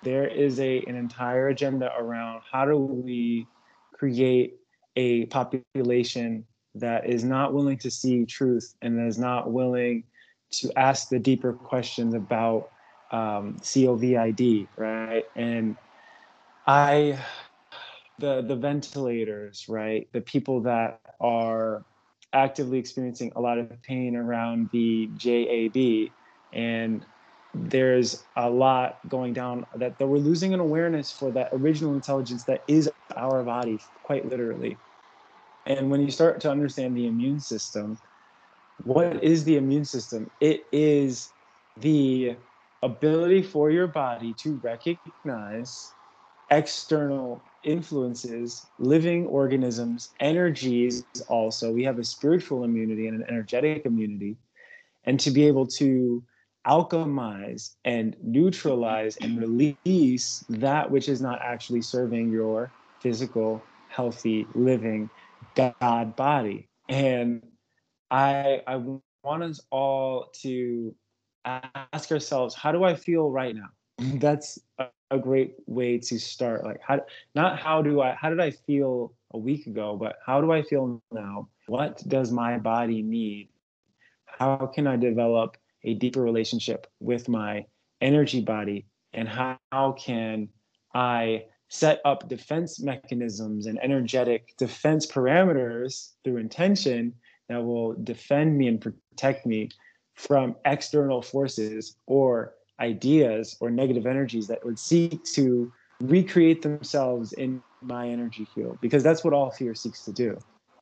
there 0.04 0.28
is 0.28 0.60
a 0.60 0.84
an 0.86 0.96
entire 0.96 1.48
agenda 1.48 1.92
around 1.98 2.42
how 2.52 2.66
do 2.66 2.78
we 2.78 3.48
create 3.94 4.56
a 4.96 5.26
population 5.28 6.46
that 6.76 7.10
is 7.10 7.24
not 7.24 7.54
willing 7.54 7.78
to 7.78 7.90
see 7.90 8.26
truth 8.26 8.76
and 8.82 9.00
that 9.00 9.08
is 9.08 9.18
not 9.18 9.52
willing 9.52 10.04
to 10.52 10.72
ask 10.78 11.10
the 11.10 11.20
deeper 11.20 11.54
questions 11.54 12.14
about 12.14 12.70
um, 13.12 13.58
COVID, 13.62 14.68
right? 14.78 15.24
And 15.36 15.76
I, 16.68 17.20
the 18.18 18.42
the 18.42 18.56
ventilators, 18.56 19.66
right? 19.68 20.08
The 20.14 20.22
people 20.22 20.62
that 20.62 21.02
are 21.20 21.86
actively 22.34 22.80
experiencing 22.80 23.32
a 23.36 23.42
lot 23.42 23.58
of 23.58 23.82
pain 23.82 24.16
around 24.16 24.70
the 24.72 25.10
JAB, 25.16 26.14
and 26.54 27.06
there's 27.54 28.28
a 28.36 28.50
lot 28.50 29.00
going 29.08 29.34
down 29.34 29.66
that, 29.76 29.98
that 29.98 30.08
we're 30.08 30.18
losing 30.18 30.54
an 30.54 30.60
awareness 30.60 31.12
for 31.12 31.32
that 31.32 31.50
original 31.54 31.96
intelligence 31.96 32.44
that 32.46 32.64
is 32.68 32.90
our 33.16 33.44
body, 33.44 33.82
quite 34.04 34.28
literally. 34.28 34.78
And 35.66 35.90
when 35.90 36.02
you 36.02 36.12
start 36.12 36.42
to 36.42 36.52
understand 36.52 36.96
the 36.96 37.08
immune 37.08 37.40
system, 37.40 37.98
what 38.78 39.24
is 39.24 39.46
the 39.46 39.56
immune 39.56 39.86
system? 39.86 40.30
It 40.42 40.66
is 40.72 41.32
the 41.78 42.36
ability 42.82 43.42
for 43.42 43.72
your 43.72 43.88
body 43.88 44.34
to 44.36 44.60
recognize 44.62 45.94
external 46.52 47.42
influences, 47.64 48.66
living 48.80 49.26
organisms, 49.28 50.10
energies 50.20 51.04
also. 51.28 51.72
We 51.72 51.84
have 51.84 52.00
a 52.00 52.04
spiritual 52.04 52.64
immunity 52.64 53.08
and 53.08 53.22
an 53.22 53.28
energetic 53.28 53.86
immunity. 53.86 54.38
And 55.06 55.20
to 55.20 55.32
be 55.32 55.46
able 55.48 55.68
to 55.68 56.24
alchemize 56.68 57.76
and 57.86 58.16
neutralize 58.24 59.18
and 59.18 59.40
release 59.40 60.44
that 60.50 60.90
which 60.90 61.10
is 61.10 61.22
not 61.22 61.40
actually 61.42 61.82
serving 61.82 62.32
your 62.32 62.72
physical, 63.00 63.62
healthy, 63.90 64.48
living 64.56 65.10
God 65.56 66.16
body. 66.16 66.68
And 66.90 67.44
I 68.10 68.62
I 68.68 68.82
want 69.24 69.44
us 69.44 69.62
all 69.72 70.32
to 70.42 70.96
ask 71.46 72.12
ourselves, 72.12 72.56
how 72.56 72.72
do 72.72 72.84
I 72.84 72.96
feel 72.96 73.30
right 73.30 73.56
now? 73.56 73.70
That's 74.20 74.60
a, 75.12 75.20
great 75.20 75.56
way 75.66 75.98
to 75.98 76.20
start. 76.20 76.64
Like 76.64 76.82
how 76.82 77.02
not 77.34 77.60
how 77.60 77.82
do 77.82 78.02
I 78.02 78.14
how 78.14 78.30
did 78.30 78.40
I 78.40 78.52
feel 78.52 79.14
a 79.32 79.38
week 79.38 79.68
ago, 79.68 79.98
but 79.98 80.18
how 80.26 80.42
do 80.42 80.52
I 80.52 80.62
feel 80.62 81.02
now? 81.12 81.50
What 81.68 82.04
does 82.08 82.32
my 82.32 82.58
body 82.58 83.02
need? 83.02 83.50
How 84.26 84.70
can 84.74 84.88
I 84.88 84.96
develop 84.96 85.58
a 85.84 85.94
deeper 85.94 86.22
relationship 86.22 86.88
with 87.00 87.30
my 87.30 87.66
energy 88.02 88.42
body? 88.42 88.86
And 89.14 89.28
how, 89.28 89.58
how 89.72 89.94
can 89.94 90.50
I 90.94 91.46
set 91.70 92.00
up 92.06 92.28
defense 92.30 92.80
mechanisms 92.80 93.66
and 93.66 93.80
energetic 93.82 94.56
defense 94.58 95.06
parameters 95.06 96.14
through 96.24 96.38
intention 96.38 97.14
that 97.50 97.64
will 97.64 97.94
defend 97.94 98.58
me 98.58 98.68
and 98.68 98.82
protect 98.82 99.46
me 99.46 99.70
from 100.14 100.56
external 100.66 101.22
forces 101.22 101.98
or 102.08 102.54
ideas 102.80 103.56
or 103.60 103.70
negative 103.70 104.06
energies 104.06 104.48
that 104.48 104.64
would 104.66 104.80
seek 104.80 105.24
to 105.34 105.72
recreate 106.02 106.62
themselves 106.62 107.34
in 107.34 107.62
my 107.82 108.10
energy 108.10 108.46
field 108.46 108.78
because 108.82 109.04
that's 109.04 109.24
what 109.24 109.34
all 109.34 109.52
fear 109.52 109.74
seeks 109.74 110.04
to 110.04 110.12
do. 110.12 110.38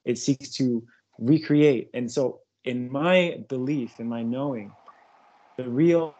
It 0.05 0.17
seeks 0.17 0.49
to 0.55 0.83
recreate. 1.19 1.89
And 1.93 2.11
so 2.11 2.39
in 2.63 2.91
my 2.91 3.37
belief 3.49 3.99
in 3.99 4.07
my 4.07 4.23
knowing 4.23 4.71
the 5.57 5.69
real 5.69 6.15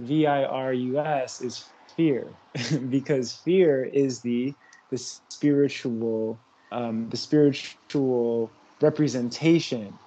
virus 0.00 1.40
is 1.40 1.72
fear 1.96 2.32
because 2.88 3.34
fear 3.34 3.84
is 3.84 4.20
the 4.22 4.54
the 4.90 4.98
spiritual 4.98 6.40
um, 6.70 7.08
the 7.08 7.16
spiritual 7.16 8.52
representation 8.80 9.98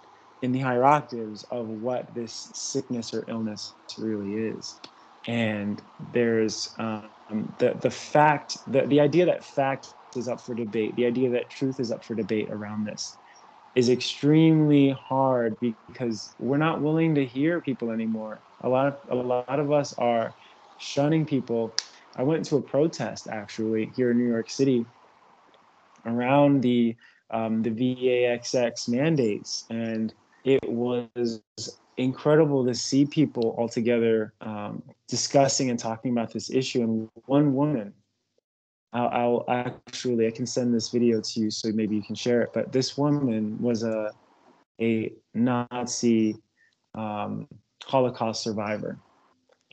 in 0.41 0.51
the 0.51 0.59
higher 0.59 0.83
octaves 0.83 1.43
of 1.51 1.67
what 1.67 2.13
this 2.13 2.51
sickness 2.53 3.13
or 3.13 3.25
illness 3.27 3.75
really 3.97 4.33
is. 4.33 4.79
And 5.27 5.81
there's 5.99 6.73
um, 6.79 7.09
the 7.59 7.77
the 7.79 7.91
fact 7.91 8.57
the, 8.65 8.87
the 8.87 8.99
idea 8.99 9.25
that 9.27 9.45
fact 9.45 9.93
is 10.15 10.27
up 10.27 10.41
for 10.41 10.55
debate, 10.55 10.95
the 10.95 11.05
idea 11.05 11.29
that 11.31 11.49
truth 11.49 11.79
is 11.79 11.91
up 11.91 12.03
for 12.03 12.15
debate 12.15 12.49
around 12.51 12.85
this 12.85 13.17
is 13.75 13.89
extremely 13.89 14.89
hard 14.89 15.55
because 15.61 16.35
we're 16.37 16.57
not 16.57 16.81
willing 16.81 17.15
to 17.15 17.25
hear 17.25 17.61
people 17.61 17.91
anymore. 17.91 18.43
A 18.63 18.69
lot 18.69 18.87
of 18.87 18.95
a 19.09 19.15
lot 19.15 19.59
of 19.59 19.71
us 19.71 19.93
are 19.97 20.35
shunning 20.77 21.25
people. 21.25 21.75
I 22.17 22.23
went 22.23 22.45
to 22.45 22.57
a 22.57 22.61
protest 22.61 23.27
actually 23.31 23.93
here 23.95 24.11
in 24.11 24.17
New 24.17 24.27
York 24.27 24.49
City 24.49 24.87
around 26.05 26.61
the 26.61 26.95
um, 27.29 27.61
the 27.61 27.69
VAXX 27.69 28.89
mandates, 28.89 29.65
and 29.69 30.13
it 30.43 30.67
was 30.67 31.41
incredible 31.97 32.65
to 32.65 32.73
see 32.73 33.05
people 33.05 33.55
all 33.57 33.69
together 33.69 34.33
um, 34.41 34.81
discussing 35.07 35.69
and 35.69 35.79
talking 35.79 36.11
about 36.11 36.31
this 36.31 36.49
issue. 36.49 36.81
And 36.81 37.09
one 37.25 37.53
woman, 37.53 37.93
I'll, 38.93 39.09
I'll, 39.09 39.45
actually 39.47 40.27
I 40.27 40.31
can 40.31 40.45
send 40.45 40.73
this 40.73 40.89
video 40.89 41.21
to 41.21 41.39
you 41.39 41.51
so 41.51 41.69
maybe 41.73 41.95
you 41.95 42.01
can 42.01 42.15
share 42.15 42.41
it. 42.41 42.51
But 42.53 42.71
this 42.71 42.97
woman 42.97 43.61
was 43.61 43.83
a 43.83 44.11
a 44.81 45.13
Nazi 45.35 46.37
um, 46.95 47.47
Holocaust 47.83 48.43
survivor, 48.43 48.97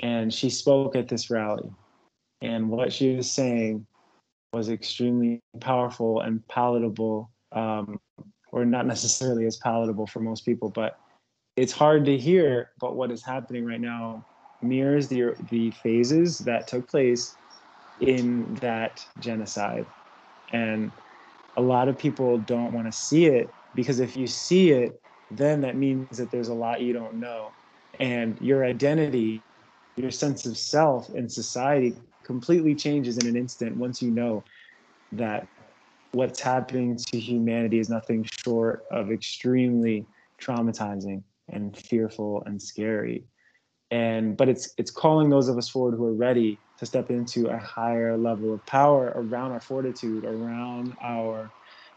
and 0.01 0.33
she 0.33 0.51
spoke 0.51 0.97
at 0.97 1.09
this 1.09 1.31
rally. 1.31 1.71
And 2.43 2.69
what 2.69 2.93
she 2.93 3.17
was 3.17 3.31
saying 3.31 3.87
was 4.53 4.69
extremely 4.69 5.41
powerful 5.61 6.21
and 6.21 6.47
palatable 6.47 7.31
um, 7.53 7.99
or 8.53 8.65
not 8.65 8.87
necessarily 8.87 9.47
as 9.47 9.57
palatable 9.57 10.07
for 10.07 10.21
most 10.21 10.45
people, 10.45 10.71
but 10.71 10.95
it's 11.57 11.73
hard 11.73 12.05
to 12.07 12.17
hear. 12.17 12.71
But 12.81 12.97
what 12.97 13.11
is 13.11 13.25
happening 13.25 13.65
right 13.65 13.81
now 13.81 14.25
mirrors 14.63 15.09
the 15.09 15.35
the 15.51 15.71
phases 15.83 16.39
that 16.41 16.67
took 16.67 16.89
place 16.89 17.37
in 18.01 18.55
that 18.57 19.01
genocide, 19.19 19.87
and 20.53 20.93
a 21.57 21.63
lot 21.63 21.89
of 21.89 21.99
people 21.99 22.39
don't 22.39 22.73
want 22.73 22.87
to 22.87 22.97
see 22.97 23.27
it 23.27 23.55
because 23.75 24.01
if 24.01 24.17
you 24.17 24.27
see 24.27 24.71
it, 24.71 25.01
then 25.31 25.61
that 25.63 25.77
means 25.77 26.17
that 26.17 26.31
there's 26.31 26.49
a 26.49 26.55
lot 26.55 26.81
you 26.81 26.93
don't 26.93 27.15
know, 27.19 27.55
and 28.01 28.39
your 28.41 28.65
identity, 28.65 29.45
your 29.97 30.11
sense 30.11 30.47
of 30.47 30.57
self 30.57 31.11
in 31.15 31.29
society 31.29 31.97
completely 32.25 32.75
changes 32.75 33.19
in 33.19 33.27
an 33.27 33.37
instant 33.37 33.77
once 33.77 34.01
you 34.01 34.11
know 34.11 34.45
that 35.13 35.49
what's 36.13 36.41
happening 36.41 36.97
to 36.97 37.19
humanity 37.19 37.79
is 37.79 37.89
nothing 37.89 38.27
short 38.45 38.85
of 38.91 39.11
extremely 39.11 40.07
traumatizing 40.41 41.23
and 41.49 41.77
fearful 41.77 42.43
and 42.47 42.61
scary. 42.61 43.25
And 43.91 44.37
but 44.37 44.49
it's 44.49 44.75
it's 44.77 44.91
calling 44.91 45.31
those 45.31 45.49
of 45.49 45.57
us 45.57 45.69
forward 45.69 45.97
who 45.97 46.07
are 46.07 46.15
ready 46.15 46.61
to 46.79 46.87
step 46.87 47.11
into 47.11 47.47
a 47.47 47.59
higher 47.59 48.17
level 48.17 48.55
of 48.55 48.65
power 48.67 49.13
around 49.17 49.53
our 49.53 49.61
fortitude 49.61 50.25
around 50.25 50.95
our 51.03 51.51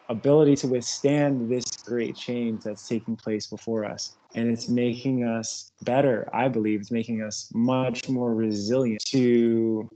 ability 0.09 0.55
to 0.55 0.68
withstand 0.68 1.49
this 1.49 1.64
great 1.86 2.16
change 2.16 2.64
that's 2.64 2.88
taking 2.88 3.16
place 3.16 3.47
before 3.47 3.86
us. 3.86 4.18
And 4.36 4.49
it's 4.49 4.70
making 4.70 5.24
us 5.24 5.72
better 5.84 6.30
i 6.34 6.47
believe. 6.47 6.82
It's 6.82 6.91
making 6.91 7.22
us 7.22 7.49
much 7.53 8.07
more 8.09 8.34
resilient 8.34 9.03
to 9.07 9.89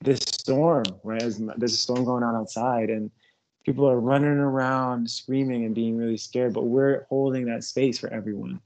this 0.00 0.20
storm 0.20 0.84
right? 1.04 1.20
There's 1.20 1.72
a 1.74 1.76
storm 1.76 2.04
going 2.04 2.22
on 2.22 2.34
outside 2.34 2.90
and 2.90 3.10
people 3.66 3.88
are 3.88 4.00
running 4.00 4.30
around 4.30 5.10
screaming 5.10 5.64
and 5.64 5.74
being 5.74 5.96
really 5.96 6.16
scared, 6.16 6.54
but 6.54 6.64
we're 6.64 7.04
holding 7.08 7.46
that 7.46 7.64
space 7.64 7.98
for 7.98 8.08
everyone. 8.12 8.60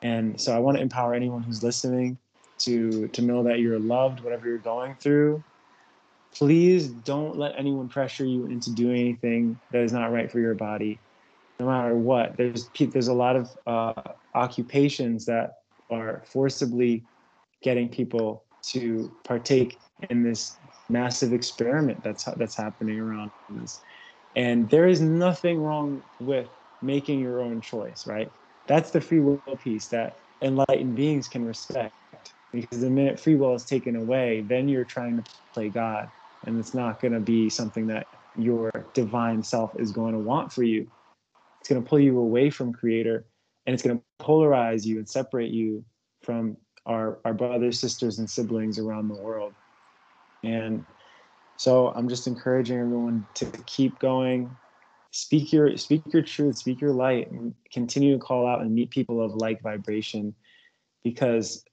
And 0.00 0.40
so 0.40 0.54
I 0.54 0.60
want 0.60 0.76
to 0.76 0.82
empower 0.82 1.12
anyone 1.12 1.42
who's 1.42 1.64
listening 1.64 2.16
to 2.60 3.08
to 3.08 3.22
know 3.22 3.42
that 3.42 3.58
you're 3.58 3.80
loved, 3.80 4.20
whatever 4.20 4.46
you're 4.46 4.58
going 4.58 4.94
through. 4.94 5.42
Please 6.32 6.88
don't 6.88 7.36
let 7.36 7.58
anyone 7.58 7.88
pressure 7.88 8.24
you 8.24 8.46
into 8.46 8.72
doing 8.72 9.00
anything 9.00 9.58
that 9.72 9.82
is 9.82 9.92
not 9.92 10.12
right 10.12 10.30
for 10.30 10.38
your 10.38 10.54
body, 10.54 11.02
no 11.58 11.66
matter 11.66 11.96
what. 11.96 12.36
There's 12.36 12.70
there's 12.78 13.08
a 13.08 13.14
lot 13.14 13.36
of 13.36 13.50
uh, 13.66 14.12
occupations 14.34 15.26
that 15.26 15.54
are 15.90 16.22
forcibly 16.26 17.04
getting 17.62 17.88
people 17.88 18.44
to 18.68 19.10
partake 19.24 19.80
in 20.10 20.22
this 20.22 20.58
massive 20.88 21.32
experiment 21.32 22.02
that's 22.04 22.24
that's 22.36 22.56
happening 22.56 23.00
around 23.00 23.30
us. 23.62 23.80
And 24.36 24.68
there 24.68 24.86
is 24.86 25.00
nothing 25.00 25.58
wrong 25.58 26.02
with 26.20 26.48
making 26.82 27.20
your 27.20 27.40
own 27.40 27.60
choice, 27.62 28.06
right? 28.06 28.30
That's 28.66 28.90
the 28.90 29.00
free 29.00 29.20
will 29.20 29.40
piece 29.58 29.88
that 29.88 30.18
enlightened 30.42 30.94
beings 30.94 31.26
can 31.26 31.44
respect. 31.44 31.94
Because 32.52 32.80
the 32.80 32.90
minute 32.90 33.18
free 33.18 33.34
will 33.34 33.54
is 33.54 33.64
taken 33.64 33.96
away, 33.96 34.44
then 34.46 34.68
you're 34.68 34.84
trying 34.84 35.22
to 35.22 35.30
play 35.52 35.70
God. 35.70 36.08
And 36.46 36.58
it's 36.60 36.74
not 36.74 37.00
going 37.00 37.12
to 37.12 37.20
be 37.20 37.48
something 37.48 37.86
that 37.88 38.06
your 38.38 38.70
divine 38.92 39.42
self 39.42 39.72
is 39.80 39.90
going 39.90 40.12
to 40.12 40.18
want 40.18 40.52
for 40.52 40.62
you. 40.62 40.86
It's 41.60 41.68
going 41.68 41.82
to 41.82 41.88
pull 41.88 41.98
you 41.98 42.18
away 42.18 42.50
from 42.50 42.72
Creator 42.72 43.24
and 43.66 43.74
it's 43.74 43.82
going 43.82 43.98
to 43.98 44.24
polarize 44.24 44.84
you 44.84 44.98
and 44.98 45.08
separate 45.08 45.50
you 45.50 45.84
from 46.22 46.56
our, 46.84 47.18
our 47.24 47.34
brothers, 47.34 47.80
sisters, 47.80 48.18
and 48.18 48.30
siblings 48.30 48.78
around 48.78 49.08
the 49.08 49.16
world. 49.16 49.52
And 50.44 50.84
So 51.56 51.88
I'm 51.88 52.08
just 52.08 52.26
encouraging 52.26 52.78
everyone 52.78 53.26
to 53.34 53.46
keep 53.66 53.98
going, 53.98 54.50
speak 55.10 55.52
your 55.52 55.76
speak 55.76 56.02
your 56.12 56.22
truth, 56.22 56.58
speak 56.58 56.80
your 56.80 56.92
light, 56.92 57.30
and 57.30 57.54
continue 57.72 58.12
to 58.14 58.18
call 58.18 58.46
out 58.46 58.60
and 58.60 58.74
meet 58.74 58.90
people 58.90 59.22
of 59.22 59.34
like 59.34 59.62
vibration. 59.62 60.34
Because 61.02 61.64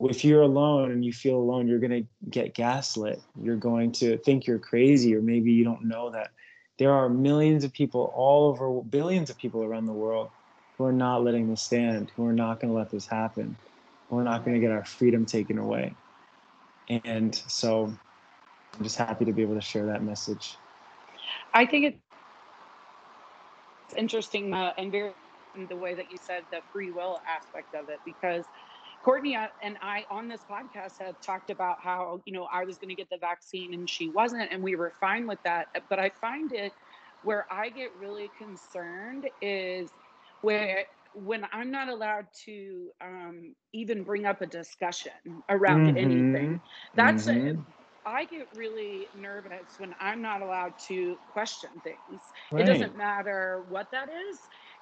if 0.00 0.24
you're 0.24 0.42
alone 0.42 0.90
and 0.90 1.04
you 1.04 1.12
feel 1.12 1.36
alone, 1.36 1.66
you're 1.68 1.78
going 1.78 2.02
to 2.02 2.30
get 2.30 2.54
gaslit. 2.54 3.20
You're 3.40 3.56
going 3.56 3.92
to 3.92 4.18
think 4.18 4.46
you're 4.46 4.58
crazy, 4.58 5.14
or 5.14 5.22
maybe 5.22 5.52
you 5.52 5.64
don't 5.64 5.84
know 5.84 6.10
that 6.10 6.30
there 6.78 6.92
are 6.92 7.08
millions 7.08 7.64
of 7.64 7.72
people 7.72 8.12
all 8.14 8.48
over, 8.48 8.82
billions 8.82 9.30
of 9.30 9.38
people 9.38 9.62
around 9.62 9.86
the 9.86 9.92
world 9.92 10.30
who 10.76 10.84
are 10.84 10.92
not 10.92 11.22
letting 11.22 11.48
this 11.48 11.62
stand, 11.62 12.10
who 12.16 12.24
are 12.26 12.32
not 12.32 12.60
going 12.60 12.72
to 12.72 12.76
let 12.76 12.90
this 12.90 13.06
happen. 13.06 13.56
We're 14.08 14.24
not 14.24 14.44
going 14.44 14.54
to 14.54 14.60
get 14.60 14.72
our 14.72 14.84
freedom 14.84 15.24
taken 15.24 15.58
away. 15.58 15.94
And 16.88 17.34
so 17.34 17.94
I'm 18.76 18.82
just 18.82 18.96
happy 18.96 19.24
to 19.24 19.32
be 19.32 19.42
able 19.42 19.54
to 19.54 19.60
share 19.60 19.86
that 19.86 20.02
message. 20.02 20.56
I 21.54 21.66
think 21.66 21.84
it's 21.84 21.98
interesting 23.96 24.52
uh, 24.54 24.72
and 24.78 24.90
very 24.90 25.12
the 25.68 25.76
way 25.76 25.94
that 25.94 26.10
you 26.10 26.16
said 26.16 26.42
the 26.50 26.60
free 26.72 26.90
will 26.90 27.20
aspect 27.28 27.74
of 27.74 27.90
it 27.90 27.98
because 28.06 28.44
Courtney 29.04 29.36
uh, 29.36 29.48
and 29.62 29.76
I 29.82 30.04
on 30.10 30.28
this 30.28 30.40
podcast 30.48 30.98
have 30.98 31.20
talked 31.20 31.50
about 31.50 31.80
how, 31.80 32.20
you 32.24 32.32
know, 32.32 32.48
I 32.52 32.64
was 32.64 32.78
going 32.78 32.88
to 32.88 32.94
get 32.94 33.10
the 33.10 33.18
vaccine 33.18 33.74
and 33.74 33.88
she 33.88 34.08
wasn't, 34.08 34.52
and 34.52 34.62
we 34.62 34.76
were 34.76 34.92
fine 35.00 35.26
with 35.26 35.38
that. 35.44 35.68
But 35.90 35.98
I 35.98 36.10
find 36.20 36.52
it 36.52 36.72
where 37.24 37.46
I 37.50 37.68
get 37.68 37.90
really 38.00 38.30
concerned 38.38 39.28
is 39.40 39.90
where 40.40 40.84
when 41.14 41.46
I'm 41.52 41.70
not 41.70 41.88
allowed 41.88 42.26
to 42.46 42.88
um, 43.00 43.54
even 43.72 44.02
bring 44.02 44.24
up 44.24 44.40
a 44.40 44.46
discussion 44.46 45.12
around 45.48 45.88
mm-hmm. 45.88 45.98
anything. 45.98 46.60
That's 46.94 47.26
mm-hmm. 47.26 47.60
a, 47.60 47.81
I 48.04 48.24
get 48.24 48.48
really 48.56 49.06
nervous 49.20 49.78
when 49.78 49.94
I'm 50.00 50.20
not 50.22 50.42
allowed 50.42 50.78
to 50.88 51.16
question 51.32 51.70
things. 51.84 52.20
Right. 52.50 52.62
It 52.62 52.66
doesn't 52.66 52.96
matter 52.96 53.64
what 53.68 53.90
that 53.92 54.08
is. 54.08 54.38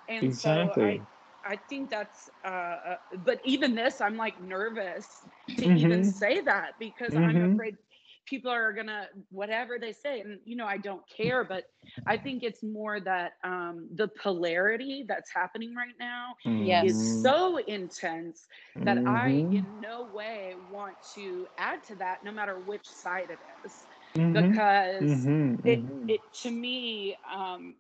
And 0.09 0.25
exactly. 0.25 0.99
so 0.99 1.49
I, 1.49 1.53
I 1.53 1.57
think 1.57 1.91
that's, 1.91 2.31
uh, 2.45 2.49
uh, 2.49 2.97
but 3.25 3.41
even 3.45 3.75
this, 3.75 4.01
I'm 4.01 4.17
like 4.17 4.41
nervous 4.43 5.07
to 5.49 5.55
mm-hmm. 5.55 5.77
even 5.77 6.05
say 6.05 6.41
that 6.41 6.79
because 6.79 7.13
mm-hmm. 7.13 7.25
I'm 7.25 7.55
afraid 7.55 7.77
people 8.27 8.51
are 8.51 8.73
gonna 8.73 9.07
whatever 9.31 9.79
they 9.79 9.93
say, 9.93 10.21
and 10.21 10.39
you 10.45 10.57
know 10.57 10.67
I 10.67 10.77
don't 10.77 11.03
care. 11.09 11.45
But 11.45 11.65
I 12.07 12.17
think 12.17 12.43
it's 12.43 12.63
more 12.63 13.01
that 13.01 13.33
um, 13.45 13.89
the 13.95 14.09
polarity 14.09 15.05
that's 15.07 15.31
happening 15.33 15.75
right 15.75 15.95
now 15.99 16.35
mm-hmm. 16.47 16.87
is 16.87 17.23
so 17.23 17.59
intense 17.59 18.47
that 18.77 18.99
I 18.99 19.29
in 19.29 19.65
mm-hmm. 19.65 19.81
no 19.81 20.09
way 20.13 20.55
want 20.71 20.97
to 21.15 21.47
add 21.59 21.83
to 21.85 21.95
that, 21.97 22.25
no 22.25 22.33
matter 22.33 22.59
which 22.61 22.89
side 22.89 23.29
it 23.31 23.39
is. 23.65 23.85
Mm-hmm. 24.17 24.33
because 24.33 25.03
mm-hmm, 25.03 25.69
it, 25.69 25.87
mm-hmm. 25.87 26.11
it 26.11 26.21
to 26.33 26.51
me 26.51 27.17
um, 27.33 27.77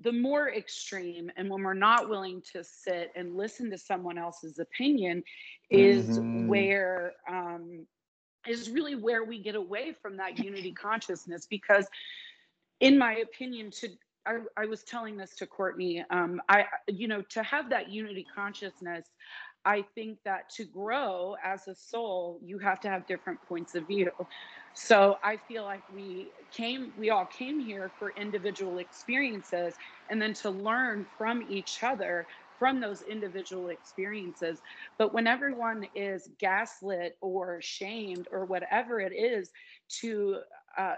the 0.00 0.12
more 0.12 0.52
extreme 0.52 1.30
and 1.36 1.48
when 1.48 1.62
we're 1.62 1.74
not 1.74 2.08
willing 2.08 2.42
to 2.52 2.62
sit 2.62 3.12
and 3.16 3.36
listen 3.36 3.70
to 3.70 3.78
someone 3.78 4.18
else's 4.18 4.58
opinion 4.58 5.22
is 5.70 6.18
mm-hmm. 6.18 6.48
where 6.48 7.14
um, 7.28 7.86
is 8.48 8.70
really 8.70 8.94
where 8.94 9.24
we 9.24 9.40
get 9.42 9.54
away 9.54 9.94
from 10.00 10.16
that 10.16 10.38
unity 10.38 10.72
consciousness 10.72 11.46
because 11.48 11.86
in 12.80 12.98
my 12.98 13.16
opinion 13.16 13.70
to 13.70 13.88
I, 14.26 14.38
I 14.56 14.66
was 14.66 14.82
telling 14.82 15.16
this 15.16 15.36
to 15.36 15.46
courtney 15.46 16.04
um, 16.10 16.40
i 16.48 16.64
you 16.88 17.08
know 17.08 17.22
to 17.30 17.42
have 17.42 17.70
that 17.70 17.90
unity 17.90 18.26
consciousness 18.34 19.06
I 19.66 19.84
think 19.96 20.18
that 20.24 20.48
to 20.50 20.64
grow 20.64 21.34
as 21.44 21.66
a 21.66 21.74
soul, 21.74 22.38
you 22.40 22.58
have 22.60 22.78
to 22.80 22.88
have 22.88 23.04
different 23.06 23.42
points 23.42 23.74
of 23.74 23.88
view. 23.88 24.12
So 24.74 25.16
I 25.24 25.38
feel 25.48 25.64
like 25.64 25.82
we 25.90 26.32
came, 26.52 26.92
we 26.96 27.10
all 27.10 27.26
came 27.26 27.58
here 27.58 27.92
for 27.98 28.12
individual 28.16 28.78
experiences 28.78 29.74
and 30.08 30.22
then 30.22 30.34
to 30.34 30.50
learn 30.50 31.06
from 31.18 31.42
each 31.42 31.82
other 31.82 32.28
from 32.58 32.80
those 32.80 33.02
individual 33.02 33.68
experiences. 33.68 34.60
But 34.98 35.14
when 35.14 35.26
everyone 35.26 35.86
is 35.94 36.28
gaslit 36.38 37.16
or 37.20 37.60
shamed 37.62 38.28
or 38.30 38.44
whatever 38.44 39.00
it 39.00 39.12
is 39.12 39.50
to 40.00 40.38
uh, 40.76 40.94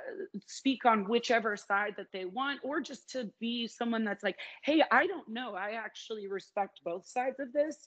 speak 0.46 0.84
on 0.84 1.08
whichever 1.08 1.56
side 1.56 1.94
that 1.96 2.12
they 2.12 2.24
want, 2.24 2.60
or 2.64 2.80
just 2.80 3.10
to 3.10 3.30
be 3.40 3.68
someone 3.68 4.04
that's 4.04 4.24
like, 4.24 4.36
hey, 4.62 4.82
I 4.90 5.06
don't 5.06 5.28
know. 5.28 5.54
I 5.54 5.72
actually 5.72 6.26
respect 6.28 6.80
both 6.84 7.06
sides 7.06 7.38
of 7.40 7.52
this 7.52 7.86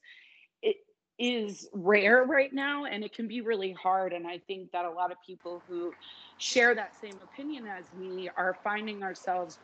it 0.62 0.78
is 1.20 1.68
rare 1.74 2.24
right 2.24 2.54
now 2.54 2.86
and 2.86 3.04
it 3.04 3.14
can 3.14 3.28
be 3.28 3.42
really 3.42 3.74
hard 3.74 4.14
and 4.14 4.26
i 4.26 4.40
think 4.48 4.72
that 4.72 4.86
a 4.86 4.90
lot 4.90 5.12
of 5.12 5.18
people 5.26 5.64
who 5.68 5.92
share 6.38 6.74
that 6.74 6.96
same 7.00 7.20
opinion 7.22 7.68
as 7.68 7.86
me 7.94 8.30
are 8.38 8.58
finding 8.64 9.04
ourselves 9.04 9.60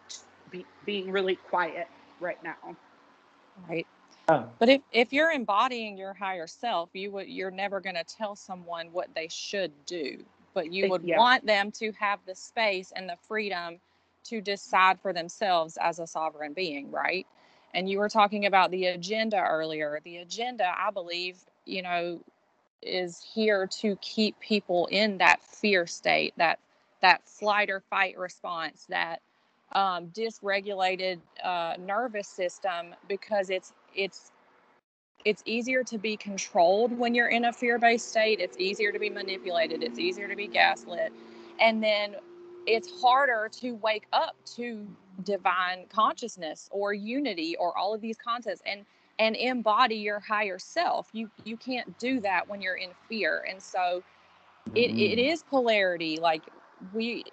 be, 0.51 0.68
being 0.86 1.12
really 1.12 1.36
quiet 1.36 1.88
right 2.20 2.38
now 2.43 2.78
right 3.68 3.88
but 4.28 4.69
if, 4.69 4.82
if 4.91 5.13
you're 5.13 5.32
embodying 5.32 5.97
your 5.97 6.13
higher 6.13 6.47
self 6.47 6.89
you 6.93 7.11
would 7.11 7.28
you're 7.28 7.51
never 7.51 7.80
going 7.80 7.95
to 7.95 8.03
tell 8.03 8.36
someone 8.36 8.88
what 8.91 9.07
they 9.15 9.28
should 9.30 9.71
do 9.86 10.23
but 10.53 10.71
you 10.71 10.89
would 10.89 11.03
yeah. 11.03 11.17
want 11.17 11.45
them 11.45 11.71
to 11.71 11.91
have 11.93 12.19
the 12.25 12.36
space 12.36 12.91
and 12.95 13.07
the 13.07 13.17
freedom 13.28 13.80
to 14.23 14.41
decide 14.41 14.99
for 14.99 15.13
themselves 15.13 15.78
as 15.80 15.99
a 15.99 16.07
sovereign 16.07 16.53
being 16.53 16.91
right 16.91 17.25
and 17.73 17.89
you 17.89 17.99
were 17.99 18.09
talking 18.09 18.45
about 18.45 18.71
the 18.71 18.86
agenda 18.86 19.39
earlier. 19.39 19.99
The 20.03 20.17
agenda, 20.17 20.73
I 20.75 20.91
believe, 20.91 21.38
you 21.65 21.82
know, 21.82 22.19
is 22.82 23.21
here 23.21 23.67
to 23.82 23.95
keep 23.97 24.39
people 24.39 24.88
in 24.88 25.17
that 25.19 25.41
fear 25.43 25.86
state, 25.86 26.34
that 26.38 26.59
that 27.01 27.28
flight 27.28 27.69
or 27.69 27.82
fight 27.82 28.17
response, 28.17 28.86
that 28.89 29.21
um, 29.73 30.07
dysregulated 30.07 31.19
uh, 31.43 31.75
nervous 31.80 32.28
system, 32.28 32.95
because 33.07 33.51
it's 33.51 33.73
it's 33.95 34.31
it's 35.25 35.43
easier 35.45 35.83
to 35.83 35.97
be 35.97 36.15
controlled 36.15 36.97
when 36.97 37.13
you're 37.13 37.27
in 37.29 37.45
a 37.45 37.53
fear-based 37.53 38.09
state. 38.09 38.39
It's 38.39 38.57
easier 38.57 38.91
to 38.91 38.99
be 38.99 39.09
manipulated. 39.09 39.83
It's 39.83 39.99
easier 39.99 40.27
to 40.27 40.35
be 40.35 40.47
gaslit, 40.47 41.11
and 41.59 41.83
then 41.83 42.15
it's 42.65 43.01
harder 43.01 43.49
to 43.53 43.75
wake 43.75 44.05
up 44.13 44.35
to 44.55 44.88
divine 45.23 45.85
consciousness 45.89 46.69
or 46.71 46.93
unity 46.93 47.55
or 47.57 47.75
all 47.77 47.93
of 47.93 48.01
these 48.01 48.17
concepts 48.17 48.61
and 48.65 48.85
and 49.19 49.35
embody 49.35 49.95
your 49.95 50.19
higher 50.19 50.59
self 50.59 51.09
you 51.11 51.27
you 51.43 51.57
can't 51.57 51.97
do 51.97 52.19
that 52.19 52.47
when 52.47 52.61
you're 52.61 52.75
in 52.75 52.91
fear 53.09 53.43
and 53.49 53.59
so 53.59 54.03
it, 54.75 54.91
it 54.91 55.17
mm. 55.17 55.31
is 55.33 55.41
polarity 55.41 56.19
like 56.21 56.43
we 56.93 57.23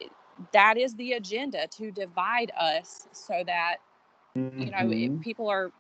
that 0.53 0.79
is 0.79 0.95
the 0.95 1.13
agenda 1.13 1.67
to 1.67 1.91
divide 1.91 2.51
us 2.59 3.07
so 3.13 3.43
that 3.45 3.77
mm-hmm. 4.37 4.59
you 4.59 4.71
know 4.71 4.79
mm-hmm. 4.79 5.21
people 5.21 5.49
are 5.49 5.71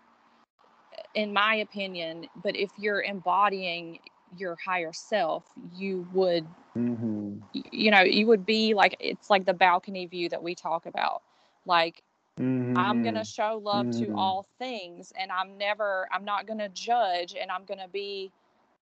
in 1.15 1.33
my 1.33 1.57
opinion 1.57 2.27
but 2.43 2.57
if 2.57 2.71
you're 2.79 3.03
embodying 3.03 3.99
your 4.37 4.57
higher 4.65 4.93
self 4.93 5.45
you 5.73 6.07
would 6.13 6.47
mm-hmm. 6.77 7.37
you 7.53 7.91
know 7.91 8.01
you 8.01 8.27
would 8.27 8.45
be 8.45 8.75
like 8.75 8.97
it's 9.01 9.31
like 9.31 9.45
the 9.45 9.55
balcony 9.55 10.07
view 10.07 10.29
that 10.29 10.43
we 10.43 10.55
talk 10.55 10.87
about 10.87 11.23
like 11.67 12.03
mm-hmm. 12.39 12.77
i'm 12.77 13.03
going 13.03 13.15
to 13.15 13.25
show 13.25 13.61
love 13.63 13.87
mm-hmm. 13.87 14.13
to 14.13 14.19
all 14.19 14.47
things 14.59 15.13
and 15.19 15.31
i'm 15.31 15.57
never 15.57 16.09
i'm 16.13 16.25
not 16.25 16.47
going 16.47 16.59
to 16.59 16.69
judge 16.71 17.35
and 17.41 17.51
i'm 17.51 17.65
going 17.65 17.81
to 17.81 17.89
be 17.89 18.31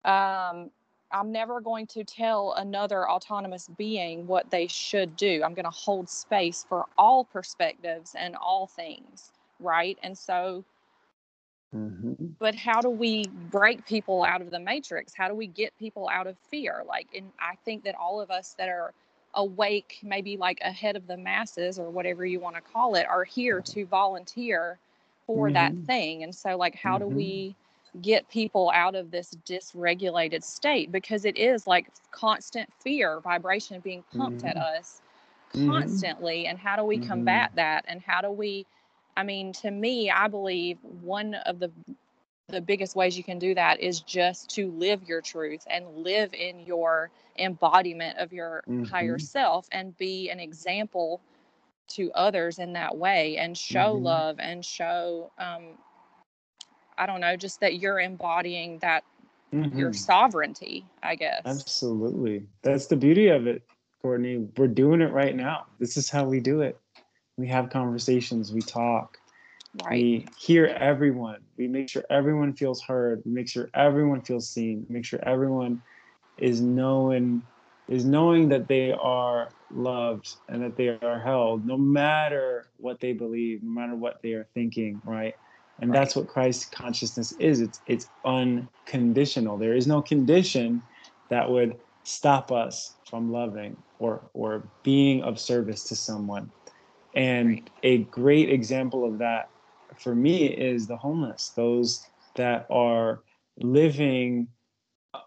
um 0.05 0.69
i'm 1.11 1.31
never 1.31 1.61
going 1.61 1.85
to 1.85 2.03
tell 2.03 2.53
another 2.57 3.09
autonomous 3.09 3.69
being 3.77 4.25
what 4.25 4.49
they 4.49 4.67
should 4.67 5.15
do 5.15 5.41
i'm 5.43 5.53
going 5.53 5.65
to 5.65 5.71
hold 5.71 6.09
space 6.09 6.65
for 6.67 6.85
all 6.97 7.23
perspectives 7.23 8.15
and 8.17 8.35
all 8.35 8.67
things 8.67 9.31
right 9.59 9.97
and 10.03 10.17
so 10.17 10.65
Mm-hmm. 11.75 12.25
But 12.39 12.55
how 12.55 12.81
do 12.81 12.89
we 12.89 13.25
break 13.49 13.85
people 13.85 14.23
out 14.23 14.41
of 14.41 14.51
the 14.51 14.59
matrix? 14.59 15.13
How 15.13 15.27
do 15.27 15.33
we 15.33 15.47
get 15.47 15.77
people 15.79 16.09
out 16.11 16.27
of 16.27 16.37
fear? 16.49 16.83
Like, 16.87 17.07
and 17.15 17.31
I 17.39 17.55
think 17.65 17.83
that 17.83 17.95
all 17.95 18.21
of 18.21 18.29
us 18.31 18.55
that 18.57 18.69
are 18.69 18.93
awake, 19.33 19.99
maybe 20.03 20.37
like 20.37 20.59
ahead 20.61 20.95
of 20.95 21.07
the 21.07 21.17
masses 21.17 21.79
or 21.79 21.89
whatever 21.89 22.25
you 22.25 22.39
want 22.39 22.55
to 22.55 22.61
call 22.61 22.95
it, 22.95 23.07
are 23.07 23.23
here 23.23 23.61
to 23.61 23.85
volunteer 23.85 24.77
for 25.25 25.47
mm-hmm. 25.47 25.53
that 25.53 25.85
thing. 25.85 26.23
And 26.23 26.33
so, 26.33 26.55
like, 26.57 26.75
how 26.75 26.97
mm-hmm. 26.97 27.09
do 27.09 27.15
we 27.15 27.55
get 28.01 28.27
people 28.29 28.71
out 28.73 28.95
of 28.95 29.11
this 29.11 29.35
dysregulated 29.45 30.43
state? 30.43 30.91
Because 30.91 31.25
it 31.25 31.37
is 31.37 31.65
like 31.65 31.87
constant 32.11 32.69
fear, 32.79 33.19
vibration 33.19 33.79
being 33.79 34.03
pumped 34.15 34.43
at 34.43 34.55
mm-hmm. 34.55 34.77
us 34.77 35.01
mm-hmm. 35.53 35.69
constantly. 35.69 36.47
And 36.47 36.59
how 36.59 36.75
do 36.75 36.83
we 36.83 36.97
mm-hmm. 36.97 37.07
combat 37.07 37.51
that? 37.55 37.85
And 37.87 38.01
how 38.01 38.21
do 38.21 38.31
we 38.31 38.65
I 39.15 39.23
mean, 39.23 39.53
to 39.53 39.71
me, 39.71 40.09
I 40.09 40.27
believe 40.27 40.77
one 40.81 41.35
of 41.35 41.59
the 41.59 41.71
the 42.49 42.61
biggest 42.61 42.95
ways 42.95 43.17
you 43.17 43.23
can 43.23 43.39
do 43.39 43.55
that 43.55 43.79
is 43.79 44.01
just 44.01 44.49
to 44.49 44.69
live 44.71 45.01
your 45.03 45.21
truth 45.21 45.63
and 45.69 45.85
live 45.95 46.33
in 46.33 46.59
your 46.59 47.09
embodiment 47.39 48.17
of 48.19 48.33
your 48.33 48.63
mm-hmm. 48.67 48.83
higher 48.83 49.17
self 49.17 49.65
and 49.71 49.97
be 49.97 50.29
an 50.29 50.39
example 50.39 51.21
to 51.87 52.11
others 52.11 52.59
in 52.59 52.73
that 52.73 52.95
way 52.95 53.37
and 53.37 53.57
show 53.57 53.95
mm-hmm. 53.95 54.03
love 54.03 54.35
and 54.39 54.63
show 54.63 55.31
um 55.39 55.63
i 56.97 57.05
don't 57.05 57.21
know 57.21 57.35
just 57.35 57.61
that 57.61 57.79
you're 57.79 57.99
embodying 57.99 58.77
that 58.79 59.03
mm-hmm. 59.53 59.75
your 59.75 59.93
sovereignty 59.93 60.85
i 61.01 61.15
guess 61.15 61.41
absolutely 61.45 62.45
that's 62.61 62.87
the 62.87 62.95
beauty 62.95 63.29
of 63.29 63.47
it 63.47 63.63
Courtney, 64.03 64.49
we're 64.57 64.67
doing 64.67 64.99
it 64.99 65.13
right 65.13 65.33
now. 65.33 65.65
This 65.79 65.95
is 65.95 66.09
how 66.09 66.25
we 66.25 66.41
do 66.41 66.59
it. 66.59 66.77
We 67.37 67.47
have 67.47 67.69
conversations, 67.69 68.51
we 68.53 68.61
talk, 68.61 69.17
Right. 69.83 69.91
we 69.93 70.27
hear 70.37 70.67
everyone. 70.67 71.41
We 71.57 71.67
make 71.67 71.89
sure 71.89 72.03
everyone 72.09 72.53
feels 72.53 72.81
heard. 72.81 73.23
We 73.25 73.31
make 73.31 73.47
sure 73.49 73.69
everyone 73.73 74.21
feels 74.21 74.49
seen. 74.49 74.85
we 74.87 74.95
Make 74.95 75.05
sure 75.05 75.19
everyone 75.23 75.81
is 76.37 76.61
knowing 76.61 77.43
is 77.87 78.05
knowing 78.05 78.49
that 78.49 78.67
they 78.67 78.91
are 78.93 79.49
loved 79.69 80.37
and 80.47 80.63
that 80.63 80.77
they 80.77 80.87
are 80.87 81.19
held, 81.19 81.65
no 81.65 81.77
matter 81.77 82.69
what 82.77 82.99
they 83.01 83.11
believe, 83.13 83.61
no 83.61 83.69
matter 83.71 83.95
what 83.95 84.21
they 84.21 84.33
are 84.33 84.47
thinking, 84.53 85.01
right? 85.03 85.33
And 85.79 85.91
Right. 85.91 85.99
that's 85.99 86.15
what 86.15 86.27
Christ 86.27 86.71
consciousness 86.71 87.33
is. 87.33 87.61
It's 87.61 87.81
it's 87.87 88.09
unconditional. 88.23 89.57
There 89.57 89.75
is 89.75 89.87
no 89.87 90.01
condition 90.01 90.83
that 91.29 91.49
would 91.49 91.77
stop 92.03 92.51
us 92.51 92.95
from 93.09 93.31
loving 93.31 93.81
or 93.99 94.29
or 94.33 94.69
being 94.83 95.23
of 95.23 95.39
service 95.39 95.83
to 95.85 95.95
someone. 95.95 96.51
And 97.13 97.49
Right. 97.49 97.69
a 97.83 98.03
great 98.05 98.49
example 98.49 99.05
of 99.05 99.19
that 99.19 99.51
for 99.99 100.15
me 100.15 100.45
is 100.45 100.87
the 100.87 100.97
homeless, 100.97 101.51
those 101.55 102.05
that 102.35 102.65
are 102.69 103.23
living 103.57 104.47
uh, 105.13 105.19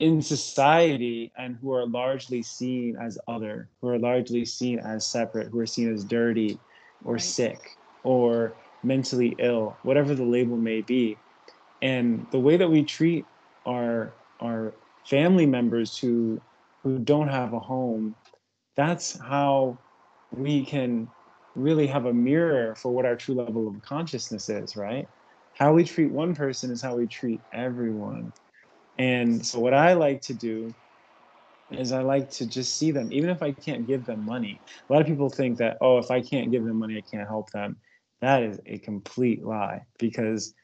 in 0.00 0.20
society 0.22 1.32
and 1.36 1.56
who 1.56 1.72
are 1.72 1.86
largely 1.86 2.42
seen 2.42 2.96
as 3.00 3.18
other, 3.28 3.70
who 3.80 3.88
are 3.88 3.98
largely 3.98 4.44
seen 4.44 4.78
as 4.80 5.06
separate, 5.10 5.48
who 5.50 5.58
are 5.60 5.66
seen 5.66 5.92
as 5.92 6.04
dirty 6.04 6.60
or 7.04 7.14
Right. 7.14 7.22
sick 7.22 7.78
or 8.02 8.58
mentally 8.82 9.36
ill, 9.38 9.78
whatever 9.82 10.14
the 10.14 10.24
label 10.24 10.56
may 10.58 10.80
be. 10.82 11.22
And 11.80 12.28
the 12.30 12.40
way 12.40 12.56
that 12.56 12.70
we 12.70 12.84
treat 12.84 13.28
our 13.66 14.16
our 14.40 14.74
family 15.04 15.46
members 15.46 15.96
who 15.98 16.42
who 16.82 16.98
don't 16.98 17.28
have 17.28 17.52
a 17.52 17.60
home, 17.60 18.16
that's 18.76 19.18
how 19.20 19.80
we 20.32 20.64
can 20.64 21.08
really 21.54 21.86
have 21.86 22.06
a 22.06 22.14
mirror 22.14 22.74
for 22.74 22.92
what 22.92 23.04
our 23.04 23.16
true 23.16 23.34
level 23.34 23.68
of 23.68 23.80
consciousness 23.82 24.48
is, 24.48 24.76
right? 24.76 25.06
How 25.52 25.74
we 25.74 25.84
treat 25.84 26.10
one 26.10 26.34
person 26.34 26.70
is 26.70 26.82
how 26.82 26.96
we 26.96 27.06
treat 27.06 27.42
everyone. 27.52 28.32
And 28.98 29.44
so, 29.44 29.60
what 29.60 29.74
I 29.74 29.92
like 29.92 30.22
to 30.22 30.34
do 30.34 30.74
is 31.70 31.92
I 31.92 32.02
like 32.02 32.30
to 32.32 32.46
just 32.46 32.78
see 32.78 32.90
them, 32.90 33.12
even 33.12 33.30
if 33.30 33.42
I 33.42 33.52
can't 33.52 33.86
give 33.86 34.04
them 34.04 34.24
money. 34.24 34.62
A 34.88 34.92
lot 34.92 35.00
of 35.00 35.08
people 35.08 35.30
think 35.30 35.58
that, 35.58 35.78
oh, 35.80 35.98
if 35.98 36.10
I 36.10 36.20
can't 36.20 36.50
give 36.50 36.64
them 36.64 36.78
money, 36.78 36.96
I 36.96 37.02
can't 37.02 37.28
help 37.28 37.50
them. 37.50 37.76
That 38.20 38.42
is 38.42 38.60
a 38.66 38.78
complete 38.78 39.44
lie 39.44 39.82
because 39.98 40.54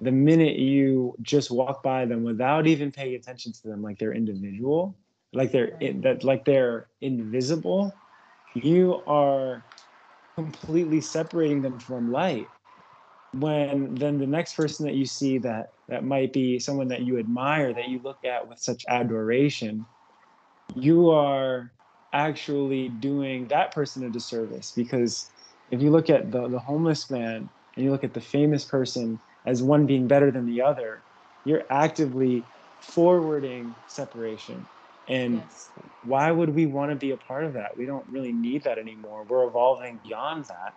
the 0.00 0.12
minute 0.12 0.56
you 0.56 1.14
just 1.22 1.50
walk 1.50 1.82
by 1.82 2.04
them 2.04 2.22
without 2.22 2.66
even 2.66 2.92
paying 2.92 3.14
attention 3.14 3.52
to 3.52 3.68
them 3.68 3.82
like 3.82 3.98
they're 3.98 4.14
individual, 4.14 4.96
like 5.32 5.50
they're 5.50 5.76
in, 5.80 6.02
that 6.02 6.22
like 6.22 6.44
they're 6.44 6.88
invisible, 7.00 7.92
you 8.54 9.02
are 9.06 9.64
completely 10.36 11.00
separating 11.00 11.62
them 11.62 11.78
from 11.78 12.10
light 12.10 12.50
when 13.32 13.94
then 13.94 14.18
the 14.18 14.26
next 14.26 14.54
person 14.54 14.86
that 14.86 14.94
you 14.94 15.04
see 15.04 15.38
that 15.38 15.72
that 15.88 16.04
might 16.04 16.32
be 16.32 16.58
someone 16.58 16.88
that 16.88 17.02
you 17.02 17.18
admire 17.18 17.74
that 17.74 17.88
you 17.88 18.00
look 18.02 18.24
at 18.24 18.46
with 18.48 18.58
such 18.58 18.84
adoration 18.88 19.84
you 20.74 21.10
are 21.10 21.72
actually 22.12 22.88
doing 22.88 23.46
that 23.48 23.72
person 23.72 24.04
a 24.04 24.10
disservice 24.10 24.72
because 24.74 25.30
if 25.70 25.82
you 25.82 25.90
look 25.90 26.08
at 26.08 26.30
the, 26.30 26.48
the 26.48 26.58
homeless 26.58 27.10
man 27.10 27.50
and 27.76 27.84
you 27.84 27.90
look 27.90 28.04
at 28.04 28.14
the 28.14 28.20
famous 28.20 28.64
person 28.64 29.20
as 29.44 29.62
one 29.62 29.86
being 29.86 30.08
better 30.08 30.30
than 30.30 30.46
the 30.46 30.60
other 30.60 31.04
you're 31.44 31.64
actively 31.70 32.46
forwarding 32.80 33.74
separation 33.86 34.66
and 35.08 35.36
Yes. 35.36 35.70
why 36.02 36.30
would 36.30 36.54
we 36.54 36.66
want 36.66 36.90
to 36.90 36.96
be 36.96 37.10
a 37.10 37.16
part 37.16 37.44
of 37.44 37.54
that? 37.54 37.76
We 37.76 37.86
don't 37.86 38.06
really 38.10 38.32
need 38.32 38.64
that 38.64 38.78
anymore. 38.78 39.24
We're 39.24 39.48
evolving 39.48 39.98
beyond 40.02 40.44
that. 40.46 40.74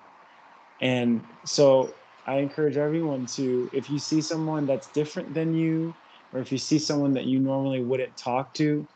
And 0.79 1.23
so 1.45 1.95
I 2.25 2.37
encourage 2.37 2.77
everyone 2.77 3.25
to, 3.35 3.69
if 3.71 3.89
you 3.89 3.99
see 3.99 4.21
someone 4.21 4.65
that's 4.65 4.91
different 4.91 5.33
than 5.33 5.53
you, 5.53 5.93
or 6.33 6.39
if 6.39 6.51
you 6.51 6.57
see 6.57 6.79
someone 6.79 7.13
that 7.13 7.25
you 7.25 7.39
normally 7.39 7.81
wouldn't 7.81 8.15
talk 8.17 8.53
to, 8.55 8.87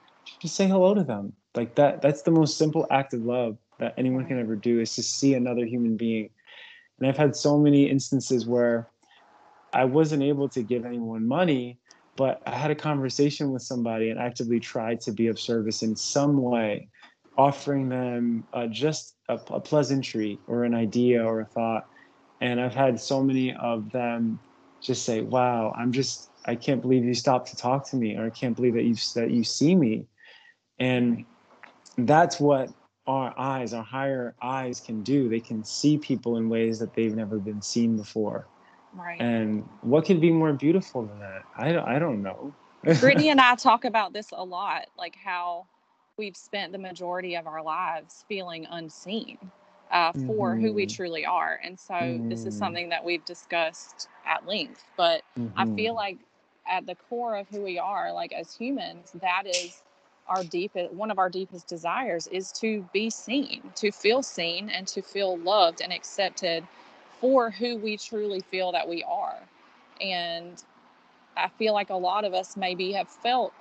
just 0.41 0.55
say 0.55 0.67
hello 0.67 0.93
to 0.93 1.03
them. 1.03 1.33
Like 1.53 1.75
that, 1.75 2.01
that's 2.01 2.23
the 2.23 2.31
most 2.31 2.57
simple 2.57 2.87
act 2.91 3.13
of 3.13 3.21
love 3.21 3.57
that 3.79 3.93
anyone 3.97 4.25
can 4.25 4.39
ever 4.39 4.55
do 4.55 4.79
is 4.79 4.95
to 4.95 5.03
see 5.03 5.33
another 5.33 5.65
human 5.65 5.97
being. 5.97 6.29
And 6.99 7.07
I've 7.09 7.17
had 7.17 7.35
so 7.35 7.57
many 7.57 7.89
instances 7.89 8.45
where 8.45 8.89
I 9.73 9.83
wasn't 9.83 10.23
able 10.23 10.47
to 10.49 10.63
give 10.63 10.85
anyone 10.85 11.27
money, 11.27 11.79
but 12.15 12.41
I 12.45 12.51
had 12.55 12.71
a 12.71 12.75
conversation 12.75 13.51
with 13.51 13.61
somebody 13.61 14.09
and 14.09 14.19
actively 14.19 14.59
tried 14.59 15.01
to 15.01 15.11
be 15.11 15.27
of 15.27 15.39
service 15.39 15.83
in 15.83 15.95
some 15.95 16.41
way, 16.41 16.87
offering 17.37 17.89
them 17.89 18.45
uh, 18.53 18.67
just 18.67 19.15
a, 19.27 19.35
a 19.51 19.59
pleasantry 19.59 20.39
or 20.47 20.63
an 20.63 20.73
idea 20.73 21.23
or 21.23 21.41
a 21.41 21.45
thought. 21.45 21.85
And 22.41 22.61
I've 22.61 22.75
had 22.75 22.99
so 22.99 23.23
many 23.23 23.53
of 23.53 23.91
them 23.91 24.39
just 24.81 25.03
say, 25.03 25.21
"Wow, 25.21 25.73
I'm 25.77 25.91
just 25.91 26.29
I 26.45 26.55
can't 26.55 26.81
believe 26.81 27.03
you 27.03 27.13
stopped 27.13 27.49
to 27.49 27.57
talk 27.57 27.89
to 27.89 27.95
me, 27.95 28.15
or 28.15 28.25
I 28.25 28.29
can't 28.29 28.55
believe 28.55 28.75
that 28.75 28.83
you 28.83 28.95
that 29.15 29.31
you 29.31 29.43
see 29.43 29.75
me." 29.75 30.05
And 30.79 31.25
that's 31.97 32.39
what 32.39 32.69
our 33.07 33.33
eyes, 33.37 33.73
our 33.73 33.83
higher 33.83 34.35
eyes, 34.41 34.79
can 34.79 35.03
do. 35.03 35.29
They 35.29 35.39
can 35.39 35.63
see 35.63 35.97
people 35.97 36.37
in 36.37 36.49
ways 36.49 36.79
that 36.79 36.93
they've 36.93 37.15
never 37.15 37.39
been 37.39 37.61
seen 37.61 37.97
before. 37.97 38.47
Right. 38.95 39.21
And 39.21 39.63
what 39.81 40.05
could 40.05 40.21
be 40.21 40.31
more 40.31 40.53
beautiful 40.53 41.03
than 41.05 41.19
that? 41.19 41.43
I 41.57 41.71
don't, 41.71 41.87
I 41.87 41.99
don't 41.99 42.23
know. 42.23 42.53
Brittany 42.99 43.29
and 43.29 43.41
I 43.41 43.55
talk 43.55 43.85
about 43.85 44.13
this 44.13 44.31
a 44.31 44.43
lot, 44.43 44.87
like 44.97 45.15
how 45.15 45.65
we've 46.17 46.37
spent 46.37 46.71
the 46.71 46.79
majority 46.79 47.35
of 47.35 47.47
our 47.47 47.63
lives 47.63 48.25
feeling 48.29 48.67
unseen 48.69 49.37
uh, 49.91 50.13
for 50.13 50.55
who 50.55 50.73
we 50.73 50.85
Mhm. 50.85 50.89
truly 50.89 51.25
are. 51.25 51.59
And 51.63 51.79
so 51.79 52.21
this 52.29 52.45
is 52.45 52.55
Mhm. 52.55 52.59
something 52.59 52.89
that 52.89 53.05
we've 53.05 53.25
discussed 53.25 54.09
at 54.25 54.47
length. 54.47 54.83
But 54.97 55.23
I 55.57 55.65
Mhm. 55.65 55.75
feel 55.75 55.95
like 55.95 56.19
at 56.67 56.85
the 56.87 56.95
core 56.95 57.35
of 57.37 57.47
who 57.49 57.61
we 57.61 57.79
are, 57.79 58.13
like 58.13 58.33
as 58.33 58.55
humans, 58.55 59.11
that 59.21 59.45
is 59.47 59.81
our 60.27 60.43
deepest 60.43 60.93
one 60.93 61.11
of 61.11 61.19
our 61.19 61.29
deepest 61.29 61.67
desires 61.67 62.27
is 62.27 62.51
to 62.53 62.85
be 62.93 63.09
seen, 63.09 63.61
to 63.75 63.91
feel 63.91 64.23
seen 64.23 64.69
and 64.69 64.87
to 64.87 65.01
feel 65.01 65.37
loved 65.39 65.81
and 65.81 65.93
accepted 65.93 66.67
for 67.25 67.49
who 67.49 67.75
we 67.77 67.97
truly 67.97 68.39
feel 68.51 68.71
that 68.71 68.87
we 68.87 69.03
are. 69.03 69.39
And 69.99 70.61
I 71.35 71.47
feel 71.57 71.73
like 71.73 71.89
a 71.89 71.95
lot 71.95 72.23
of 72.23 72.35
us 72.35 72.55
maybe 72.55 72.91
have 72.91 73.09
felt 73.09 73.51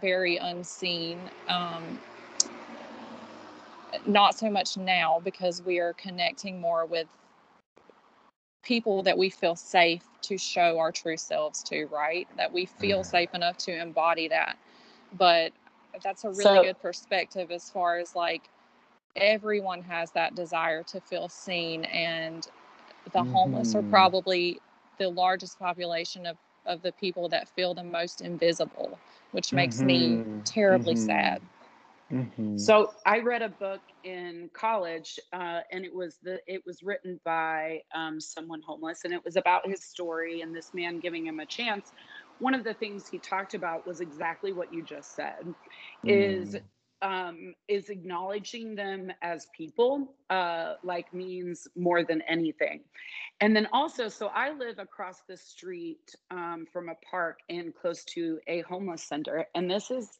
very 0.00 0.38
unseen. 0.38 1.20
Um, 1.46 2.00
not 4.06 4.36
so 4.36 4.50
much 4.50 4.76
now 4.76 5.20
because 5.22 5.62
we 5.62 5.78
are 5.78 5.92
connecting 5.92 6.60
more 6.60 6.84
with 6.84 7.06
people 8.64 9.04
that 9.04 9.16
we 9.16 9.30
feel 9.30 9.54
safe 9.54 10.02
to 10.22 10.36
show 10.36 10.80
our 10.80 10.90
true 10.90 11.16
selves 11.16 11.62
to, 11.62 11.86
right? 11.86 12.26
That 12.36 12.52
we 12.52 12.66
feel 12.66 13.02
Mhm. 13.02 13.06
safe 13.06 13.34
enough 13.34 13.56
to 13.58 13.80
embody 13.80 14.26
that. 14.28 14.58
But 15.12 15.52
that's 16.02 16.24
a 16.24 16.30
really 16.30 16.42
So- 16.42 16.62
good 16.64 16.82
perspective 16.82 17.52
as 17.52 17.70
far 17.70 17.98
as 17.98 18.16
like 18.16 18.42
everyone 19.14 19.82
has 19.82 20.10
that 20.10 20.34
desire 20.34 20.82
to 20.82 21.00
feel 21.00 21.28
seen 21.28 21.84
and 21.84 22.48
the 23.16 23.24
homeless 23.24 23.74
are 23.74 23.82
Mhm. 23.82 23.90
probably 23.90 24.60
the 24.98 25.10
largest 25.10 25.58
population 25.58 26.26
of, 26.26 26.38
of 26.66 26.82
the 26.82 26.92
people 26.92 27.28
that 27.30 27.48
feel 27.48 27.74
the 27.74 27.84
most 27.84 28.22
invisible, 28.22 28.98
which 29.32 29.54
makes 29.54 29.82
me 29.84 30.22
Mhm. 30.24 30.44
terribly 30.44 30.94
Mhm. 30.94 30.96
sad. 30.96 31.42
Mhm. 32.12 32.56
So 32.56 32.94
I 33.06 33.20
read 33.20 33.42
a 33.42 33.50
book 33.50 33.82
in 34.04 34.50
college, 34.54 35.18
uh, 35.32 35.60
and 35.72 35.84
it 35.84 35.94
was 35.94 36.18
the 36.22 36.40
it 36.46 36.62
was 36.66 36.82
written 36.82 37.20
by 37.24 37.82
um, 37.94 38.20
someone 38.20 38.62
homeless, 38.62 39.04
and 39.04 39.14
it 39.14 39.24
was 39.24 39.36
about 39.36 39.66
his 39.68 39.84
story 39.84 40.42
and 40.42 40.54
this 40.54 40.72
man 40.74 41.00
giving 41.00 41.26
him 41.26 41.40
a 41.40 41.46
chance. 41.46 41.92
One 42.38 42.54
of 42.54 42.64
the 42.64 42.74
things 42.74 43.08
he 43.08 43.18
talked 43.20 43.54
about 43.54 43.86
was 43.86 44.00
exactly 44.00 44.52
what 44.52 44.72
you 44.72 44.82
just 44.84 45.14
said, 45.14 45.54
is 46.06 46.56
Mm. 46.56 46.62
Um, 47.02 47.54
is 47.68 47.90
acknowledging 47.90 48.74
them 48.74 49.12
as 49.22 49.46
people, 49.56 50.14
uh, 50.30 50.74
like 50.82 51.12
means 51.12 51.68
more 51.76 52.04
than 52.04 52.22
anything. 52.22 52.80
And 53.40 53.54
then 53.54 53.68
also, 53.72 54.08
so 54.08 54.28
I 54.28 54.52
live 54.52 54.78
across 54.78 55.22
the 55.28 55.36
street 55.36 56.14
um, 56.30 56.66
from 56.72 56.88
a 56.88 56.94
park 57.10 57.40
and 57.50 57.74
close 57.74 58.04
to 58.14 58.40
a 58.46 58.62
homeless 58.62 59.02
center, 59.02 59.46
and 59.54 59.70
this 59.70 59.90
is 59.90 60.18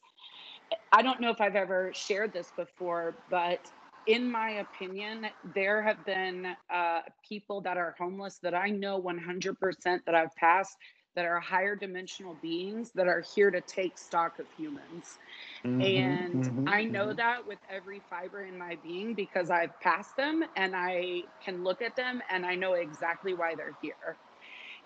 I 0.91 1.01
don't 1.01 1.19
know 1.21 1.31
if 1.31 1.41
I've 1.41 1.55
ever 1.55 1.91
shared 1.93 2.33
this 2.33 2.51
before, 2.55 3.15
but 3.29 3.59
in 4.07 4.29
my 4.29 4.51
opinion, 4.51 5.27
there 5.53 5.81
have 5.81 6.03
been 6.05 6.47
uh, 6.73 7.01
people 7.27 7.61
that 7.61 7.77
are 7.77 7.93
homeless 7.99 8.39
that 8.39 8.53
I 8.53 8.69
know 8.69 9.01
100% 9.01 10.05
that 10.05 10.15
I've 10.15 10.35
passed 10.35 10.77
that 11.17 11.25
are 11.25 11.41
higher 11.41 11.75
dimensional 11.75 12.35
beings 12.35 12.93
that 12.95 13.09
are 13.09 13.23
here 13.35 13.51
to 13.51 13.61
take 13.61 13.99
stock 13.99 14.39
of 14.39 14.51
humans. 14.51 15.17
Mhm, 15.63 15.77
And 15.79 16.43
mhm, 16.43 16.67
I 16.67 16.85
know 16.85 17.13
mhm. 17.13 17.15
that 17.15 17.45
with 17.45 17.59
every 17.69 18.01
fiber 18.09 18.43
in 18.43 18.57
my 18.57 18.77
being 18.77 19.15
because 19.15 19.51
I've 19.51 19.79
passed 19.79 20.15
them 20.17 20.43
and 20.55 20.75
I 20.75 21.25
can 21.41 21.63
look 21.63 21.81
at 21.81 21.95
them 21.97 22.21
and 22.29 22.45
I 22.45 22.55
know 22.55 22.73
exactly 22.73 23.35
why 23.35 23.55
they're 23.55 23.77
here. 23.81 24.19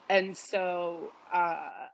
And 0.10 0.38
so, 0.38 1.16
uh, 1.34 1.88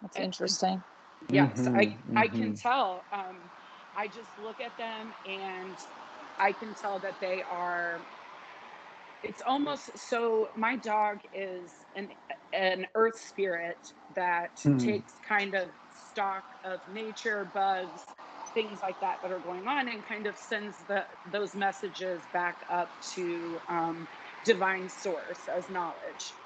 That's 0.00 0.18
and- 0.18 0.28
interesting. 0.28 0.84
Yes, 1.30 1.68
I 1.74 1.88
Mhm, 1.88 2.02
I 2.16 2.28
can 2.28 2.54
mhm. 2.54 2.54
tell. 2.54 3.06
Um, 3.12 3.52
I 3.94 4.08
just 4.08 4.38
look 4.38 4.60
at 4.60 4.76
them 4.76 5.12
and 5.24 5.78
I 6.38 6.52
can 6.52 6.74
tell 6.74 7.00
that 7.00 7.20
they 7.20 7.42
are. 7.42 8.08
It's 9.22 9.42
almost 9.42 9.98
so. 9.98 10.50
My 10.56 10.76
dog 10.76 11.20
is 11.32 11.84
an 11.94 12.10
an 12.52 12.86
earth 12.94 13.18
spirit 13.18 13.78
that 14.14 14.58
Hmm. 14.64 14.72
takes 14.78 15.18
kind 15.26 15.54
of 15.54 15.70
stock 15.90 16.44
of 16.64 16.80
nature, 16.86 17.50
bugs, 17.52 18.14
things 18.54 18.80
like 18.82 18.98
that 19.00 19.18
that 19.22 19.30
are 19.32 19.40
going 19.40 19.66
on, 19.66 19.88
and 19.88 20.06
kind 20.06 20.26
of 20.26 20.36
sends 20.36 20.84
the 20.86 21.06
those 21.24 21.54
messages 21.54 22.26
back 22.32 22.58
up 22.68 22.90
to 23.14 23.60
um, 23.68 24.08
divine 24.44 24.88
source 24.88 25.48
as 25.48 25.68
knowledge. 25.70 26.36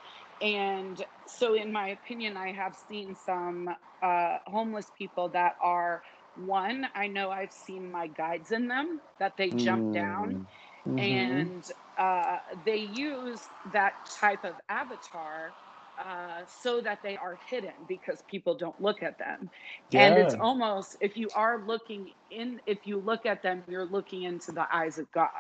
And 0.41 1.05
so, 1.27 1.55
in 1.55 1.73
my 1.73 1.89
opinion, 1.89 2.37
I 2.37 2.53
have 2.53 2.75
seen 2.75 3.15
some 3.15 3.69
uh, 4.03 4.39
homeless 4.47 4.91
people 4.97 5.31
that 5.31 5.55
are 5.61 6.03
one, 6.35 6.87
I 6.95 7.09
know 7.09 7.31
I've 7.31 7.53
seen 7.53 7.91
my 7.91 8.09
guides 8.09 8.51
in 8.51 8.69
them 8.69 9.01
that 9.19 9.39
they 9.39 9.53
jump 9.53 9.91
down 9.91 10.39
Mhm. 10.85 10.97
and 10.99 11.65
uh, 11.97 12.39
they 12.57 12.77
use 12.79 13.51
that 13.65 13.95
type 14.21 14.45
of 14.45 14.61
avatar 14.69 15.57
uh, 15.99 16.43
so 16.47 16.81
that 16.81 16.99
they 17.03 17.17
are 17.17 17.39
hidden 17.49 17.73
because 17.87 18.23
people 18.29 18.57
don't 18.57 18.81
look 18.81 19.03
at 19.03 19.19
them. 19.19 19.51
And 19.93 20.19
it's 20.19 20.35
almost, 20.35 20.97
if 21.01 21.17
you 21.17 21.29
are 21.35 21.65
looking 21.67 22.13
in, 22.31 22.61
if 22.67 22.87
you 22.87 22.99
look 22.99 23.27
at 23.27 23.43
them, 23.43 23.65
you're 23.69 23.87
looking 23.87 24.25
into 24.25 24.53
the 24.53 24.67
eyes 24.73 24.99
of 24.99 25.11
God. 25.13 25.31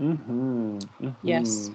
Mm-hmm. 0.00 1.08
Yes. 1.22 1.70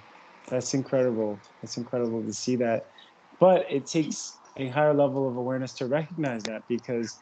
That's 0.47 0.73
incredible. 0.73 1.41
That's 1.61 1.77
incredible 1.77 2.23
to 2.23 2.33
see 2.33 2.55
that. 2.57 2.91
But 3.39 3.65
it 3.69 3.87
takes 3.87 4.37
a 4.57 4.67
higher 4.69 4.93
level 4.93 5.27
of 5.27 5.35
awareness 5.37 5.73
to 5.75 5.87
recognize 5.87 6.43
that 6.43 6.63
because 6.67 7.17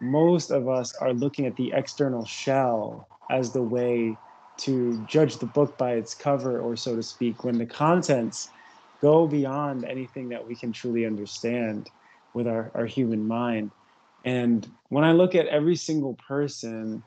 most 0.00 0.50
of 0.50 0.68
us 0.68 0.94
are 0.94 1.12
looking 1.12 1.46
at 1.46 1.56
the 1.56 1.72
external 1.74 2.24
shell 2.24 3.08
as 3.30 3.52
the 3.52 3.62
way 3.62 4.18
to 4.58 5.02
judge 5.04 5.38
the 5.38 5.46
book 5.46 5.76
by 5.78 5.92
its 5.92 6.14
cover, 6.14 6.60
or 6.60 6.76
so 6.76 6.96
to 6.96 7.02
speak, 7.02 7.44
when 7.44 7.58
the 7.58 7.66
contents 7.66 8.50
go 9.00 9.26
beyond 9.26 9.84
anything 9.84 10.28
that 10.30 10.46
we 10.46 10.56
can 10.56 10.72
truly 10.72 11.06
understand 11.06 11.90
with 12.34 12.46
our, 12.46 12.70
our 12.74 12.86
human 12.86 13.26
mind. 13.26 13.72
And 14.24 14.66
when 14.88 15.04
I 15.04 15.12
look 15.12 15.34
at 15.34 15.46
every 15.46 15.76
single 15.76 16.14
person, 16.28 17.02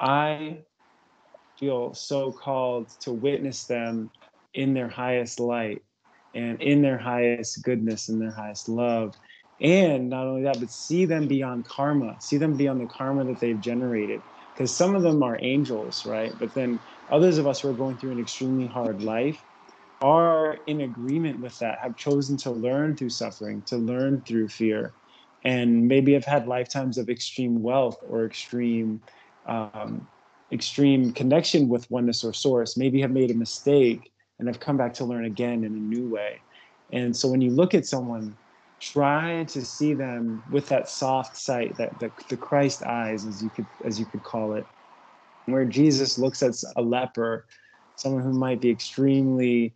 I 0.00 0.60
feel 1.58 1.94
so 1.94 2.32
called 2.32 2.90
to 3.00 3.12
witness 3.12 3.66
them 3.66 4.10
in 4.54 4.74
their 4.74 4.88
highest 4.88 5.40
light 5.40 5.82
and 6.34 6.60
in 6.62 6.82
their 6.82 6.98
highest 6.98 7.62
goodness 7.62 8.08
and 8.08 8.20
their 8.20 8.34
highest 8.34 8.68
love. 8.68 9.14
And 9.60 10.08
not 10.08 10.26
only 10.26 10.44
that, 10.44 10.60
but 10.60 10.70
see 10.70 11.04
them 11.04 11.26
beyond 11.26 11.64
karma, 11.66 12.16
see 12.20 12.38
them 12.38 12.56
beyond 12.56 12.80
the 12.80 12.86
karma 12.86 13.24
that 13.24 13.40
they've 13.40 13.60
generated. 13.60 14.22
Because 14.54 14.76
some 14.76 14.94
of 14.94 15.02
them 15.02 15.22
are 15.22 15.38
angels, 15.40 16.04
right? 16.06 16.32
But 16.38 16.54
then 16.54 16.80
others 17.10 17.38
of 17.38 17.46
us 17.46 17.60
who 17.60 17.68
are 17.68 17.74
going 17.74 17.98
through 17.98 18.12
an 18.12 18.20
extremely 18.20 18.66
hard 18.66 19.02
life 19.02 19.42
are 20.00 20.58
in 20.66 20.82
agreement 20.82 21.40
with 21.40 21.58
that, 21.58 21.78
have 21.82 21.96
chosen 21.96 22.36
to 22.38 22.50
learn 22.50 22.96
through 22.96 23.10
suffering, 23.10 23.62
to 23.66 23.76
learn 23.76 24.22
through 24.22 24.48
fear, 24.48 24.94
and 25.44 25.88
maybe 25.88 26.12
have 26.12 26.24
had 26.24 26.46
lifetimes 26.46 26.98
of 26.98 27.08
extreme 27.08 27.62
wealth 27.62 27.96
or 28.02 28.24
extreme 28.24 29.00
um, 29.46 30.06
extreme 30.52 31.12
connection 31.12 31.68
with 31.68 31.90
oneness 31.90 32.24
or 32.24 32.32
source, 32.32 32.76
maybe 32.76 33.00
have 33.00 33.10
made 33.10 33.30
a 33.30 33.34
mistake 33.34 34.10
and 34.38 34.48
have 34.48 34.60
come 34.60 34.76
back 34.76 34.94
to 34.94 35.04
learn 35.04 35.24
again 35.24 35.64
in 35.64 35.74
a 35.74 35.78
new 35.78 36.06
way. 36.08 36.42
And 36.90 37.14
so 37.14 37.28
when 37.28 37.40
you 37.40 37.50
look 37.50 37.74
at 37.74 37.86
someone, 37.86 38.34
try 38.80 39.44
to 39.44 39.64
see 39.64 39.92
them 39.94 40.42
with 40.48 40.68
that 40.68 40.88
soft 40.88 41.36
sight, 41.36 41.76
that 41.76 41.98
the, 41.98 42.12
the 42.30 42.36
Christ 42.36 42.82
eyes, 42.82 43.26
as 43.26 43.42
you 43.42 43.50
could 43.50 43.66
as 43.84 43.98
you 43.98 44.06
could 44.06 44.22
call 44.22 44.54
it, 44.54 44.66
where 45.46 45.64
Jesus 45.64 46.18
looks 46.18 46.42
at 46.42 46.54
a 46.76 46.82
leper, 46.82 47.46
someone 47.96 48.22
who 48.22 48.32
might 48.32 48.60
be 48.60 48.70
extremely 48.70 49.74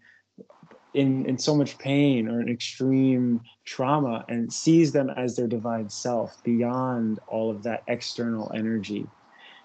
in, 0.94 1.26
in 1.26 1.38
so 1.38 1.54
much 1.54 1.78
pain 1.78 2.28
or 2.28 2.40
in 2.40 2.48
extreme 2.48 3.40
trauma 3.64 4.24
and 4.28 4.52
sees 4.52 4.92
them 4.92 5.10
as 5.10 5.36
their 5.36 5.46
divine 5.46 5.88
self 5.88 6.36
beyond 6.44 7.18
all 7.26 7.50
of 7.50 7.62
that 7.62 7.82
external 7.86 8.52
energy. 8.54 9.08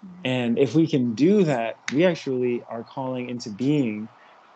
Mm-hmm. 0.04 0.20
And 0.24 0.58
if 0.58 0.74
we 0.74 0.86
can 0.86 1.14
do 1.14 1.44
that, 1.44 1.76
we 1.92 2.06
actually 2.06 2.62
are 2.68 2.84
calling 2.84 3.28
into 3.28 3.50
being 3.50 4.08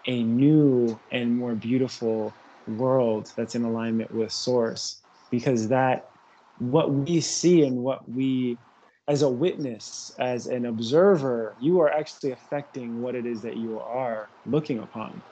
a 0.06 0.22
new 0.22 1.00
and 1.10 1.36
more 1.36 1.54
beautiful 1.54 2.34
world 2.66 3.30
that's 3.36 3.54
in 3.54 3.64
alignment 3.64 4.10
with 4.12 4.32
source 4.32 5.02
because 5.30 5.68
that 5.68 6.10
what 6.58 6.92
we 6.92 7.20
see 7.20 7.62
and 7.64 7.76
what 7.76 8.08
we 8.08 8.58
as 9.08 9.22
a 9.22 9.28
witness 9.28 10.12
as 10.20 10.46
an 10.46 10.66
observer 10.66 11.56
you 11.60 11.80
are 11.80 11.90
actually 11.90 12.30
affecting 12.30 13.00
what 13.00 13.16
it 13.16 13.26
is 13.26 13.42
that 13.42 13.56
you 13.56 13.80
are 13.80 14.30
looking 14.44 14.78
upon 14.78 15.22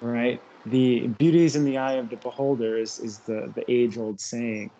right 0.00 0.40
the 0.66 1.08
beauty 1.18 1.44
is 1.44 1.56
in 1.56 1.64
the 1.64 1.78
eye 1.78 1.94
of 1.94 2.10
the 2.10 2.16
beholder 2.16 2.76
is, 2.78 2.98
is 2.98 3.20
the 3.20 3.52
the 3.54 3.64
age 3.70 3.96
old 3.98 4.20
saying. 4.20 4.70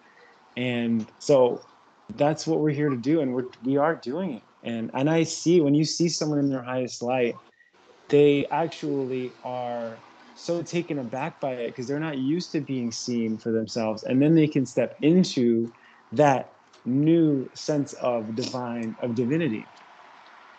And 0.56 1.10
so 1.18 1.62
that's 2.14 2.46
what 2.46 2.60
we're 2.60 2.70
here 2.70 2.88
to 2.90 2.96
do 2.96 3.20
and 3.20 3.32
we're 3.34 3.44
we 3.64 3.76
are 3.76 3.96
doing 3.96 4.34
it. 4.34 4.42
And 4.62 4.90
and 4.94 5.08
i 5.10 5.22
see 5.22 5.60
when 5.60 5.74
you 5.74 5.84
see 5.84 6.08
someone 6.08 6.38
in 6.38 6.48
their 6.48 6.62
highest 6.62 7.02
light 7.02 7.34
they 8.08 8.46
actually 8.50 9.36
are 9.44 10.04
so 10.34 10.62
taken 10.62 10.98
aback 10.98 11.40
by 11.40 11.52
it 11.52 11.68
because 11.68 11.88
they're 11.88 12.00
not 12.00 12.18
used 12.18 12.52
to 12.52 12.60
being 12.60 12.92
seen 12.92 13.38
for 13.38 13.52
themselves. 13.52 14.04
And 14.04 14.20
then 14.22 14.34
they 14.34 14.46
can 14.48 14.66
step 14.66 14.94
into 15.00 15.72
that 16.12 16.52
new 16.84 17.50
sense 17.54 17.94
of 17.94 18.34
divine 18.34 18.96
of 19.00 19.14
divinity. 19.14 19.70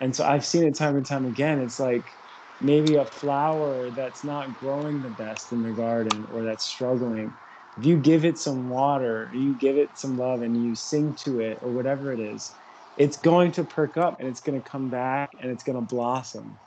And 0.02 0.16
so 0.16 0.26
i've 0.26 0.46
seen 0.46 0.66
it 0.66 0.76
time 0.78 0.96
and 0.96 1.06
time 1.06 1.26
again. 1.26 1.60
It's 1.62 1.80
like 1.80 2.18
maybe 2.60 2.96
a 2.96 3.06
flower 3.06 3.92
that's 3.92 4.24
not 4.24 4.54
growing 4.54 5.02
the 5.02 5.10
best 5.10 5.52
in 5.52 5.62
the 5.62 5.72
garden 5.72 6.26
or 6.30 6.44
that's 6.44 6.66
struggling. 6.66 7.38
If 7.78 7.86
you 7.86 7.98
give 7.98 8.26
it 8.26 8.40
some 8.40 8.70
water 8.70 9.30
you 9.34 9.54
give 9.54 9.78
it 9.78 9.98
some 9.98 10.18
love 10.18 10.42
and 10.42 10.58
you 10.58 10.76
sing 10.76 11.14
to 11.16 11.40
it 11.40 11.60
or 11.62 11.70
whatever 11.70 12.12
it 12.12 12.20
is 12.20 12.56
it's 12.96 13.18
going 13.18 13.52
to 13.54 13.64
perk 13.64 13.96
up 13.98 14.20
and 14.20 14.28
it's 14.28 14.42
going 14.42 14.60
to 14.62 14.70
come 14.70 14.90
back 14.90 15.36
and 15.40 15.52
it's 15.52 15.64
going 15.64 15.76
to 15.76 15.82
blossom. 15.82 16.58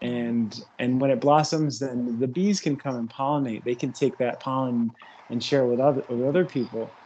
And 0.00 0.58
and 0.78 1.00
when 1.00 1.10
it 1.10 1.20
blossoms 1.20 1.78
then 1.80 2.18
the 2.18 2.28
bees 2.28 2.60
can 2.60 2.76
come 2.76 2.96
and 2.96 3.08
pollinate. 3.10 3.64
They 3.64 3.74
can 3.74 3.92
take 3.92 4.18
that 4.18 4.40
pollen 4.40 4.94
and 5.30 5.42
share 5.42 5.66
with 5.66 5.80
other 5.80 6.02
with 6.08 6.26
other 6.26 6.44
people. 6.46 6.96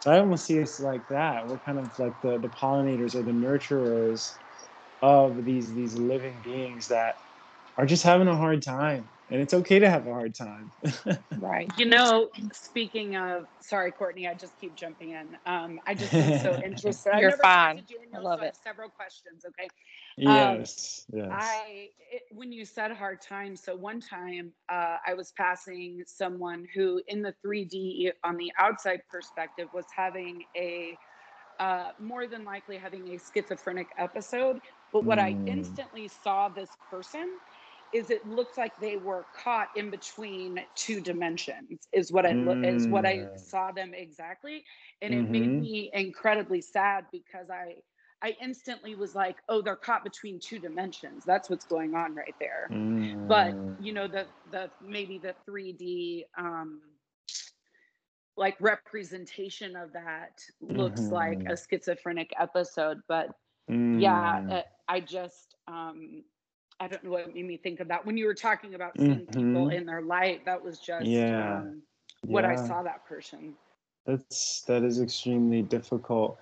So 0.00 0.12
i 0.12 0.18
almost 0.18 0.44
see 0.46 0.60
us 0.60 0.80
like 0.80 1.06
that. 1.08 1.46
We're 1.46 1.58
kind 1.58 1.78
of 1.78 1.96
like 1.98 2.20
the 2.20 2.38
the 2.38 2.48
pollinators 2.48 3.14
or 3.14 3.22
the 3.22 3.32
nurturers 3.32 4.38
of 5.02 5.44
these 5.44 5.72
these 5.74 5.98
living 5.98 6.40
beings 6.42 6.88
that 6.88 7.25
are 7.76 7.86
just 7.86 8.04
having 8.04 8.28
a 8.28 8.36
hard 8.36 8.62
time 8.62 9.10
and 9.30 9.40
it's 9.40 9.54
okay 9.54 9.78
to 9.80 9.90
have 9.90 10.06
a 10.06 10.12
hard 10.12 10.34
time 10.34 10.72
Right. 11.38 11.70
You 11.78 11.86
know, 11.86 12.30
speaking 12.52 13.16
of, 13.16 13.46
sorry, 13.60 13.92
Courtney, 13.92 14.26
I 14.26 14.34
just 14.34 14.58
keep 14.58 14.74
jumping 14.76 15.10
in. 15.10 15.36
Um, 15.46 15.78
I 15.86 15.94
just 15.94 16.14
am 16.14 16.32
so 16.42 16.58
interested. 16.64 17.18
You're 17.18 17.32
fine. 17.32 17.76
to 17.78 17.82
Daniel, 17.82 18.16
I 18.16 18.20
love 18.20 18.38
so 18.38 18.42
I 18.42 18.44
it. 18.44 18.46
have 18.48 18.56
several 18.56 18.90
questions. 18.90 19.44
Okay. 19.46 19.68
yes 20.16 21.06
yes 21.12 21.32
I 21.32 21.90
it, 22.12 22.22
when 22.32 22.52
you 22.52 22.64
said 22.64 22.92
hard 22.92 23.20
time, 23.20 23.56
so 23.56 23.76
one 23.76 24.00
time 24.00 24.52
uh, 24.70 24.96
I 25.06 25.14
was 25.14 25.32
passing 25.36 26.02
someone 26.06 26.66
who, 26.74 27.02
in 27.08 27.22
the 27.22 27.34
3D 27.44 28.10
on 28.24 28.36
the 28.36 28.52
outside 28.58 29.00
perspective, 29.10 29.68
was 29.72 29.86
having 29.96 30.42
a 30.56 30.98
uh, 31.60 31.90
more 32.00 32.26
than 32.26 32.44
likely 32.44 32.76
having 32.78 33.08
a 33.08 33.18
schizophrenic 33.18 33.88
episode. 33.98 34.60
But 34.92 35.04
what 35.04 35.18
I 35.18 35.36
Mm. 35.36 35.46
instantly 35.46 36.08
saw 36.08 36.48
this 36.48 36.76
person 36.90 37.28
is 37.96 38.10
it 38.10 38.26
looks 38.26 38.58
like 38.58 38.72
they 38.80 38.96
were 38.96 39.26
caught 39.34 39.68
in 39.76 39.90
between 39.90 40.58
two 40.76 41.00
dimensions. 41.00 41.88
Is 41.92 42.12
what 42.12 42.26
I 42.26 42.34
lo- 42.40 42.56
is 42.64 42.88
what 42.88 43.06
I 43.06 43.26
Mm. 43.26 43.36
saw 43.36 43.72
them 43.72 43.94
exactly, 43.94 44.64
and 45.02 45.14
it 45.14 45.26
made 45.26 45.56
Mhm. 45.56 45.68
me 45.68 45.90
incredibly 45.92 46.60
sad 46.62 47.06
because 47.12 47.50
I 47.50 47.76
I 48.22 48.36
instantly 48.42 48.94
was 48.94 49.14
like, 49.14 49.36
oh, 49.48 49.62
they're 49.62 49.76
caught 49.76 50.04
between 50.04 50.40
two 50.40 50.58
dimensions. 50.58 51.24
That's 51.24 51.50
what's 51.50 51.66
going 51.66 51.94
on 51.94 52.14
right 52.14 52.34
there. 52.40 52.72
But 53.26 53.54
Mm. 53.54 53.78
you 53.78 53.92
know, 53.92 54.08
the 54.08 54.28
the 54.50 54.70
maybe 54.80 55.18
the 55.18 55.34
3D 55.46 56.26
um 56.38 56.82
like 58.36 58.56
representation 58.60 59.76
of 59.76 59.92
that 59.92 60.32
looks 60.60 61.10
like 61.10 61.42
a 61.48 61.50
Mhm. 61.50 61.56
schizophrenic 61.56 62.30
episode. 62.38 62.98
But 63.08 63.28
yeah, 63.92 64.36
Mm. 64.38 64.50
uh, 64.50 64.62
I 64.88 65.00
just 65.00 65.54
um 65.68 66.24
I 66.80 66.88
don't 66.88 67.02
know 67.04 67.10
what 67.10 67.34
made 67.34 67.46
me 67.46 67.56
think 67.56 67.80
of 67.80 67.88
that. 67.88 68.04
When 68.04 68.16
you 68.16 68.26
were 68.26 68.34
talking 68.34 68.74
about 68.74 68.98
seeing 69.00 69.26
people 69.26 69.68
Mhm. 69.68 69.72
in 69.72 69.86
their 69.86 70.02
light, 70.02 70.44
that 70.44 70.62
was 70.62 70.78
just 70.78 71.08
Yeah. 71.08 71.60
um 71.62 71.82
what 72.26 72.44
I 72.44 72.54
saw 72.56 72.82
that 72.82 73.04
person. 73.06 73.54
That's 74.06 74.62
that 74.62 74.82
is 74.84 75.00
extremely 75.00 75.62
difficult 75.62 76.38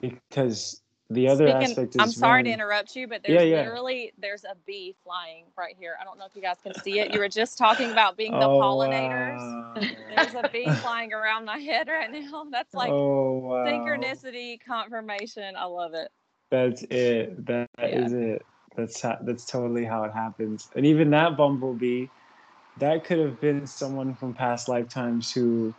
because 0.00 0.82
the 1.10 1.28
other 1.28 1.48
Speaking, 1.48 1.62
aspect 1.62 1.96
is 1.96 2.02
I'm 2.02 2.12
sorry 2.12 2.42
to 2.44 2.50
interrupt 2.50 2.96
you, 2.96 3.06
but 3.08 3.22
Yeah, 3.26 3.40
there's 3.40 3.42
yeah. 3.42 3.62
literally 3.66 4.12
there's 4.18 4.44
a 4.44 4.56
bee 4.66 4.94
flying 5.04 5.44
right 5.56 5.76
here. 5.78 5.96
I 6.00 6.04
don't 6.04 6.18
know 6.18 6.26
if 6.26 6.34
you 6.34 6.42
guys 6.42 6.56
can 6.62 6.74
see 6.74 6.98
it. 6.98 7.10
You 7.10 7.20
were 7.20 7.28
just 7.28 7.58
talking 7.58 7.90
about 7.90 8.16
being 8.16 8.32
the 8.38 8.46
Oh, 8.46 8.58
pollinators. 8.60 9.56
wow. 9.74 9.74
There's 10.08 10.34
a 10.34 10.44
bee 10.52 10.72
flying 10.80 11.12
around 11.12 11.44
my 11.44 11.58
head 11.58 11.88
right 11.88 12.10
now. 12.10 12.44
That's 12.50 12.74
like 12.74 12.90
oh, 12.90 13.38
wow. 13.38 13.64
synchronicity 13.66 14.58
confirmation. 14.66 15.56
I 15.56 15.64
love 15.64 15.94
it. 15.94 16.10
That's 16.50 16.82
it. 16.84 17.46
That 17.46 17.68
Yeah. 17.78 18.08
is 18.08 18.12
it. 18.12 18.46
That's 18.78 19.02
how, 19.02 19.18
that's 19.24 19.44
totally 19.44 19.84
how 19.84 20.04
it 20.04 20.12
happens. 20.14 20.70
And 20.76 20.86
even 20.86 21.10
that 21.10 21.36
bumblebee, 21.36 22.06
that 22.76 23.04
could 23.04 23.18
have 23.18 23.40
been 23.40 23.66
someone 23.66 24.14
from 24.14 24.34
past 24.34 24.68
lifetimes 24.68 25.32
who 25.32 25.74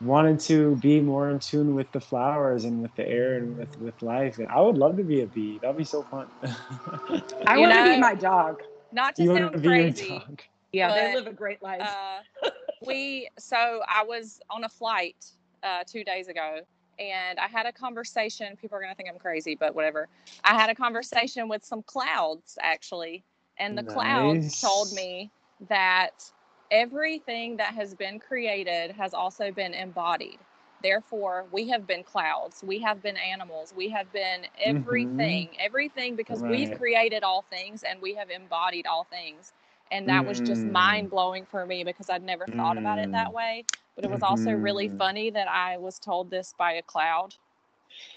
wanted 0.00 0.38
to 0.38 0.76
be 0.76 1.00
more 1.00 1.30
in 1.30 1.40
tune 1.40 1.74
with 1.74 1.90
the 1.92 2.00
flowers 2.00 2.64
and 2.64 2.80
with 2.80 2.94
the 2.94 3.06
air 3.08 3.38
and 3.38 3.56
with 3.58 3.76
with 3.78 4.00
life. 4.02 4.38
And 4.38 4.46
I 4.48 4.60
would 4.60 4.78
love 4.78 4.96
to 4.98 5.02
be 5.02 5.22
a 5.22 5.26
bee. 5.26 5.58
That'd 5.60 5.76
be 5.76 5.84
so 5.84 6.04
fun. 6.04 6.28
I 6.44 7.54
You 7.56 7.60
want 7.60 7.74
to 7.74 7.82
be 7.82 7.98
my 7.98 8.14
dog. 8.14 8.62
Not 8.92 9.16
to 9.16 9.24
you 9.24 9.30
want 9.30 9.42
sound 9.42 9.52
to 9.54 9.58
be 9.58 9.68
your 9.68 9.90
crazy, 9.90 10.08
dog? 10.08 10.42
Yeah, 10.72 10.92
they 10.92 11.12
live 11.12 11.26
a 11.26 11.32
great 11.32 11.60
life. 11.60 11.82
uh, 11.82 12.20
we 12.86 13.28
so 13.38 13.80
I 13.88 14.04
was 14.04 14.38
on 14.48 14.62
a 14.62 14.68
flight 14.68 15.16
uh, 15.64 15.82
two 15.90 16.04
days 16.04 16.28
ago, 16.28 16.60
and 16.98 17.38
I 17.38 17.48
had 17.48 17.66
a 17.66 17.72
conversation. 17.72 18.56
People 18.56 18.78
are 18.78 18.80
gonna 18.80 18.94
think 18.94 19.08
I'm 19.08 19.18
crazy, 19.18 19.54
but 19.54 19.74
whatever. 19.74 20.08
I 20.44 20.54
had 20.54 20.70
a 20.70 20.74
conversation 20.74 21.48
with 21.48 21.64
some 21.64 21.82
clouds 21.82 22.58
actually, 22.60 23.24
and 23.58 23.76
the 23.76 23.82
clouds 23.82 24.60
told 24.60 24.92
me 24.92 25.30
that 25.68 26.30
everything 26.70 27.56
that 27.56 27.74
has 27.74 27.94
been 27.94 28.18
created 28.18 28.92
has 28.92 29.14
also 29.14 29.50
been 29.50 29.74
embodied. 29.74 30.38
Therefore, 30.82 31.46
we 31.50 31.68
have 31.68 31.86
been 31.86 32.02
clouds, 32.04 32.62
we 32.62 32.78
have 32.80 33.02
been 33.02 33.16
animals, 33.16 33.72
we 33.76 33.88
have 33.90 34.12
been 34.12 34.46
everything, 34.62 35.50
everything 35.58 36.14
because 36.16 36.42
we've 36.42 36.70
created 36.72 37.22
all 37.22 37.42
things 37.42 37.82
and 37.84 38.00
we 38.02 38.14
have 38.14 38.30
embodied 38.30 38.86
all 38.86 39.04
things. 39.04 39.52
And 39.90 40.08
that 40.08 40.26
was 40.26 40.40
just 40.40 40.66
Mm. 40.66 40.72
mind 40.72 41.10
blowing 41.10 41.46
for 41.46 41.64
me 41.66 41.84
because 41.84 42.10
I'd 42.10 42.22
never 42.22 42.46
thought 42.46 42.78
about 42.78 42.98
it 42.98 43.10
that 43.12 43.28
Mm. 43.28 43.34
way. 43.34 43.64
But 43.94 44.04
it 44.04 44.10
was 44.10 44.22
also 44.22 44.52
really 44.52 44.88
Mhm. 44.88 44.98
funny 44.98 45.30
that 45.30 45.48
I 45.48 45.78
was 45.78 45.98
told 45.98 46.30
this 46.30 46.54
by 46.58 46.72
a 46.72 46.82
cloud. 46.82 47.34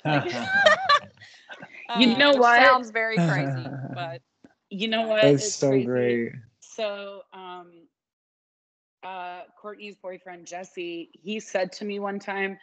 You 1.93 2.15
uh, 2.15 2.17
know 2.17 2.33
which 2.33 2.43
what? 2.43 2.45
Sounds 2.45 2.91
very 2.91 3.19
crazy, 3.19 3.75
but 3.93 4.21
you 4.69 4.87
know 4.87 5.03
what? 5.03 5.35
That's 5.35 5.39
It's 5.39 5.59
so 5.59 5.79
crazy. 5.79 5.81
great. 5.81 6.33
So, 6.59 7.21
um, 7.33 7.87
uh, 9.03 9.41
Courtney's 9.59 9.95
boyfriend 9.97 10.45
Jesse, 10.47 11.09
he 11.13 11.39
said 11.39 11.71
to 11.73 11.85
me 11.85 11.99
one 11.99 12.19
time 12.19 12.57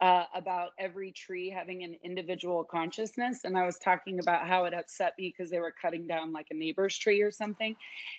uh, 0.00 0.24
about 0.34 0.70
every 0.78 1.12
tree 1.12 1.50
having 1.50 1.82
an 1.84 1.96
individual 2.02 2.64
consciousness, 2.64 3.44
and 3.44 3.56
I 3.56 3.66
was 3.66 3.78
talking 3.78 4.18
about 4.18 4.46
how 4.46 4.64
it 4.64 4.74
upset 4.74 5.14
me 5.18 5.32
because 5.36 5.50
they 5.50 5.58
were 5.60 5.74
cutting 5.80 6.06
down 6.06 6.32
like 6.32 6.46
a 6.50 6.54
neighbor's 6.54 6.96
tree 6.96 7.20
or 7.20 7.30
something. 7.30 7.76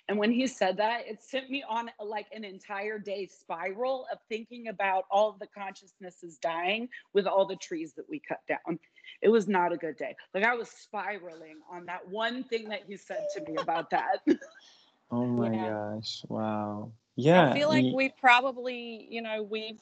And 0.08 0.18
when 0.18 0.30
he 0.30 0.46
said 0.46 0.76
that, 0.78 1.06
it 1.06 1.22
sent 1.22 1.50
me 1.50 1.64
on 1.68 1.90
like 1.98 2.26
an 2.32 2.44
entire 2.44 2.98
day 2.98 3.26
spiral 3.26 4.06
of 4.12 4.18
thinking 4.28 4.68
about 4.68 5.04
all 5.10 5.30
of 5.30 5.38
the 5.38 5.46
consciousnesses 5.46 6.38
dying 6.38 6.88
with 7.12 7.26
all 7.26 7.46
the 7.46 7.56
trees 7.56 7.94
that 7.94 8.08
we 8.08 8.20
cut 8.26 8.40
down. 8.48 8.78
It 9.22 9.28
was 9.28 9.48
not 9.48 9.72
a 9.72 9.76
good 9.76 9.96
day. 9.96 10.14
Like 10.34 10.44
I 10.44 10.54
was 10.54 10.70
spiraling 10.70 11.60
on 11.70 11.86
that 11.86 12.08
one 12.08 12.44
thing 12.44 12.68
that 12.68 12.82
he 12.86 12.96
said 12.96 13.26
to 13.34 13.40
me 13.50 13.56
about 13.56 13.90
that. 13.90 14.20
Oh 15.10 15.26
my 15.26 15.56
Yeah. 15.56 15.58
gosh! 15.58 16.24
Wow. 16.28 16.92
Yeah. 17.16 17.44
I 17.44 17.44
feel 17.44 17.68
like 17.68 17.90
we've 17.90 18.16
probably, 18.16 19.06
you 19.10 19.22
know, 19.22 19.42
we've 19.42 19.80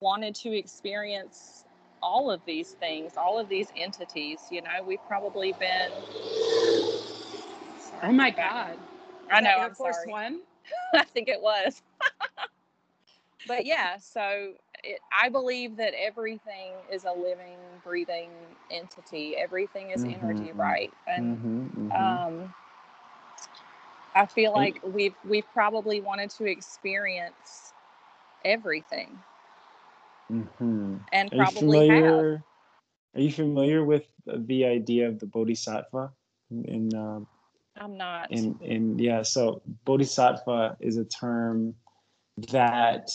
wanted 0.00 0.34
to 0.36 0.56
experience 0.56 1.64
all 2.02 2.30
of 2.30 2.40
these 2.46 2.72
things, 2.72 3.16
all 3.16 3.38
of 3.38 3.48
these 3.48 3.68
entities. 3.76 4.48
You 4.50 4.62
know, 4.62 4.82
we've 4.86 5.04
probably 5.06 5.52
been. 5.52 5.90
Oh 8.02 8.12
my 8.12 8.30
God. 8.30 8.78
I 9.30 9.40
know. 9.40 9.50
Air 9.58 9.66
I'm 9.66 9.74
Force 9.74 9.96
sorry. 9.96 10.12
One. 10.12 10.40
I 10.94 11.04
think 11.04 11.28
it 11.28 11.40
was. 11.42 11.82
but 13.46 13.66
yeah, 13.66 13.96
so 13.98 14.52
it, 14.84 15.00
I 15.12 15.28
believe 15.28 15.76
that 15.76 15.94
everything 15.94 16.74
is 16.92 17.04
a 17.04 17.12
living, 17.12 17.58
breathing 17.84 18.30
entity. 18.70 19.36
Everything 19.36 19.90
is 19.90 20.04
energy, 20.04 20.52
Mhm. 20.52 20.56
right? 20.56 20.92
And 21.06 21.24
mhm, 21.24 21.92
mhm. 21.92 22.20
um, 22.38 22.54
I 24.14 24.26
feel 24.26 24.52
like 24.52 24.80
we've 24.84 25.14
we've 25.28 25.46
probably 25.52 26.00
wanted 26.00 26.30
to 26.30 26.46
experience 26.46 27.72
everything, 28.44 29.18
Mhm. 30.30 31.00
and 31.12 31.32
Are 31.32 31.36
you 31.36 31.44
probably 31.44 31.52
have. 31.52 31.54
familiar? 31.54 32.44
Are 33.14 33.20
you 33.20 33.32
familiar 33.32 33.84
with 33.84 34.06
the 34.26 34.64
idea 34.66 35.08
of 35.08 35.18
the 35.18 35.26
bodhisattva? 35.26 36.12
In 36.50 36.94
uh, 36.94 37.20
I'm 37.76 37.96
not. 37.96 38.30
in 38.30 38.58
in 38.60 38.98
yeah, 38.98 39.22
so 39.22 39.62
bodhisattva 39.84 40.76
is 40.80 40.96
a 40.96 41.04
term 41.04 41.74
that 42.50 43.10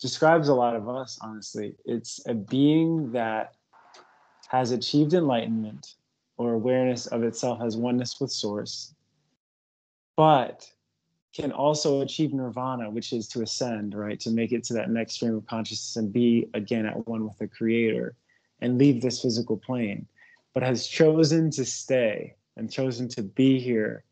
describes 0.00 0.48
a 0.48 0.54
lot 0.54 0.76
of 0.76 0.88
us. 0.88 1.18
Honestly, 1.20 1.76
it's 1.84 2.20
a 2.26 2.34
being 2.34 3.12
that 3.12 3.54
has 4.48 4.70
achieved 4.70 5.14
enlightenment 5.14 5.94
or 6.38 6.52
awareness 6.52 7.06
of 7.06 7.22
itself 7.24 7.60
as 7.62 7.76
oneness 7.76 8.20
with 8.20 8.30
source, 8.30 8.94
but 10.16 10.70
can 11.36 11.52
also 11.52 12.00
achieve 12.00 12.32
nirvana, 12.32 12.88
which 12.88 13.12
is 13.12 13.28
to 13.28 13.42
ascend, 13.42 13.94
right? 13.94 14.18
To 14.20 14.30
make 14.30 14.52
it 14.52 14.64
to 14.64 14.74
that 14.74 14.90
next 14.90 15.14
stream 15.14 15.36
of 15.36 15.46
consciousness 15.46 15.96
and 15.96 16.12
be 16.12 16.48
again 16.54 16.86
at 16.86 17.06
one 17.06 17.24
with 17.24 17.36
the 17.38 17.46
creator 17.46 18.14
and 18.60 18.78
leave 18.78 19.02
this 19.02 19.20
physical 19.20 19.58
plane, 19.58 20.06
but 20.54 20.62
has 20.62 20.86
chosen 20.86 21.50
to 21.50 21.64
stay 21.64 22.34
and 22.56 22.72
chosen 22.72 23.06
to 23.08 23.22
be 23.22 23.60
here 23.60 24.02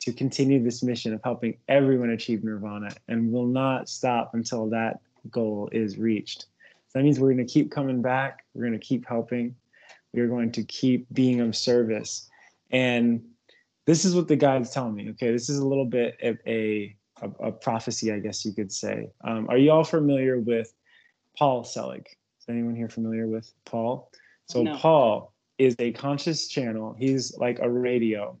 to 0.00 0.12
continue 0.12 0.62
this 0.64 0.82
mission 0.82 1.12
of 1.12 1.20
helping 1.22 1.58
everyone 1.68 2.10
achieve 2.10 2.42
nirvana 2.42 2.90
and 3.06 3.30
will 3.30 3.46
not 3.46 3.88
stop 3.88 4.30
until 4.34 4.68
that 4.70 5.00
goal 5.30 5.68
is 5.72 5.98
reached. 5.98 6.46
So 6.88 6.98
that 6.98 7.04
means 7.04 7.20
we're 7.20 7.34
going 7.34 7.46
to 7.46 7.52
keep 7.52 7.70
coming 7.70 8.00
back, 8.00 8.44
we're 8.54 8.66
going 8.66 8.78
to 8.78 8.84
keep 8.84 9.06
helping, 9.06 9.54
we 10.14 10.20
are 10.20 10.26
going 10.26 10.50
to 10.52 10.64
keep 10.64 11.06
being 11.12 11.40
of 11.40 11.54
service. 11.54 12.28
And 12.70 13.22
this 13.86 14.04
is 14.04 14.14
what 14.14 14.28
the 14.28 14.36
guides 14.36 14.70
tell 14.70 14.90
me. 14.90 15.10
Okay, 15.10 15.32
this 15.32 15.48
is 15.48 15.58
a 15.58 15.66
little 15.66 15.86
bit 15.86 16.16
of 16.22 16.38
a 16.46 16.96
a, 17.20 17.48
a 17.48 17.52
prophecy, 17.52 18.12
I 18.12 18.18
guess 18.18 18.44
you 18.44 18.52
could 18.52 18.72
say. 18.72 19.10
Um, 19.24 19.48
are 19.48 19.58
you 19.58 19.70
all 19.70 19.84
familiar 19.84 20.38
with 20.40 20.72
Paul 21.38 21.64
Selig? 21.64 22.06
Is 22.40 22.46
anyone 22.48 22.74
here 22.74 22.88
familiar 22.88 23.26
with 23.28 23.52
Paul? 23.64 24.10
So 24.46 24.62
No. 24.62 24.76
Paul 24.76 25.32
is 25.58 25.76
a 25.78 25.92
conscious 25.92 26.48
channel. 26.48 26.96
He's 26.98 27.36
like 27.38 27.60
a 27.60 27.70
radio, 27.70 28.36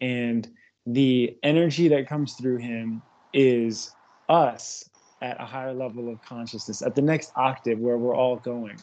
and 0.00 0.48
the 0.86 1.36
energy 1.42 1.88
that 1.88 2.08
comes 2.08 2.34
through 2.34 2.58
him 2.58 3.02
is 3.32 3.90
us 4.28 4.88
at 5.22 5.40
a 5.40 5.44
higher 5.44 5.74
level 5.74 6.08
of 6.10 6.22
consciousness, 6.22 6.82
at 6.82 6.94
the 6.94 7.02
next 7.02 7.32
octave 7.36 7.78
where 7.78 7.98
we're 7.98 8.16
all 8.16 8.36
going. 8.36 8.78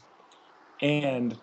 And 0.82 1.38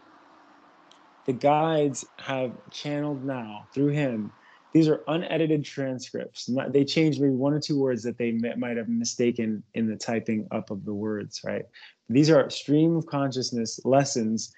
the 1.26 1.32
guides 1.32 2.04
have 2.18 2.52
channeled 2.70 3.24
now 3.24 3.66
through 3.72 3.88
him. 3.88 4.30
These 4.74 4.88
are 4.88 5.04
unedited 5.06 5.64
transcripts. 5.64 6.50
They 6.70 6.84
changed 6.84 7.20
maybe 7.20 7.32
one 7.32 7.54
or 7.54 7.60
two 7.60 7.78
words 7.78 8.02
that 8.02 8.18
they 8.18 8.32
mi- 8.32 8.56
might 8.56 8.76
have 8.76 8.88
mistaken 8.88 9.62
in 9.74 9.86
the 9.86 9.94
typing 9.94 10.48
up 10.50 10.72
of 10.72 10.84
the 10.84 10.92
words, 10.92 11.42
right? 11.44 11.64
These 12.08 12.28
are 12.28 12.50
stream 12.50 12.96
of 12.96 13.06
consciousness 13.06 13.78
lessons 13.84 14.52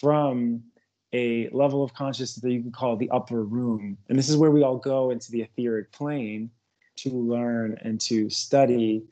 from 0.00 0.62
a 1.12 1.50
level 1.50 1.84
of 1.84 1.92
consciousness 1.92 2.42
that 2.42 2.50
you 2.50 2.62
can 2.62 2.72
call 2.72 2.96
the 2.96 3.10
upper 3.10 3.44
room. 3.44 3.98
And 4.08 4.18
this 4.18 4.30
is 4.30 4.38
where 4.38 4.50
we 4.50 4.62
all 4.62 4.78
go 4.78 5.10
into 5.10 5.30
the 5.30 5.42
etheric 5.42 5.92
plane 5.92 6.50
to 6.96 7.10
learn 7.10 7.78
and 7.82 8.00
to 8.00 8.30
study 8.30 9.04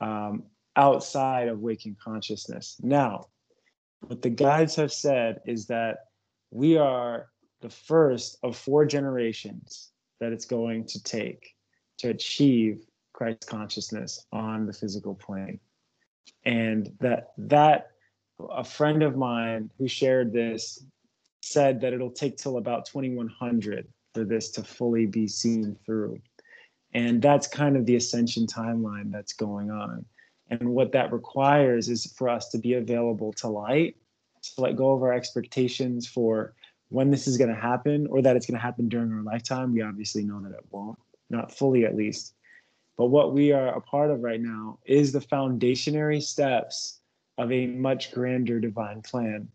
um, 0.00 0.44
outside 0.76 1.48
of 1.48 1.58
waking 1.58 1.96
consciousness. 2.02 2.76
Now, 2.80 3.26
what 4.06 4.22
the 4.22 4.30
guides 4.30 4.76
have 4.76 4.92
said 4.92 5.40
is 5.44 5.66
that 5.66 6.06
we 6.52 6.76
are 6.76 7.30
the 7.62 7.70
first 7.70 8.38
of 8.44 8.56
four 8.56 8.86
generations 8.86 9.90
that 10.24 10.32
it's 10.32 10.46
going 10.46 10.86
to 10.86 11.02
take 11.02 11.54
to 11.98 12.08
achieve 12.08 12.86
Christ 13.12 13.46
consciousness 13.46 14.24
on 14.32 14.64
the 14.64 14.72
physical 14.72 15.14
plane. 15.14 15.60
And 16.46 16.90
that 17.00 17.34
that 17.36 17.90
a 18.50 18.64
friend 18.64 19.02
of 19.02 19.16
mine 19.18 19.70
who 19.76 19.86
shared 19.86 20.32
this 20.32 20.82
said 21.42 21.78
that 21.82 21.92
it'll 21.92 22.10
take 22.10 22.38
till 22.38 22.56
about 22.56 22.86
2100 22.86 23.86
for 24.14 24.24
this 24.24 24.50
to 24.52 24.62
fully 24.62 25.04
be 25.04 25.28
seen 25.28 25.76
through. 25.84 26.18
And 26.94 27.20
that's 27.20 27.46
kind 27.46 27.76
of 27.76 27.84
the 27.84 27.96
ascension 27.96 28.46
timeline 28.46 29.12
that's 29.12 29.34
going 29.34 29.70
on. 29.70 30.06
And 30.48 30.70
what 30.70 30.92
that 30.92 31.12
requires 31.12 31.90
is 31.90 32.14
for 32.16 32.30
us 32.30 32.48
to 32.48 32.58
be 32.58 32.74
available 32.74 33.34
to 33.34 33.48
light, 33.48 33.96
to 34.42 34.60
let 34.62 34.76
go 34.76 34.94
of 34.94 35.02
our 35.02 35.12
expectations 35.12 36.06
for 36.06 36.54
when 36.88 37.10
this 37.10 37.26
is 37.26 37.36
going 37.36 37.54
to 37.54 37.60
happen 37.60 38.06
or 38.08 38.22
that 38.22 38.36
it's 38.36 38.46
going 38.46 38.58
to 38.58 38.62
happen 38.62 38.88
during 38.88 39.12
our 39.12 39.22
lifetime. 39.22 39.72
We 39.72 39.82
obviously 39.82 40.24
know 40.24 40.40
that 40.42 40.52
it 40.52 40.64
won't, 40.70 40.98
not 41.30 41.52
fully 41.52 41.84
at 41.84 41.96
least. 41.96 42.34
But 42.96 43.06
what 43.06 43.32
we 43.34 43.52
are 43.52 43.68
a 43.68 43.80
part 43.80 44.10
of 44.10 44.22
right 44.22 44.40
now 44.40 44.78
is 44.84 45.12
the 45.12 45.20
foundationary 45.20 46.22
steps 46.22 47.00
of 47.38 47.50
a 47.50 47.66
much 47.66 48.12
grander 48.12 48.60
divine 48.60 49.02
plan. 49.02 49.48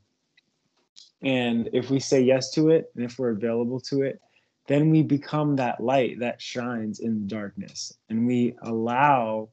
And 1.22 1.70
if 1.74 1.90
we 1.90 2.00
say 2.00 2.22
yes 2.22 2.52
to 2.54 2.70
it, 2.70 2.92
and 2.96 3.06
if 3.06 3.20
we're 3.20 3.32
available 3.32 3.80
to 3.82 4.02
it, 4.04 4.20
then 4.68 4.90
we 4.90 5.02
become 5.02 5.56
that 5.56 5.82
light 5.82 6.20
that 6.20 6.42
shines 6.42 7.00
in 7.00 7.22
the 7.22 7.28
darkness. 7.28 7.94
And 8.10 8.28
we 8.28 8.56
allow 8.64 9.50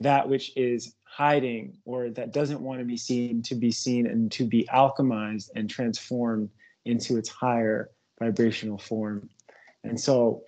that 0.00 0.28
which 0.28 0.56
is 0.56 0.94
hiding 1.04 1.76
or 1.84 2.10
that 2.10 2.32
doesn't 2.32 2.60
want 2.60 2.80
to 2.80 2.84
be 2.84 2.96
seen 2.96 3.42
to 3.42 3.54
be 3.54 3.70
seen 3.70 4.06
and 4.06 4.30
to 4.32 4.44
be 4.44 4.68
alchemized 4.72 5.50
and 5.54 5.68
transformed 5.68 6.48
into 6.88 7.18
its 7.18 7.28
higher 7.28 7.90
vibrational 8.18 8.78
form. 8.78 9.28
And 9.84 10.00
so 10.00 10.42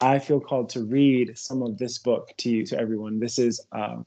I 0.00 0.18
feel 0.18 0.40
called 0.40 0.68
to 0.70 0.82
read 0.82 1.38
some 1.38 1.62
of 1.62 1.78
this 1.78 1.98
book 1.98 2.32
to 2.38 2.50
you, 2.50 2.66
to 2.66 2.78
everyone. 2.78 3.18
This 3.18 3.38
is 3.38 3.60
um, 3.72 4.04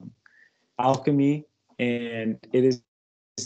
Alchemy, 0.77 1.45
and 1.79 2.37
it 2.53 2.65
is 2.65 2.81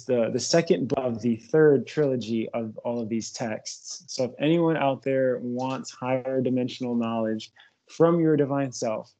the, 0.08 0.32
the 0.34 0.40
second 0.40 0.92
of 0.94 1.22
the 1.22 1.36
third 1.36 1.86
trilogy 1.86 2.50
of 2.50 2.76
all 2.80 3.00
of 3.00 3.08
these 3.08 3.32
texts. 3.32 4.04
So 4.08 4.24
if 4.26 4.32
anyone 4.40 4.76
out 4.76 5.04
there 5.04 5.40
wants 5.42 5.92
higher 5.92 6.42
dimensional 6.42 6.96
knowledge 6.96 7.52
from 7.88 8.20
your 8.20 8.36
divine 8.36 8.72
self, 8.72 9.14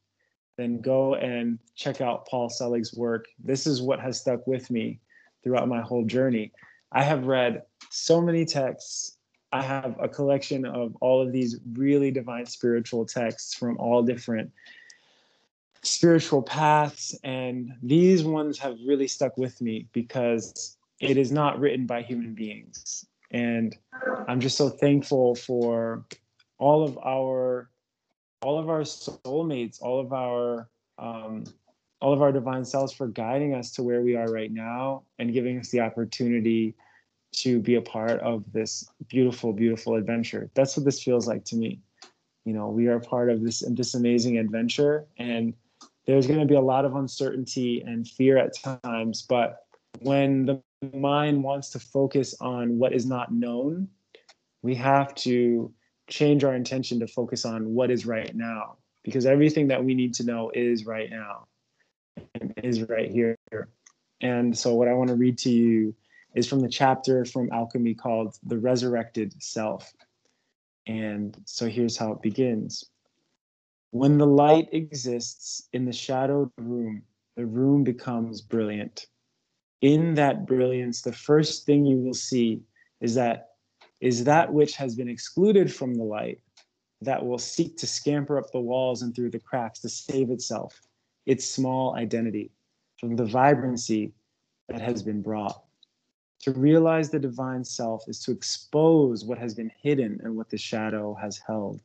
then 0.58 0.82
go 0.82 1.16
and 1.16 1.60
check 1.76 2.02
out 2.02 2.28
Paul 2.28 2.50
Selig's 2.50 2.94
work. 2.94 3.26
This 3.44 3.68
is 3.68 3.82
what 3.82 4.00
has 4.00 4.20
stuck 4.20 4.46
with 4.48 4.72
me 4.72 5.00
throughout 5.44 5.68
my 5.68 5.82
whole 5.82 6.06
journey. 6.06 6.52
I 6.94 7.04
have 7.04 7.26
read 7.26 7.64
so 7.90 8.22
many 8.22 8.46
texts. 8.46 9.18
I 9.52 9.62
have 9.62 9.96
a 10.00 10.08
collection 10.08 10.66
of 10.66 10.96
all 11.02 11.22
of 11.22 11.32
these 11.32 11.60
really 11.74 12.12
divine 12.12 12.46
spiritual 12.46 13.06
texts 13.06 13.54
from 13.54 13.78
all 13.78 14.04
different 14.04 14.52
spiritual 15.82 16.42
paths. 16.42 17.18
And 17.24 17.74
these 17.82 18.24
ones 18.24 18.58
have 18.60 18.78
really 18.86 19.08
stuck 19.08 19.38
with 19.38 19.60
me 19.62 19.88
because 19.92 20.78
it 21.00 21.18
is 21.18 21.32
not 21.32 21.60
written 21.60 21.86
by 21.86 22.04
human 22.04 22.34
beings. 22.34 23.06
And 23.32 23.76
I'm 24.28 24.40
just 24.40 24.58
so 24.58 24.70
thankful 24.70 25.36
for 25.36 26.06
all 26.60 26.84
of 26.84 26.98
our 27.00 27.70
all 28.42 28.60
of 28.60 28.70
our 28.70 28.82
soulmates, 28.82 29.82
all 29.82 30.02
of 30.02 30.12
our 30.12 30.68
um, 30.98 31.46
all 32.04 32.12
of 32.12 32.22
our 32.22 32.34
divine 32.34 32.66
selves 32.66 32.92
for 32.92 33.08
guiding 33.08 33.56
us 33.56 33.72
to 33.72 33.82
where 33.82 34.02
we 34.02 34.14
are 34.14 34.30
right 34.30 34.52
now 34.52 35.04
and 35.20 35.32
giving 35.32 35.58
us 35.58 35.70
the 35.70 35.80
opportunity 35.80 36.76
to 37.32 37.62
be 37.62 37.76
a 37.76 37.82
part 37.82 38.20
of 38.20 38.44
this 38.52 38.86
beautiful, 39.08 39.54
beautiful 39.54 39.96
adventure. 39.96 40.52
That's 40.54 40.76
what 40.76 40.84
this 40.84 41.02
feels 41.02 41.30
like 41.30 41.46
to 41.46 41.56
me. 41.56 41.80
You 42.44 42.52
know, 42.52 42.68
we 42.68 42.88
are 42.88 43.00
part 43.00 43.30
of 43.30 43.42
this 43.42 43.64
this 43.70 43.94
amazing 43.94 44.38
adventure, 44.38 45.06
and 45.18 45.54
there's 46.06 46.28
going 46.28 46.42
to 46.42 46.46
be 46.46 46.56
a 46.56 46.62
lot 46.62 46.84
of 46.84 46.98
uncertainty 46.98 47.82
and 47.88 48.06
fear 48.06 48.38
at 48.38 48.54
times. 48.84 49.22
But 49.22 49.66
when 50.02 50.46
the 50.46 50.62
mind 50.94 51.42
wants 51.42 51.70
to 51.70 51.80
focus 51.80 52.36
on 52.42 52.78
what 52.78 52.92
is 52.92 53.06
not 53.06 53.32
known, 53.32 53.88
we 54.62 54.76
have 54.76 55.16
to 55.16 55.72
change 56.10 56.44
our 56.44 56.54
intention 56.54 57.00
to 57.00 57.08
focus 57.08 57.46
on 57.46 57.74
what 57.74 57.90
is 57.90 58.06
right 58.06 58.36
now, 58.36 58.76
because 59.04 59.26
everything 59.26 59.70
that 59.70 59.82
we 59.82 59.94
need 59.94 60.14
to 60.16 60.26
know 60.26 60.52
is 60.54 60.86
right 60.86 61.10
now 61.10 61.48
is 62.64 62.84
right 62.84 63.12
here. 63.12 63.38
And 64.22 64.58
so, 64.58 64.74
what 64.74 64.88
I 64.88 64.94
want 64.94 65.10
to 65.10 65.16
read 65.16 65.38
to 65.40 65.50
you 65.50 65.94
is 66.36 66.48
from 66.48 66.62
the 66.62 66.70
chapter 66.70 67.26
from 67.26 67.52
Alchemy 67.52 67.94
called 67.94 68.38
The 68.44 68.58
Resurrected 68.58 69.42
Self. 69.42 69.94
And 70.88 71.38
so, 71.46 71.68
here's 71.68 71.98
how 71.98 72.14
it 72.14 72.22
begins 72.22 72.86
When 73.92 74.18
the 74.18 74.28
light 74.28 74.70
exists 74.72 75.68
in 75.74 75.86
the 75.86 75.94
shadowed 75.94 76.52
room, 76.58 77.04
the 77.36 77.46
room 77.46 77.84
becomes 77.84 78.42
brilliant. 78.42 79.08
In 79.82 80.14
that 80.14 80.48
brilliance, 80.48 81.02
the 81.02 81.12
first 81.12 81.66
thing 81.66 81.86
you 81.86 81.98
will 81.98 82.14
see 82.14 82.62
is 83.02 83.16
that 83.16 83.50
is 84.00 84.24
that 84.24 84.52
which 84.52 84.76
has 84.76 84.96
been 84.96 85.10
excluded 85.10 85.74
from 85.74 85.96
the 85.96 86.04
light 86.04 86.40
that 87.02 87.26
will 87.26 87.38
seek 87.38 87.78
to 87.78 87.88
scamper 87.88 88.38
up 88.38 88.52
the 88.52 88.60
walls 88.60 89.02
and 89.02 89.14
through 89.14 89.30
the 89.30 89.40
cracks 89.40 89.80
to 89.80 89.90
save 89.90 90.30
itself 90.30 90.82
its 91.26 91.50
small 91.50 91.96
identity 91.96 92.52
from 93.00 93.16
the 93.16 93.26
vibrancy 93.26 94.14
that 94.70 94.82
has 94.82 95.04
been 95.04 95.22
brought. 95.22 95.64
To 96.42 96.52
realize 96.52 97.10
the 97.10 97.20
divine 97.20 97.64
self 97.64 98.08
is 98.08 98.20
to 98.22 98.32
expose 98.32 99.24
what 99.24 99.38
has 99.38 99.54
been 99.54 99.72
hidden 99.82 100.20
and 100.24 100.36
what 100.36 100.50
the 100.50 100.58
shadow 100.58 101.14
has 101.14 101.38
held. 101.38 101.82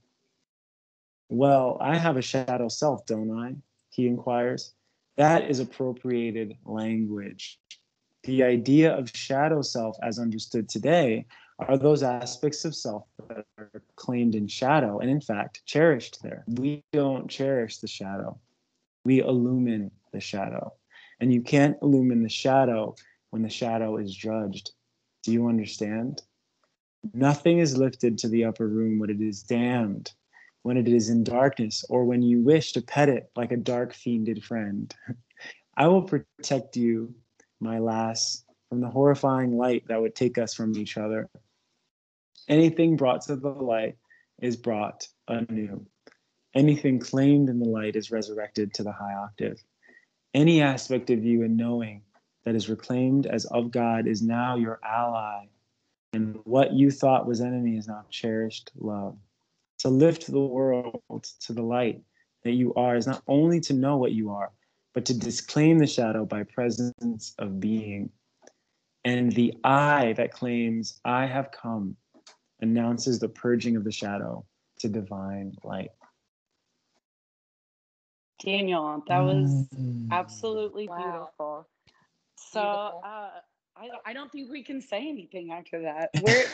Well, 1.29 1.77
I 1.81 1.97
have 1.97 2.17
a 2.17 2.23
shadow 2.23 2.69
self, 2.69 3.07
don't 3.07 3.31
I? 3.31 3.55
He 3.91 4.07
inquires. 4.07 4.75
That 5.17 5.49
is 5.51 5.61
appropriated 5.61 6.57
language. 6.65 7.61
The 8.25 8.43
idea 8.43 8.97
of 8.97 9.11
shadow 9.15 9.63
self, 9.63 9.97
as 10.03 10.19
understood 10.19 10.69
today, 10.69 11.27
are 11.61 11.77
those 11.77 12.03
aspects 12.03 12.65
of 12.65 12.75
self 12.75 13.05
that 13.29 13.45
are 13.59 13.83
claimed 13.97 14.35
in 14.35 14.47
shadow 14.49 14.99
and, 14.99 15.11
in 15.11 15.21
fact, 15.21 15.63
cherished 15.67 16.23
there. 16.23 16.45
We 16.47 16.83
don't 16.93 17.29
cherish 17.29 17.79
the 17.79 17.89
shadow 17.89 18.39
we 19.09 19.21
illumine 19.21 19.91
the 20.13 20.21
shadow. 20.21 20.71
And 21.19 21.33
you 21.33 21.41
can't 21.41 21.79
illumine 21.81 22.23
the 22.23 22.29
shadow 22.29 22.95
when 23.31 23.41
the 23.41 23.49
shadow 23.49 23.97
is 23.97 24.15
judged. 24.15 24.73
Do 25.23 25.33
you 25.33 25.49
understand? 25.49 26.21
Nothing 27.15 27.59
is 27.59 27.79
lifted 27.79 28.19
to 28.19 28.29
the 28.29 28.45
upper 28.45 28.69
room 28.69 28.99
when 28.99 29.09
it 29.09 29.23
is 29.23 29.43
damned, 29.43 30.13
when 30.61 30.77
it 30.77 30.89
is 30.89 31.09
in 31.09 31.25
darkness, 31.25 31.87
or 31.89 32.05
when 32.05 32.21
you 32.21 32.43
wish 32.43 32.73
to 32.73 32.83
pet 32.83 33.09
it 33.09 33.31
like 33.35 33.51
a 33.51 33.57
dark 33.57 33.95
fiended 33.95 34.45
friend. 34.45 34.95
I 35.79 35.89
will 35.89 36.03
protect 36.03 36.77
you, 36.77 37.15
my 37.61 37.79
lass, 37.79 38.45
from 38.69 38.83
the 38.83 38.91
horrifying 38.91 39.57
light 39.57 39.85
that 39.89 40.03
would 40.03 40.17
take 40.17 40.37
us 40.37 40.53
from 40.53 40.77
each 40.77 40.99
other. 40.99 41.31
Anything 42.47 42.97
brought 42.97 43.23
to 43.23 43.37
the 43.37 43.49
light 43.49 43.97
is 44.43 44.59
brought 44.59 45.09
anew. 45.29 45.87
Anything 46.59 46.99
claimed 46.99 47.49
in 47.49 47.61
the 47.61 47.69
light 47.69 47.95
is 47.95 48.11
resurrected 48.11 48.75
to 48.75 48.83
the 48.83 48.91
high 48.91 49.15
octave. 49.15 49.63
Any 50.35 50.61
aspect 50.61 51.09
of 51.09 51.23
you 51.23 51.43
in 51.43 51.57
knowing 51.57 52.03
that 52.45 52.57
is 52.57 52.69
reclaimed 52.69 53.27
as 53.27 53.45
of 53.45 53.71
God 53.71 54.09
is 54.09 54.23
now 54.23 54.57
your 54.57 54.81
ally. 54.85 55.45
And 56.13 56.41
what 56.43 56.73
you 56.73 56.91
thought 56.91 57.29
was 57.29 57.41
enemy 57.41 57.77
is 57.77 57.87
now 57.87 58.05
cherished 58.11 58.73
love. 58.77 59.17
To 59.79 59.89
lift 59.89 60.27
the 60.27 60.41
world 60.41 61.01
to 61.43 61.53
the 61.53 61.63
light 61.63 62.03
that 62.43 62.55
you 62.55 62.75
are 62.75 62.97
is 62.97 63.07
not 63.07 63.23
only 63.29 63.61
to 63.61 63.73
know 63.73 63.97
what 63.97 64.11
you 64.11 64.31
are, 64.31 64.51
but 64.95 65.05
to 65.05 65.17
disclaim 65.17 65.79
the 65.79 65.87
shadow 65.87 66.25
by 66.25 66.43
presence 66.43 67.37
of 67.39 67.61
being. 67.61 68.11
And 69.05 69.31
the 69.31 69.55
I 69.63 70.15
that 70.15 70.33
claims, 70.33 70.99
I 71.05 71.27
have 71.27 71.53
come, 71.53 71.95
announces 72.61 73.21
the 73.21 73.29
purging 73.29 73.77
of 73.77 73.85
the 73.85 73.93
shadow 73.93 74.45
to 74.81 74.89
divine 74.89 75.55
light. 75.63 75.91
Daniel, 78.45 79.03
that 79.09 79.19
was 79.19 79.67
mm. 79.75 80.09
absolutely 80.11 80.89
wow. 80.89 80.97
beautiful. 80.97 81.69
So 82.37 82.61
uh, 82.61 83.31
I, 83.77 83.89
I 84.07 84.13
don't 84.13 84.31
think 84.31 84.51
we 84.51 84.63
can 84.63 84.81
say 84.81 85.09
anything 85.09 85.53
after 85.53 85.83
that. 85.83 86.11
Where, 86.21 86.45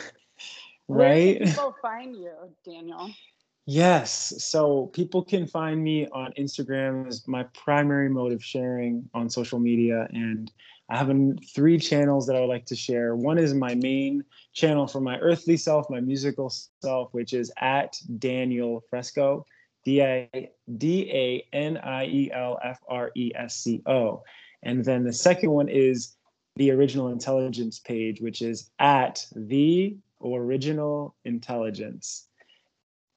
right? 0.87 1.39
Where 1.39 1.47
people 1.47 1.75
find 1.81 2.15
you, 2.15 2.31
Daniel? 2.65 3.11
Yes. 3.65 4.43
So 4.43 4.87
people 4.87 5.23
can 5.23 5.47
find 5.47 5.83
me 5.83 6.07
on 6.09 6.33
Instagram 6.33 7.07
as 7.07 7.27
my 7.27 7.43
primary 7.53 8.09
mode 8.09 8.31
of 8.31 8.43
sharing 8.43 9.09
on 9.13 9.29
social 9.29 9.59
media. 9.59 10.07
And 10.11 10.51
I 10.89 10.97
have 10.97 11.11
three 11.55 11.79
channels 11.79 12.27
that 12.27 12.35
I 12.35 12.41
would 12.41 12.49
like 12.49 12.65
to 12.67 12.75
share. 12.75 13.15
One 13.15 13.39
is 13.39 13.55
my 13.55 13.73
main 13.73 14.23
channel 14.53 14.85
for 14.85 15.01
my 15.01 15.17
earthly 15.17 15.57
self, 15.57 15.89
my 15.89 15.99
musical 15.99 16.53
self, 16.81 17.11
which 17.13 17.33
is 17.33 17.51
at 17.57 17.97
Daniel 18.19 18.83
Fresco. 18.89 19.45
D 19.85 20.01
A 20.01 20.51
D 20.77 21.09
A 21.11 21.55
N 21.55 21.77
I 21.77 22.05
E 22.05 22.31
L 22.33 22.59
F 22.63 22.79
R 22.89 23.11
E 23.15 23.31
S 23.35 23.55
C 23.55 23.81
O. 23.85 24.23
And 24.63 24.83
then 24.83 25.03
the 25.03 25.13
second 25.13 25.51
one 25.51 25.69
is 25.69 26.15
the 26.55 26.71
original 26.71 27.09
intelligence 27.09 27.79
page, 27.79 28.19
which 28.19 28.41
is 28.41 28.71
at 28.79 29.25
the 29.35 29.95
original 30.23 31.15
intelligence. 31.23 32.27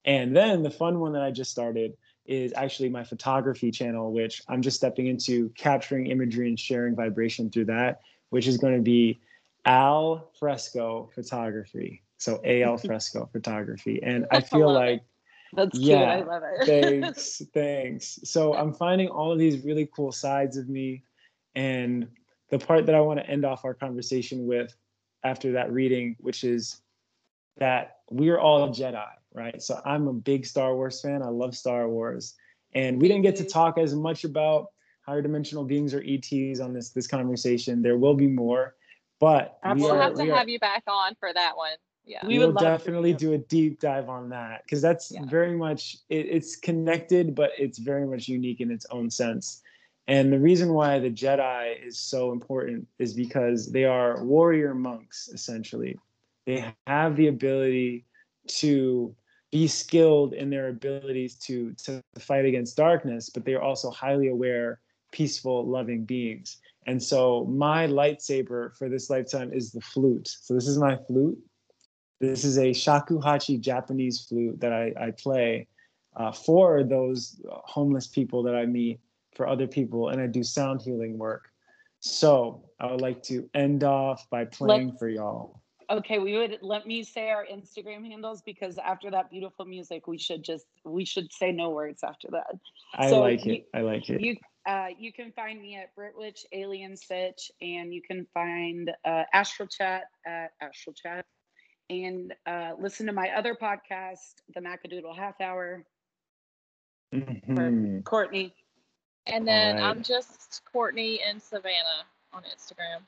And 0.05 0.35
then 0.35 0.63
the 0.63 0.69
fun 0.69 0.99
one 0.99 1.13
that 1.13 1.23
I 1.23 1.31
just 1.31 1.51
started 1.51 1.97
is 2.25 2.53
actually 2.55 2.89
my 2.89 3.03
photography 3.03 3.71
channel, 3.71 4.11
which 4.13 4.41
I'm 4.47 4.61
just 4.61 4.77
stepping 4.77 5.07
into 5.07 5.49
capturing 5.49 6.07
imagery 6.07 6.47
and 6.47 6.59
sharing 6.59 6.95
vibration 6.95 7.49
through 7.49 7.65
that, 7.65 8.01
which 8.29 8.47
is 8.47 8.57
going 8.57 8.75
to 8.75 8.81
be 8.81 9.19
Al 9.65 10.29
Fresco 10.39 11.09
Photography. 11.15 12.03
So 12.17 12.39
AL 12.45 12.77
Fresco 12.77 13.27
Photography. 13.31 14.01
And 14.03 14.27
I 14.31 14.41
feel 14.41 14.71
like. 14.71 15.01
That's 15.53 15.77
cute. 15.77 15.89
Yeah, 15.89 16.11
I 16.11 16.21
love 16.23 16.43
it. 16.45 16.65
thanks. 16.65 17.41
Thanks. 17.53 18.19
So 18.23 18.53
I'm 18.53 18.73
finding 18.73 19.07
all 19.07 19.31
of 19.31 19.39
these 19.39 19.63
really 19.63 19.89
cool 19.95 20.11
sides 20.11 20.57
of 20.57 20.69
me. 20.69 21.03
And 21.55 22.07
the 22.49 22.59
part 22.59 22.85
that 22.85 22.95
I 22.95 23.01
want 23.01 23.19
to 23.19 23.27
end 23.27 23.45
off 23.45 23.65
our 23.65 23.73
conversation 23.73 24.45
with 24.45 24.75
after 25.23 25.51
that 25.53 25.71
reading, 25.71 26.15
which 26.19 26.43
is 26.43 26.81
that 27.57 27.97
we're 28.09 28.39
all 28.39 28.69
Jedi, 28.69 29.07
right? 29.33 29.61
So 29.61 29.81
I'm 29.85 30.07
a 30.07 30.13
big 30.13 30.45
Star 30.45 30.75
Wars 30.75 31.01
fan. 31.01 31.21
I 31.21 31.29
love 31.29 31.55
Star 31.55 31.89
Wars. 31.89 32.35
And 32.73 33.01
we 33.01 33.07
didn't 33.07 33.23
get 33.23 33.35
to 33.37 33.43
talk 33.43 33.77
as 33.77 33.95
much 33.95 34.23
about 34.23 34.67
higher 35.05 35.21
dimensional 35.21 35.63
beings 35.63 35.93
or 35.93 36.03
ETs 36.05 36.59
on 36.59 36.73
this 36.73 36.91
this 36.91 37.07
conversation. 37.07 37.81
There 37.81 37.97
will 37.97 38.13
be 38.13 38.27
more. 38.27 38.75
But 39.19 39.59
we'll 39.75 39.91
are, 39.91 40.01
have 40.01 40.15
to 40.15 40.25
have 40.33 40.47
you 40.47 40.59
back 40.59 40.83
on 40.87 41.15
for 41.19 41.33
that 41.33 41.57
one 41.57 41.75
yeah 42.05 42.25
we 42.25 42.39
will 42.39 42.53
definitely 42.53 43.13
do 43.13 43.33
a 43.33 43.37
deep 43.37 43.79
dive 43.79 44.09
on 44.09 44.29
that 44.29 44.63
because 44.63 44.81
that's 44.81 45.11
yeah. 45.11 45.21
very 45.25 45.55
much 45.55 45.97
it, 46.09 46.25
it's 46.27 46.55
connected 46.55 47.35
but 47.35 47.51
it's 47.57 47.77
very 47.77 48.05
much 48.05 48.27
unique 48.27 48.61
in 48.61 48.71
its 48.71 48.85
own 48.91 49.09
sense 49.09 49.61
and 50.07 50.33
the 50.33 50.39
reason 50.39 50.73
why 50.73 50.97
the 50.99 51.09
jedi 51.09 51.75
is 51.85 51.97
so 51.97 52.31
important 52.31 52.87
is 52.97 53.13
because 53.13 53.71
they 53.71 53.85
are 53.85 54.23
warrior 54.23 54.73
monks 54.73 55.29
essentially 55.33 55.97
they 56.45 56.73
have 56.87 57.15
the 57.15 57.27
ability 57.27 58.05
to 58.47 59.15
be 59.51 59.67
skilled 59.67 60.33
in 60.33 60.49
their 60.49 60.69
abilities 60.69 61.35
to 61.35 61.73
to 61.73 62.01
fight 62.17 62.45
against 62.45 62.77
darkness, 62.77 63.29
but 63.29 63.45
they 63.45 63.53
are 63.53 63.61
also 63.61 63.89
highly 63.89 64.29
aware, 64.29 64.79
peaceful, 65.11 65.65
loving 65.65 66.05
beings. 66.05 66.57
And 66.85 67.01
so 67.01 67.45
my 67.45 67.87
lightsaber 67.87 68.75
for 68.77 68.89
this 68.89 69.09
lifetime 69.09 69.51
is 69.53 69.71
the 69.71 69.81
flute. 69.81 70.27
So 70.27 70.53
this 70.53 70.67
is 70.67 70.77
my 70.77 70.97
flute. 71.07 71.37
This 72.19 72.43
is 72.43 72.57
a 72.57 72.71
shakuhachi 72.71 73.59
Japanese 73.59 74.21
flute 74.21 74.59
that 74.59 74.73
I, 74.73 74.93
I 74.99 75.11
play 75.11 75.67
uh, 76.15 76.31
for 76.31 76.83
those 76.83 77.41
homeless 77.49 78.07
people 78.07 78.43
that 78.43 78.55
I 78.55 78.65
meet, 78.65 78.99
for 79.35 79.47
other 79.47 79.67
people, 79.67 80.09
and 80.09 80.21
I 80.21 80.27
do 80.27 80.43
sound 80.43 80.81
healing 80.81 81.17
work. 81.17 81.49
So 82.01 82.63
I 82.79 82.91
would 82.91 83.01
like 83.01 83.23
to 83.23 83.49
end 83.53 83.83
off 83.83 84.29
by 84.29 84.45
playing 84.45 84.89
Let's, 84.89 84.99
for 84.99 85.09
y'all. 85.09 85.61
Okay, 85.89 86.19
we 86.19 86.37
would 86.37 86.59
let 86.61 86.85
me 86.85 87.03
say 87.03 87.29
our 87.29 87.45
Instagram 87.45 88.05
handles 88.05 88.41
because 88.41 88.77
after 88.77 89.09
that 89.11 89.29
beautiful 89.29 89.65
music, 89.65 90.07
we 90.07 90.17
should 90.17 90.43
just 90.43 90.65
we 90.83 91.03
should 91.03 91.31
say 91.33 91.51
no 91.51 91.69
words 91.69 92.03
after 92.03 92.27
that. 92.31 92.53
I 92.95 93.09
so 93.09 93.21
like 93.21 93.45
you, 93.45 93.53
it. 93.53 93.69
I 93.73 93.81
like 93.81 94.09
it. 94.09 94.21
You 94.21 94.37
uh, 94.65 94.87
you 94.97 95.11
can 95.11 95.31
find 95.31 95.61
me 95.61 95.77
at 95.77 95.95
Britwitch 95.95 96.45
Alien 96.53 96.95
Stitch, 96.95 97.51
and 97.61 97.93
you 97.93 98.01
can 98.01 98.27
find 98.33 98.91
uh, 99.03 99.23
Astral 99.33 99.67
Chat 99.67 100.03
at 100.27 100.51
Astral 100.61 100.93
Chat, 100.93 101.25
and 101.89 102.33
uh, 102.45 102.71
listen 102.79 103.05
to 103.07 103.13
my 103.13 103.29
other 103.29 103.55
podcast, 103.55 104.35
The 104.53 104.61
Macadoodle 104.61 105.15
Half 105.15 105.41
Hour. 105.41 105.83
Mm-hmm. 107.13 108.01
Courtney. 108.01 108.53
And 109.25 109.47
then 109.47 109.75
right. 109.75 109.83
I'm 109.83 110.03
just 110.03 110.61
Courtney 110.71 111.19
and 111.27 111.41
Savannah 111.41 112.05
on 112.33 112.43
Instagram. 112.43 113.01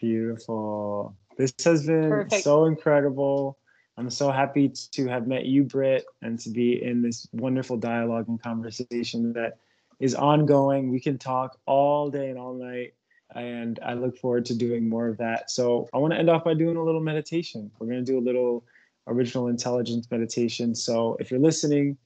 Beautiful. 0.00 1.16
This 1.36 1.52
has 1.64 1.86
been 1.86 2.10
Perfect. 2.10 2.44
so 2.44 2.64
incredible. 2.66 3.58
I'm 3.96 4.10
so 4.10 4.30
happy 4.30 4.72
to 4.92 5.06
have 5.06 5.26
met 5.28 5.46
you, 5.46 5.62
Britt, 5.62 6.04
and 6.22 6.38
to 6.40 6.50
be 6.50 6.82
in 6.82 7.00
this 7.00 7.28
wonderful 7.32 7.76
dialogue 7.76 8.28
and 8.28 8.42
conversation 8.42 9.32
that 9.34 9.58
is 10.00 10.14
ongoing. 10.14 10.90
We 10.90 11.00
can 11.00 11.16
talk 11.16 11.58
all 11.66 12.10
day 12.10 12.30
and 12.30 12.38
all 12.38 12.54
night, 12.54 12.94
and 13.34 13.78
I 13.84 13.94
look 13.94 14.16
forward 14.16 14.44
to 14.46 14.54
doing 14.54 14.88
more 14.88 15.08
of 15.08 15.18
that. 15.18 15.50
So 15.50 15.88
I 15.92 15.98
want 15.98 16.12
to 16.12 16.18
end 16.18 16.30
off 16.30 16.44
by 16.44 16.54
doing 16.54 16.76
a 16.76 16.82
little 16.82 17.00
meditation. 17.00 17.70
We're 17.78 17.88
going 17.88 18.04
to 18.04 18.12
do 18.12 18.18
a 18.18 18.20
little 18.20 18.64
original 19.06 19.48
intelligence 19.48 20.10
meditation. 20.10 20.74
So 20.74 21.16
if 21.20 21.30
you're 21.30 21.40
listening, 21.40 21.96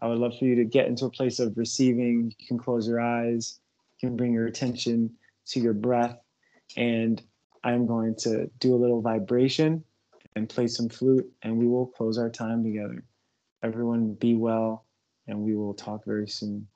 I 0.00 0.08
would 0.08 0.18
love 0.18 0.38
for 0.38 0.44
you 0.44 0.54
to 0.56 0.64
get 0.64 0.86
into 0.86 1.06
a 1.06 1.10
place 1.10 1.38
of 1.38 1.56
receiving. 1.56 2.32
You 2.38 2.46
can 2.46 2.58
close 2.58 2.88
your 2.88 3.00
eyes, 3.00 3.60
you 3.98 4.08
can 4.08 4.16
bring 4.16 4.32
your 4.32 4.46
attention 4.46 5.10
to 5.48 5.60
your 5.60 5.72
breath, 5.72 6.18
and 6.76 7.22
I'm 7.64 7.86
going 7.86 8.14
to 8.20 8.50
do 8.60 8.74
a 8.74 8.76
little 8.76 9.00
vibration 9.00 9.82
and 10.36 10.48
play 10.48 10.68
some 10.68 10.88
flute, 10.88 11.28
and 11.42 11.58
we 11.58 11.66
will 11.66 11.86
close 11.86 12.18
our 12.18 12.30
time 12.30 12.62
together. 12.62 13.02
Everyone, 13.62 14.14
be 14.14 14.34
well, 14.34 14.84
and 15.26 15.40
we 15.40 15.56
will 15.56 15.74
talk 15.74 16.04
very 16.04 16.28
soon. 16.28 16.68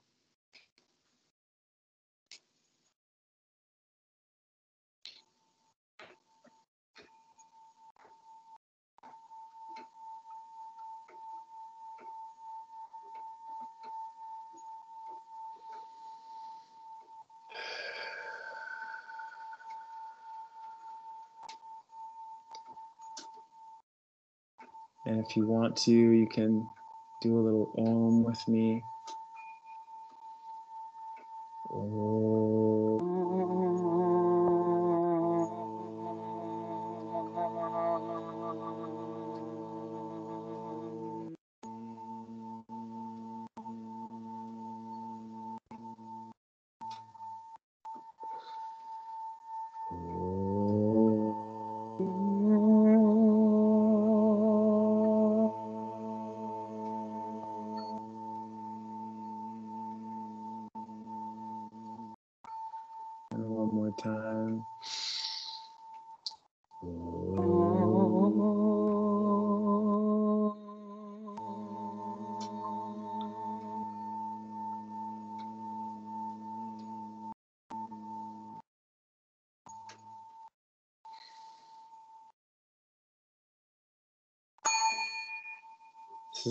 If 25.29 25.37
you 25.37 25.47
want 25.47 25.77
to, 25.79 25.93
you 25.93 26.27
can 26.27 26.69
do 27.21 27.39
a 27.39 27.43
little 27.43 27.73
om 27.79 28.25
with 28.25 28.49
me. 28.49 28.83
This 31.71 31.77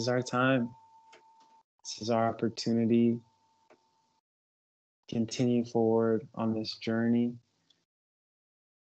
is 0.02 0.08
our 0.08 0.22
time. 0.22 0.68
This 1.84 2.02
is 2.02 2.10
our 2.10 2.28
opportunity. 2.28 3.20
Continue 5.08 5.64
forward 5.64 6.28
on 6.34 6.56
this 6.56 6.78
journey, 6.78 7.36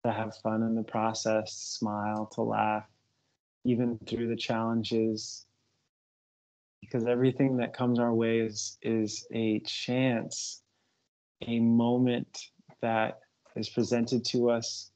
to 0.03 0.11
have 0.11 0.35
fun 0.37 0.63
in 0.63 0.73
the 0.73 0.81
process, 0.81 1.53
smile, 1.53 2.27
to 2.33 2.41
laugh, 2.41 2.85
even 3.65 3.99
through 4.07 4.29
the 4.29 4.35
challenges. 4.35 5.45
Because 6.81 7.05
everything 7.05 7.57
that 7.57 7.75
comes 7.75 7.99
our 7.99 8.15
way 8.15 8.39
is, 8.39 8.79
is 8.81 9.27
a 9.31 9.59
chance, 9.59 10.63
a 11.45 11.59
moment 11.59 12.35
that 12.81 13.19
is 13.55 13.69
presented 13.69 14.25
to 14.25 14.49
us 14.49 14.89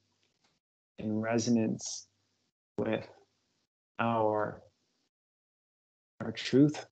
in 0.98 1.22
resonance 1.22 2.08
with 2.80 3.08
our 4.00 4.64
our 6.22 6.32
truth 6.32 6.86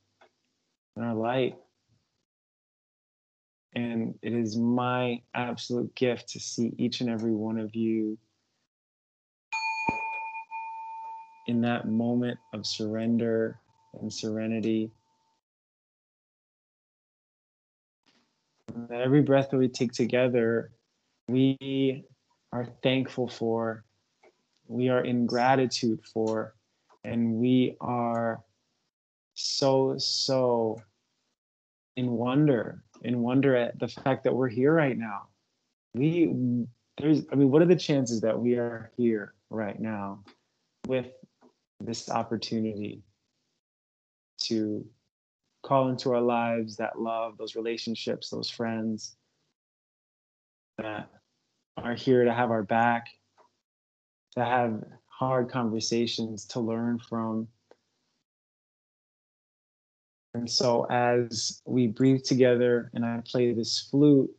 and 0.95 1.05
our 1.05 1.15
light. 1.15 1.55
And 3.75 4.15
it 4.21 4.33
is 4.33 4.55
my 4.55 5.21
absolute 5.33 5.93
gift 5.95 6.29
to 6.29 6.39
see 6.39 6.73
each 6.77 7.01
and 7.01 7.09
every 7.09 7.31
one 7.31 7.57
of 7.57 7.75
you 7.75 8.17
in 11.47 11.61
that 11.61 11.87
moment 11.87 12.37
of 12.53 12.65
surrender 12.65 13.59
and 13.99 14.13
serenity. 14.13 14.91
that 18.89 19.01
every 19.01 19.21
breath 19.21 19.49
that 19.51 19.57
we 19.57 19.67
take 19.67 19.91
together, 19.91 20.71
we 21.27 22.03
are 22.51 22.65
thankful 22.81 23.27
for, 23.27 23.83
we 24.67 24.89
are 24.89 25.03
in 25.03 25.25
gratitude 25.25 25.99
for, 26.13 26.55
and 27.03 27.35
we 27.35 27.75
are 27.81 28.41
so 29.35 29.95
so 29.97 30.81
in 31.95 32.11
wonder 32.11 32.83
in 33.03 33.21
wonder 33.21 33.55
at 33.55 33.79
the 33.79 33.87
fact 33.87 34.23
that 34.23 34.33
we're 34.33 34.49
here 34.49 34.73
right 34.73 34.97
now. 34.97 35.27
We 35.93 36.65
there's 36.97 37.23
i 37.31 37.35
mean 37.35 37.49
what 37.49 37.61
are 37.61 37.65
the 37.65 37.75
chances 37.75 38.21
that 38.21 38.39
we 38.39 38.55
are 38.55 38.91
here 38.97 39.33
right 39.49 39.79
now 39.79 40.19
with 40.87 41.07
this 41.79 42.09
opportunity 42.09 43.01
to 44.39 44.85
call 45.63 45.89
into 45.89 46.13
our 46.13 46.21
lives 46.21 46.75
that 46.75 46.99
love 46.99 47.37
those 47.37 47.55
relationships 47.55 48.29
those 48.29 48.49
friends 48.49 49.15
that 50.77 51.09
are 51.77 51.95
here 51.95 52.25
to 52.25 52.33
have 52.33 52.51
our 52.51 52.63
back 52.63 53.07
to 54.31 54.43
have 54.43 54.83
hard 55.07 55.49
conversations 55.49 56.45
to 56.45 56.59
learn 56.59 56.99
from 56.99 57.47
and 60.33 60.49
so 60.49 60.85
as 60.89 61.61
we 61.65 61.87
breathe 61.87 62.23
together 62.23 62.89
and 62.93 63.05
I 63.05 63.21
play 63.25 63.53
this 63.53 63.87
flute, 63.91 64.31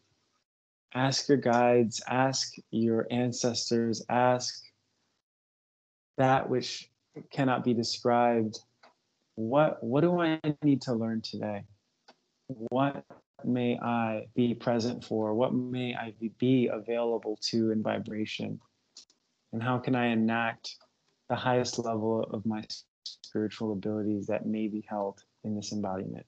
ask 0.92 1.28
your 1.28 1.38
guides, 1.38 2.02
ask 2.08 2.54
your 2.70 3.06
ancestors, 3.10 4.04
ask 4.08 4.60
that 6.16 6.48
which 6.48 6.90
cannot 7.30 7.64
be 7.64 7.74
described. 7.74 8.58
What 9.36 9.82
what 9.82 10.00
do 10.00 10.20
I 10.20 10.40
need 10.62 10.82
to 10.82 10.94
learn 10.94 11.20
today? 11.20 11.64
What 12.48 13.04
may 13.44 13.78
I 13.78 14.26
be 14.34 14.54
present 14.54 15.04
for? 15.04 15.34
What 15.34 15.54
may 15.54 15.94
I 15.94 16.14
be 16.38 16.68
available 16.72 17.38
to 17.50 17.70
in 17.70 17.82
vibration? 17.82 18.60
And 19.52 19.62
how 19.62 19.78
can 19.78 19.94
I 19.94 20.06
enact 20.06 20.76
the 21.28 21.36
highest 21.36 21.78
level 21.78 22.22
of 22.22 22.44
my 22.44 22.64
spiritual 23.04 23.72
abilities 23.72 24.26
that 24.26 24.46
may 24.46 24.66
be 24.66 24.84
held 24.88 25.22
in 25.44 25.54
this 25.56 25.72
embodiment. 25.72 26.26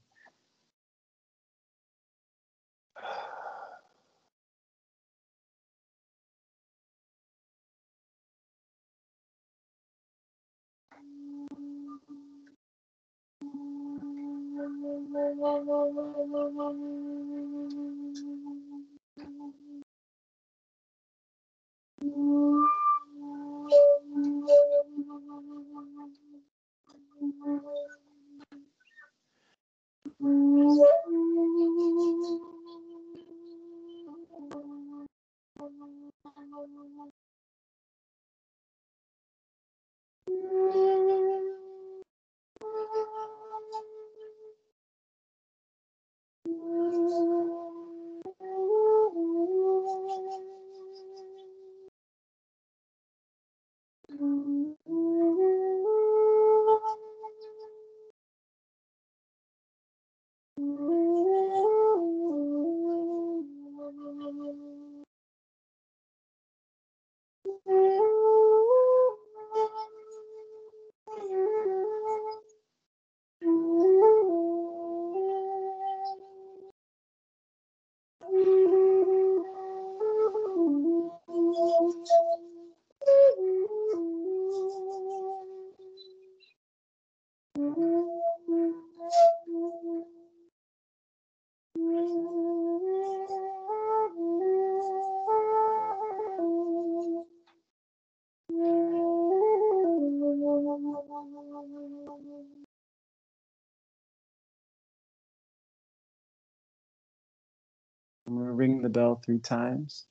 I'm 108.26 108.34
going 108.34 108.46
to 108.46 108.52
ring 108.52 108.82
the 108.82 108.88
bell 108.88 109.22
three 109.24 109.38
times. 109.38 110.06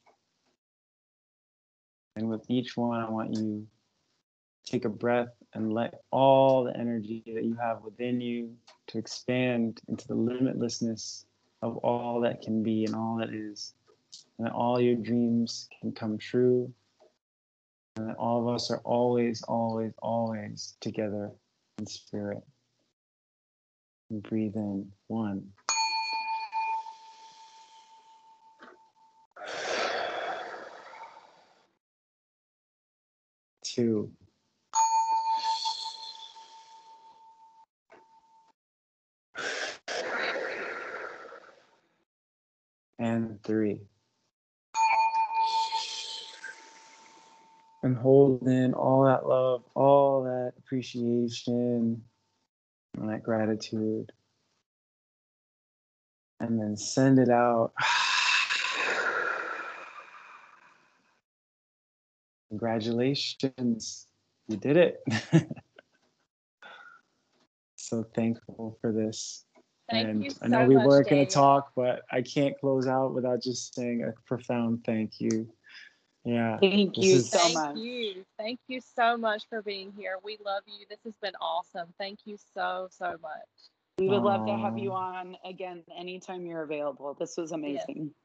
And 2.15 2.29
with 2.29 2.45
each 2.49 2.77
one, 2.77 3.01
I 3.01 3.09
want 3.09 3.33
you 3.33 3.67
to 4.65 4.71
take 4.71 4.85
a 4.85 4.89
breath 4.89 5.35
and 5.53 5.73
let 5.73 5.95
all 6.11 6.63
the 6.63 6.77
energy 6.77 7.23
that 7.33 7.43
you 7.43 7.55
have 7.55 7.81
within 7.81 8.21
you 8.21 8.55
to 8.87 8.97
expand 8.97 9.81
into 9.89 10.07
the 10.07 10.15
limitlessness 10.15 11.25
of 11.61 11.77
all 11.77 12.21
that 12.21 12.41
can 12.41 12.63
be 12.63 12.85
and 12.85 12.95
all 12.95 13.17
that 13.17 13.33
is. 13.33 13.73
And 14.37 14.47
that 14.47 14.53
all 14.53 14.79
your 14.79 14.95
dreams 14.95 15.67
can 15.81 15.91
come 15.91 16.17
true. 16.17 16.71
And 17.97 18.09
that 18.09 18.15
all 18.15 18.41
of 18.41 18.53
us 18.53 18.71
are 18.71 18.81
always, 18.85 19.41
always, 19.43 19.91
always 19.99 20.75
together 20.79 21.31
in 21.79 21.85
spirit. 21.85 22.43
And 24.09 24.23
breathe 24.23 24.55
in 24.55 24.89
one. 25.07 25.51
Two, 33.75 34.09
and 42.99 43.41
three. 43.43 43.81
And 47.83 47.97
hold 47.97 48.47
in 48.47 48.73
all 48.73 49.05
that 49.05 49.27
love, 49.27 49.63
all 49.75 50.23
that 50.23 50.53
appreciation, 50.57 52.03
and 52.97 53.09
that 53.09 53.23
gratitude. 53.23 54.11
And 56.39 56.59
then 56.59 56.77
send 56.77 57.19
it 57.19 57.29
out. 57.29 57.73
Congratulations, 62.55 64.07
you 64.47 64.55
did 64.55 64.77
it. 64.77 65.03
so 67.75 68.05
thankful 68.15 68.77
for 68.79 68.93
this. 68.93 69.43
Thank 69.89 70.07
and 70.07 70.23
you 70.23 70.29
so 70.29 70.37
I 70.41 70.47
know 70.47 70.65
we 70.65 70.75
much, 70.75 70.85
weren't 70.85 71.09
going 71.09 71.27
to 71.27 71.33
talk, 71.33 71.73
but 71.75 72.03
I 72.09 72.21
can't 72.21 72.57
close 72.61 72.87
out 72.87 73.13
without 73.13 73.43
just 73.43 73.75
saying 73.75 74.03
a 74.03 74.13
profound 74.25 74.85
thank 74.85 75.19
you. 75.19 75.49
Yeah. 76.23 76.57
Thank 76.59 76.95
you 76.95 77.17
is- 77.17 77.29
so 77.29 77.39
Thank 77.39 77.53
much. 77.55 77.77
you. 77.77 78.25
Thank 78.37 78.61
you 78.69 78.79
so 78.95 79.17
much 79.17 79.43
for 79.49 79.61
being 79.61 79.91
here. 79.97 80.15
We 80.23 80.37
love 80.45 80.63
you. 80.65 80.85
This 80.89 80.99
has 81.03 81.15
been 81.21 81.35
awesome. 81.41 81.89
Thank 81.97 82.19
you 82.23 82.37
so, 82.53 82.87
so 82.89 83.17
much. 83.21 83.69
We 83.99 84.07
would 84.07 84.23
love 84.23 84.45
to 84.47 84.55
have 84.55 84.77
you 84.77 84.93
on 84.93 85.35
again 85.43 85.83
anytime 85.97 86.45
you're 86.45 86.63
available. 86.63 87.17
This 87.19 87.35
was 87.37 87.51
amazing. 87.51 87.95
Yes, 87.97 88.24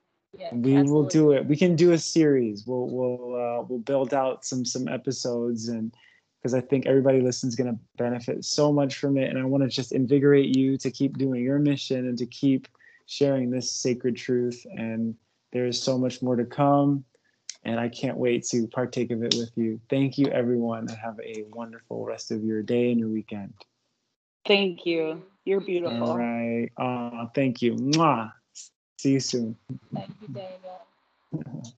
we 0.52 0.82
will 0.82 1.04
do 1.04 1.32
it. 1.32 1.46
We 1.46 1.56
can 1.56 1.76
do 1.76 1.92
a 1.92 1.98
series. 1.98 2.66
We'll 2.66 2.88
we'll 2.88 3.34
uh, 3.34 3.62
we'll 3.62 3.80
build 3.80 4.14
out 4.14 4.44
some 4.44 4.64
some 4.64 4.88
episodes 4.88 5.68
and 5.68 5.92
because 6.40 6.54
I 6.54 6.60
think 6.60 6.86
everybody 6.86 7.20
listen's 7.20 7.54
going 7.54 7.72
to 7.72 7.78
benefit 7.96 8.44
so 8.44 8.72
much 8.72 8.96
from 8.96 9.18
it. 9.18 9.28
And 9.28 9.38
I 9.38 9.44
want 9.44 9.62
to 9.62 9.68
just 9.68 9.92
invigorate 9.92 10.56
you 10.56 10.78
to 10.78 10.90
keep 10.90 11.18
doing 11.18 11.42
your 11.42 11.58
mission 11.58 12.08
and 12.08 12.16
to 12.16 12.26
keep 12.26 12.66
sharing 13.06 13.50
this 13.50 13.70
sacred 13.70 14.16
truth. 14.16 14.64
And 14.70 15.14
there 15.52 15.66
is 15.66 15.80
so 15.80 15.98
much 15.98 16.22
more 16.22 16.36
to 16.36 16.46
come. 16.46 17.04
And 17.64 17.78
I 17.78 17.90
can't 17.90 18.16
wait 18.16 18.46
to 18.46 18.66
partake 18.68 19.10
of 19.10 19.22
it 19.22 19.34
with 19.36 19.50
you. 19.54 19.78
Thank 19.90 20.16
you, 20.16 20.28
everyone, 20.28 20.88
and 20.88 20.96
have 20.96 21.20
a 21.22 21.44
wonderful 21.52 22.06
rest 22.06 22.30
of 22.30 22.42
your 22.42 22.62
day 22.62 22.90
and 22.90 22.98
your 22.98 23.10
weekend. 23.10 23.52
Thank 24.46 24.86
you. 24.86 25.22
You're 25.44 25.60
beautiful. 25.60 26.10
All 26.12 26.16
right. 26.16 26.70
Uh, 26.78 27.26
thank 27.34 27.60
you. 27.60 27.74
Mwah. 27.74 28.32
See 29.00 29.12
you 29.12 29.20
soon. 29.20 29.56
Thank 29.94 30.10
you, 30.20 30.28
Daniel. 30.28 30.82
Uh-huh. 31.34 31.70